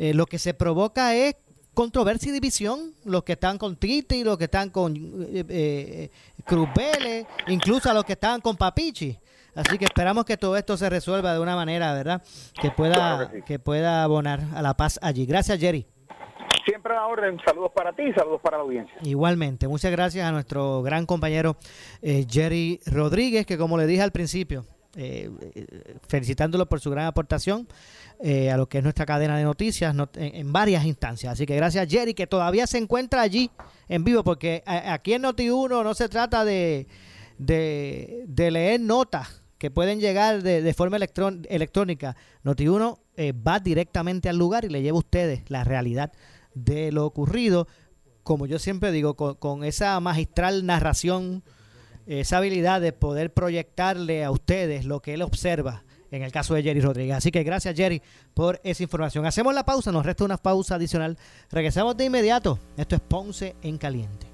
eh, 0.03 0.15
lo 0.15 0.27
que 0.27 0.41
se 0.41 0.53
provoca 0.53 1.15
es 1.15 1.37
controversia 1.75 2.31
y 2.31 2.33
división, 2.33 2.93
los 3.05 3.23
que 3.23 3.35
están 3.35 3.57
con 3.57 3.77
Titi, 3.77 4.25
los 4.25 4.37
que 4.37 4.45
están 4.47 4.71
con 4.71 4.97
eh, 4.97 5.45
eh, 5.49 6.11
Cruz 6.45 6.69
Vélez, 6.75 7.25
incluso 7.47 7.89
a 7.89 7.95
los 7.95 8.05
que 8.05 8.15
estaban 8.15 8.41
con 8.41 8.57
Papichi. 8.57 9.17
Así 9.55 9.79
que 9.79 9.85
esperamos 9.85 10.25
que 10.25 10.37
todo 10.37 10.57
esto 10.57 10.77
se 10.77 10.91
resuelva 10.91 11.33
de 11.35 11.39
una 11.39 11.55
manera, 11.55 11.95
¿verdad? 11.95 12.21
Que 12.61 12.73
pueda, 12.73 13.31
que 13.47 13.61
pueda 13.61 14.03
abonar 14.03 14.41
a 14.57 14.61
la 14.61 14.75
paz 14.75 14.99
allí. 15.03 15.25
Gracias, 15.25 15.61
Jerry. 15.61 15.87
siempre 16.65 16.95
a 16.95 16.97
la 16.97 17.07
orden. 17.07 17.39
Saludos 17.45 17.71
para 17.73 17.93
ti 17.93 18.03
y 18.03 18.13
saludos 18.13 18.41
para 18.41 18.57
la 18.57 18.65
audiencia. 18.65 18.97
Igualmente, 19.03 19.69
muchas 19.69 19.93
gracias 19.93 20.27
a 20.27 20.33
nuestro 20.33 20.83
gran 20.83 21.07
compañero 21.07 21.57
eh, 22.01 22.27
Jerry 22.29 22.81
Rodríguez, 22.87 23.47
que 23.47 23.57
como 23.57 23.79
le 23.79 23.87
dije 23.87 24.03
al 24.03 24.11
principio, 24.11 24.67
eh, 24.95 25.31
eh, 25.55 25.97
felicitándolo 26.09 26.67
por 26.67 26.81
su 26.81 26.91
gran 26.91 27.07
aportación 27.07 27.67
a 28.23 28.57
lo 28.57 28.69
que 28.69 28.79
es 28.79 28.85
nuestra 28.85 29.05
cadena 29.05 29.37
de 29.37 29.45
noticias 29.45 29.95
en, 30.15 30.53
varias 30.53 30.85
instancias. 30.85 31.33
Así 31.33 31.47
que 31.47 31.57
gracias 31.57 31.89
Jerry, 31.89 32.15
que 32.15 32.27
todavía 32.27 32.67
se 32.67 32.79
encuentra 32.79 33.23
allí 33.23 33.51
en 33.89 34.05
vivo, 34.05 34.23
porque 34.23 34.63
aquí 34.67 35.15
en 35.15 35.23
Noti1 35.23 35.83
no 35.83 35.95
se 35.95 36.09
trata 36.09 36.45
de, 36.45 36.87
de, 37.39 38.51
leer 38.51 38.81
notas 38.81 39.43
que 39.59 39.71
pueden 39.71 40.01
llegar 40.01 40.43
de, 40.43 40.75
forma 40.75 40.97
electrónica. 40.97 42.17
Noti1 42.45 42.99
va 43.47 43.59
directamente 43.59 44.29
al 44.29 44.39
lugar 44.39 44.65
y 44.65 44.69
le 44.69 44.83
lleva 44.83 44.97
a 44.97 45.01
ustedes 45.01 45.43
la 45.49 45.65
realidad 45.65 46.13
de 46.55 46.93
lo 46.93 47.07
ocurrido, 47.07 47.67
como 48.23 48.47
yo 48.47 48.59
siempre 48.59 48.93
digo, 48.93 49.15
con, 49.15 49.65
esa 49.65 49.99
magistral 50.01 50.65
narración, 50.67 51.43
esa 52.07 52.39
habilidad 52.39 52.81
de 52.81 52.93
poder 52.93 53.33
proyectarle 53.33 54.25
a 54.25 54.31
ustedes 54.31 54.85
lo 54.85 55.01
que 55.01 55.15
él 55.15 55.23
observa 55.23 55.85
en 56.13 56.23
el 56.23 56.31
caso 56.31 56.55
de 56.55 56.63
Jerry 56.63 56.81
Rodríguez. 56.81 57.17
Así 57.17 57.31
que 57.33 57.43
gracias 57.43 57.75
Jerry 57.75 58.01
por 58.35 58.61
esa 58.63 58.83
información. 58.83 59.27
Hacemos 59.27 59.55
la 59.55 59.65
pausa, 59.65 59.91
nos 59.91 60.07
resta 60.07 60.25
una 60.25 60.37
pausa 60.37 60.77
adicional. 60.77 61.19
Regresamos 61.51 61.97
de 61.97 62.05
inmediato. 62.05 62.59
Esto 62.77 62.95
es 62.95 63.01
Ponce 63.01 63.57
en 63.63 63.79
Caliente. 63.79 64.27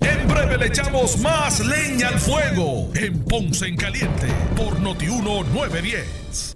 En 0.00 0.28
breve 0.28 0.58
le 0.58 0.66
echamos 0.66 1.18
más 1.18 1.60
leña 1.60 2.08
al 2.08 2.18
fuego 2.20 2.90
en 2.94 3.24
Ponce 3.24 3.66
en 3.66 3.76
Caliente 3.76 4.28
por 4.54 4.78
Notiuno 4.78 5.42
910. 5.42 6.55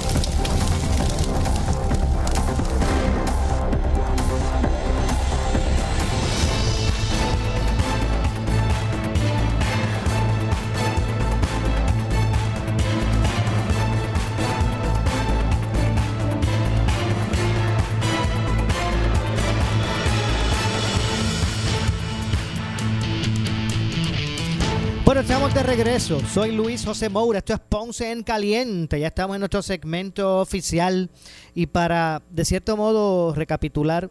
Regreso. 25.77 26.19
Soy 26.33 26.51
Luis 26.51 26.83
José 26.83 27.07
Moura. 27.07 27.39
Esto 27.39 27.53
es 27.53 27.59
Ponce 27.61 28.11
en 28.11 28.23
Caliente. 28.23 28.99
Ya 28.99 29.07
estamos 29.07 29.37
en 29.37 29.39
nuestro 29.39 29.61
segmento 29.61 30.41
oficial. 30.41 31.09
Y 31.55 31.67
para, 31.67 32.21
de 32.29 32.43
cierto 32.43 32.75
modo, 32.75 33.33
recapitular 33.33 34.09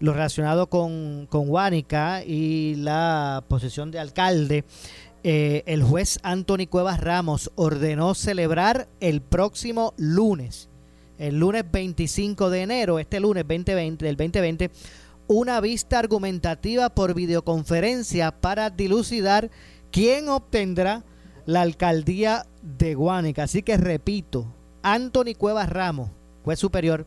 lo 0.00 0.14
relacionado 0.14 0.70
con, 0.70 1.26
con 1.26 1.50
Huánica 1.50 2.24
y 2.24 2.76
la 2.76 3.44
posición 3.46 3.90
de 3.90 3.98
alcalde, 3.98 4.64
eh, 5.22 5.62
el 5.66 5.82
juez 5.82 6.18
Anthony 6.22 6.66
Cuevas 6.66 6.98
Ramos 6.98 7.52
ordenó 7.56 8.14
celebrar 8.14 8.88
el 9.00 9.20
próximo 9.20 9.92
lunes, 9.98 10.70
el 11.18 11.38
lunes 11.38 11.64
25 11.70 12.48
de 12.48 12.62
enero, 12.62 12.98
este 12.98 13.20
lunes 13.20 13.44
2020, 13.46 14.02
del 14.02 14.16
2020, 14.16 14.70
una 15.26 15.60
vista 15.60 15.98
argumentativa 15.98 16.88
por 16.88 17.12
videoconferencia 17.12 18.30
para 18.32 18.70
dilucidar 18.70 19.50
quién 19.92 20.28
obtendrá 20.28 21.04
la 21.46 21.60
alcaldía 21.60 22.46
de 22.62 22.94
Guánica. 22.94 23.44
Así 23.44 23.62
que 23.62 23.76
repito, 23.76 24.46
Anthony 24.82 25.34
Cuevas 25.38 25.68
Ramos, 25.68 26.10
juez 26.44 26.58
superior, 26.58 27.06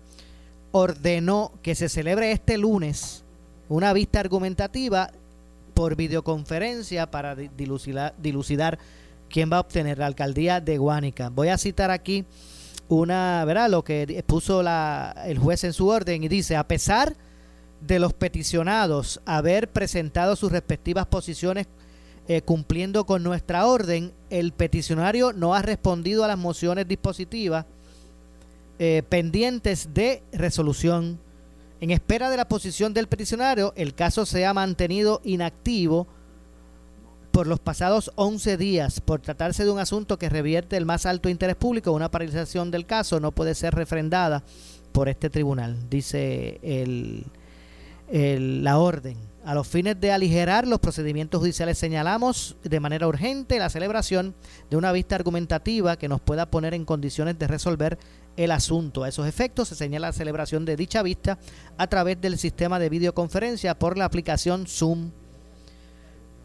ordenó 0.72 1.52
que 1.62 1.76
se 1.76 1.90
celebre 1.90 2.32
este 2.32 2.58
lunes 2.58 3.24
una 3.68 3.92
vista 3.92 4.20
argumentativa 4.20 5.12
por 5.74 5.96
videoconferencia 5.96 7.10
para 7.12 7.36
dilucidar, 7.36 8.80
quién 9.30 9.52
va 9.52 9.58
a 9.58 9.62
obtener 9.62 9.98
la 9.98 10.06
alcaldía 10.06 10.62
de 10.62 10.78
Guánica. 10.78 11.30
Voy 11.30 11.50
a 11.50 11.58
citar 11.58 11.92
aquí 11.92 12.24
una, 12.88 13.44
¿verdad? 13.46 13.70
Lo 13.70 13.84
que 13.84 14.24
puso 14.28 14.62
el 14.62 15.40
juez 15.40 15.64
en 15.64 15.74
su 15.74 15.88
orden 15.88 16.24
y 16.24 16.28
dice, 16.28 16.56
a 16.56 16.68
pesar 16.68 17.16
de 17.82 18.00
los 18.00 18.14
peticionados 18.14 19.20
haber 19.26 19.70
presentado 19.70 20.36
sus 20.36 20.52
respectivas 20.52 21.08
posiciones 21.08 21.68
eh, 22.28 22.42
cumpliendo 22.42 23.06
con 23.06 23.24
nuestra 23.24 23.68
orden, 23.68 24.12
el 24.30 24.52
peticionario 24.52 25.32
no 25.34 25.54
ha 25.54 25.62
respondido 25.62 26.24
a 26.24 26.28
las 26.28 26.38
mociones 26.38 26.88
dispositivas 26.88 27.66
eh, 28.80 29.04
pendientes 29.08 29.94
de 29.94 30.24
resolución. 30.32 31.20
En 31.82 31.92
espera 31.92 32.30
de 32.30 32.38
la 32.38 32.48
posición 32.48 32.94
del 32.94 33.08
peticionario, 33.08 33.74
el 33.76 33.94
caso 33.94 34.26
se 34.26 34.46
ha 34.46 34.54
mantenido 34.54 35.22
inactivo 35.24 36.08
por 37.32 37.48
los 37.48 37.60
pasados 37.60 38.12
11 38.16 38.58
días 38.58 39.02
por 39.02 39.20
tratarse 39.20 39.66
de 39.66 39.70
un 39.70 39.80
asunto 39.80 40.18
que 40.18 40.30
revierte 40.30 40.78
el 40.78 40.86
más 40.86 41.06
alto 41.06 41.30
interés 41.30 41.58
público. 41.58 41.92
Una 41.92 42.10
paralización 42.10 42.72
del 42.72 42.86
caso 42.86 43.20
no 43.20 43.34
puede 43.34 43.56
ser 43.56 43.76
refrendada 43.76 44.42
por 44.94 45.10
este 45.10 45.30
tribunal, 45.30 45.90
dice 45.90 46.60
el, 46.64 47.26
la 48.64 48.80
orden. 48.80 49.18
A 49.46 49.54
los 49.54 49.68
fines 49.68 50.02
de 50.02 50.12
aligerar 50.12 50.68
los 50.68 50.80
procedimientos 50.80 51.40
judiciales 51.40 51.78
señalamos 51.78 52.56
de 52.64 52.80
manera 52.80 53.08
urgente 53.08 53.60
la 53.60 53.70
celebración 53.70 54.34
de 54.72 54.76
una 54.76 54.92
vista 54.92 55.14
argumentativa 55.14 56.00
que 56.00 56.08
nos 56.08 56.20
pueda 56.20 56.50
poner 56.50 56.74
en 56.74 56.84
condiciones 56.84 57.38
de 57.38 57.46
resolver 57.46 58.00
el 58.38 58.50
asunto. 58.50 59.04
A 59.04 59.10
esos 59.10 59.28
efectos 59.28 59.68
se 59.68 59.76
señala 59.76 60.08
la 60.08 60.14
celebración 60.14 60.66
de 60.66 60.76
dicha 60.76 61.04
vista 61.04 61.38
a 61.78 61.86
través 61.86 62.20
del 62.20 62.40
sistema 62.40 62.80
de 62.80 62.90
videoconferencia 62.90 63.78
por 63.78 64.00
la 64.00 64.06
aplicación 64.06 64.66
Zoom. 64.66 65.12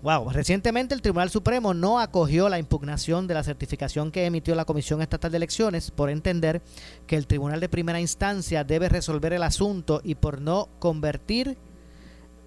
Wow, 0.03 0.29
recientemente 0.29 0.95
el 0.95 1.01
Tribunal 1.01 1.31
Supremo 1.31 1.73
no 1.73 2.01
acogió 2.01 2.51
la 2.51 2.59
impugnación 2.59 3.27
de 3.27 3.33
la 3.33 3.45
certificación 3.45 4.11
que 4.13 4.27
emitió 4.27 4.55
la 4.55 4.67
Comisión 4.67 5.01
Estatal 5.01 5.31
de 5.31 5.39
Elecciones 5.39 5.91
por 5.91 6.11
entender 6.11 6.61
que 7.07 7.17
el 7.17 7.27
Tribunal 7.27 7.61
de 7.61 7.71
Primera 7.71 8.01
Instancia 8.01 8.63
debe 8.63 8.91
resolver 8.91 9.33
el 9.33 9.43
asunto 9.43 10.03
y 10.05 10.17
por 10.17 10.43
no 10.43 10.69
convertir 10.79 11.57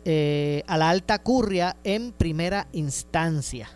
eh, 0.05 0.63
a 0.67 0.77
la 0.77 0.89
alta 0.89 1.19
curria 1.19 1.77
en 1.83 2.11
primera 2.11 2.67
instancia. 2.73 3.69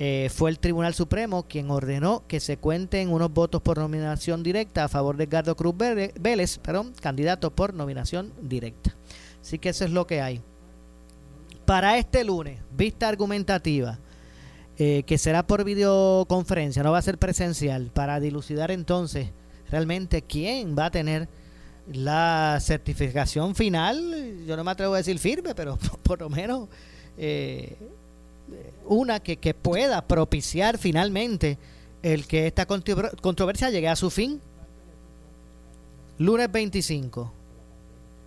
Eh, 0.00 0.30
fue 0.32 0.50
el 0.50 0.60
Tribunal 0.60 0.94
Supremo 0.94 1.44
quien 1.48 1.70
ordenó 1.70 2.22
que 2.28 2.38
se 2.38 2.56
cuenten 2.56 3.08
unos 3.10 3.32
votos 3.32 3.60
por 3.60 3.78
nominación 3.78 4.44
directa 4.44 4.84
a 4.84 4.88
favor 4.88 5.16
de 5.16 5.24
Edgardo 5.24 5.56
Cruz 5.56 5.74
Vélez, 5.76 6.58
perdón, 6.58 6.92
candidato 7.00 7.50
por 7.50 7.74
nominación 7.74 8.32
directa. 8.40 8.96
Así 9.40 9.58
que 9.58 9.70
eso 9.70 9.84
es 9.84 9.90
lo 9.90 10.06
que 10.06 10.20
hay. 10.20 10.40
Para 11.64 11.98
este 11.98 12.22
lunes, 12.24 12.60
vista 12.76 13.08
argumentativa, 13.08 13.98
eh, 14.76 15.02
que 15.04 15.18
será 15.18 15.46
por 15.46 15.64
videoconferencia, 15.64 16.84
no 16.84 16.92
va 16.92 16.98
a 16.98 17.02
ser 17.02 17.18
presencial, 17.18 17.90
para 17.92 18.20
dilucidar 18.20 18.70
entonces 18.70 19.30
realmente 19.68 20.22
quién 20.22 20.76
va 20.78 20.86
a 20.86 20.90
tener 20.90 21.28
la 21.92 22.58
certificación 22.60 23.54
final, 23.54 24.44
yo 24.46 24.56
no 24.56 24.64
me 24.64 24.70
atrevo 24.70 24.94
a 24.94 24.98
decir 24.98 25.18
firme, 25.18 25.54
pero 25.54 25.78
por 26.02 26.20
lo 26.20 26.28
menos 26.28 26.68
eh, 27.16 27.76
una 28.86 29.20
que, 29.20 29.36
que, 29.36 29.54
pueda 29.54 30.02
propiciar 30.06 30.78
finalmente 30.78 31.58
el 32.02 32.26
que 32.26 32.46
esta 32.46 32.66
controversia 32.66 33.70
llegue 33.70 33.88
a 33.88 33.96
su 33.96 34.10
fin. 34.10 34.40
Lunes 36.18 36.50
25, 36.50 37.32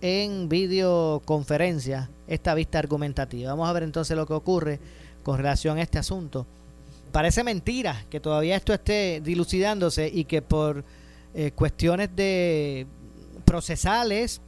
en 0.00 0.48
videoconferencia, 0.48 2.10
esta 2.26 2.54
vista 2.54 2.78
argumentativa. 2.78 3.50
Vamos 3.50 3.68
a 3.68 3.72
ver 3.72 3.82
entonces 3.82 4.16
lo 4.16 4.26
que 4.26 4.32
ocurre 4.32 4.80
con 5.22 5.36
relación 5.36 5.78
a 5.78 5.82
este 5.82 5.98
asunto. 5.98 6.46
Parece 7.12 7.44
mentira 7.44 8.04
que 8.10 8.20
todavía 8.20 8.56
esto 8.56 8.72
esté 8.72 9.20
dilucidándose 9.22 10.10
y 10.12 10.24
que 10.24 10.40
por 10.42 10.84
eh, 11.34 11.52
cuestiones 11.52 12.14
de 12.16 12.86
procesales 13.42 14.40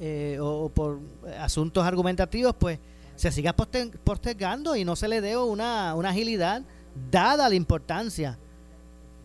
eh, 0.00 0.38
o, 0.40 0.68
por 0.68 1.00
asuntos 1.38 1.84
argumentativos, 1.84 2.54
pues 2.58 2.78
se 3.16 3.30
siga 3.30 3.54
poster- 3.54 3.90
postergando 4.02 4.74
y 4.76 4.84
no 4.84 4.96
se 4.96 5.08
le 5.08 5.20
dé 5.20 5.36
una, 5.36 5.94
una 5.94 6.10
agilidad 6.10 6.62
dada 7.10 7.48
la 7.48 7.54
importancia 7.54 8.38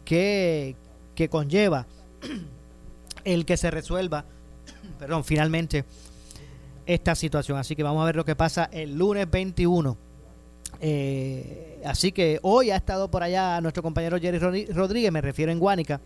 que, 0.03 0.75
que 1.15 1.29
conlleva 1.29 1.87
el 3.23 3.45
que 3.45 3.57
se 3.57 3.71
resuelva, 3.71 4.25
perdón, 4.99 5.23
finalmente 5.23 5.85
esta 6.85 7.15
situación. 7.15 7.57
Así 7.57 7.75
que 7.75 7.83
vamos 7.83 8.01
a 8.03 8.05
ver 8.05 8.15
lo 8.15 8.25
que 8.25 8.35
pasa 8.35 8.69
el 8.71 8.95
lunes 8.97 9.29
21. 9.29 9.97
Eh, 10.81 11.81
así 11.85 12.11
que 12.11 12.39
hoy 12.41 12.69
ha 12.69 12.75
estado 12.75 13.09
por 13.09 13.23
allá 13.23 13.59
nuestro 13.61 13.81
compañero 13.81 14.19
Jerry 14.19 14.65
Rodríguez, 14.67 15.11
me 15.11 15.21
refiero 15.21 15.51
en 15.51 15.57
Guánica, 15.59 16.01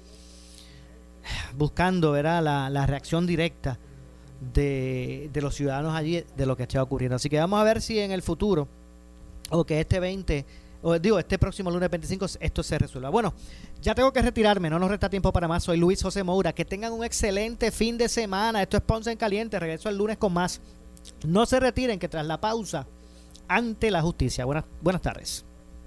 buscando 1.57 2.11
¿verdad? 2.11 2.43
La, 2.43 2.69
la 2.69 2.85
reacción 2.85 3.25
directa 3.27 3.79
de, 4.53 5.29
de 5.33 5.41
los 5.41 5.55
ciudadanos 5.55 5.95
allí 5.95 6.23
de 6.35 6.45
lo 6.45 6.55
que 6.55 6.63
está 6.63 6.81
ocurriendo. 6.81 7.15
Así 7.15 7.29
que 7.29 7.39
vamos 7.39 7.59
a 7.59 7.63
ver 7.63 7.81
si 7.81 7.99
en 7.99 8.11
el 8.11 8.21
futuro, 8.21 8.67
o 9.49 9.65
que 9.65 9.79
este 9.79 9.99
20, 9.99 10.45
o 10.81 10.97
digo, 10.97 11.19
este 11.19 11.37
próximo 11.37 11.69
lunes 11.71 11.89
25, 11.89 12.25
esto 12.39 12.63
se 12.63 12.77
resuelva. 12.77 13.09
Bueno, 13.09 13.33
ya 13.81 13.93
tengo 13.95 14.13
que 14.13 14.21
retirarme, 14.21 14.69
no 14.69 14.79
nos 14.79 14.89
resta 14.89 15.09
tiempo 15.09 15.33
para 15.33 15.47
más. 15.47 15.63
Soy 15.63 15.77
Luis 15.77 16.01
José 16.01 16.23
Moura. 16.23 16.53
Que 16.53 16.65
tengan 16.65 16.93
un 16.93 17.03
excelente 17.03 17.71
fin 17.71 17.97
de 17.97 18.07
semana. 18.07 18.61
Esto 18.61 18.77
es 18.77 18.83
Ponce 18.83 19.11
en 19.11 19.17
Caliente. 19.17 19.59
Regreso 19.59 19.89
el 19.89 19.97
lunes 19.97 20.17
con 20.17 20.33
más. 20.33 20.61
No 21.25 21.45
se 21.45 21.59
retiren, 21.59 21.99
que 21.99 22.09
tras 22.09 22.25
la 22.25 22.39
pausa, 22.39 22.87
ante 23.47 23.91
la 23.91 24.01
justicia. 24.01 24.45
Buenas, 24.45 24.65
buenas 24.81 25.01
tardes. 25.01 25.45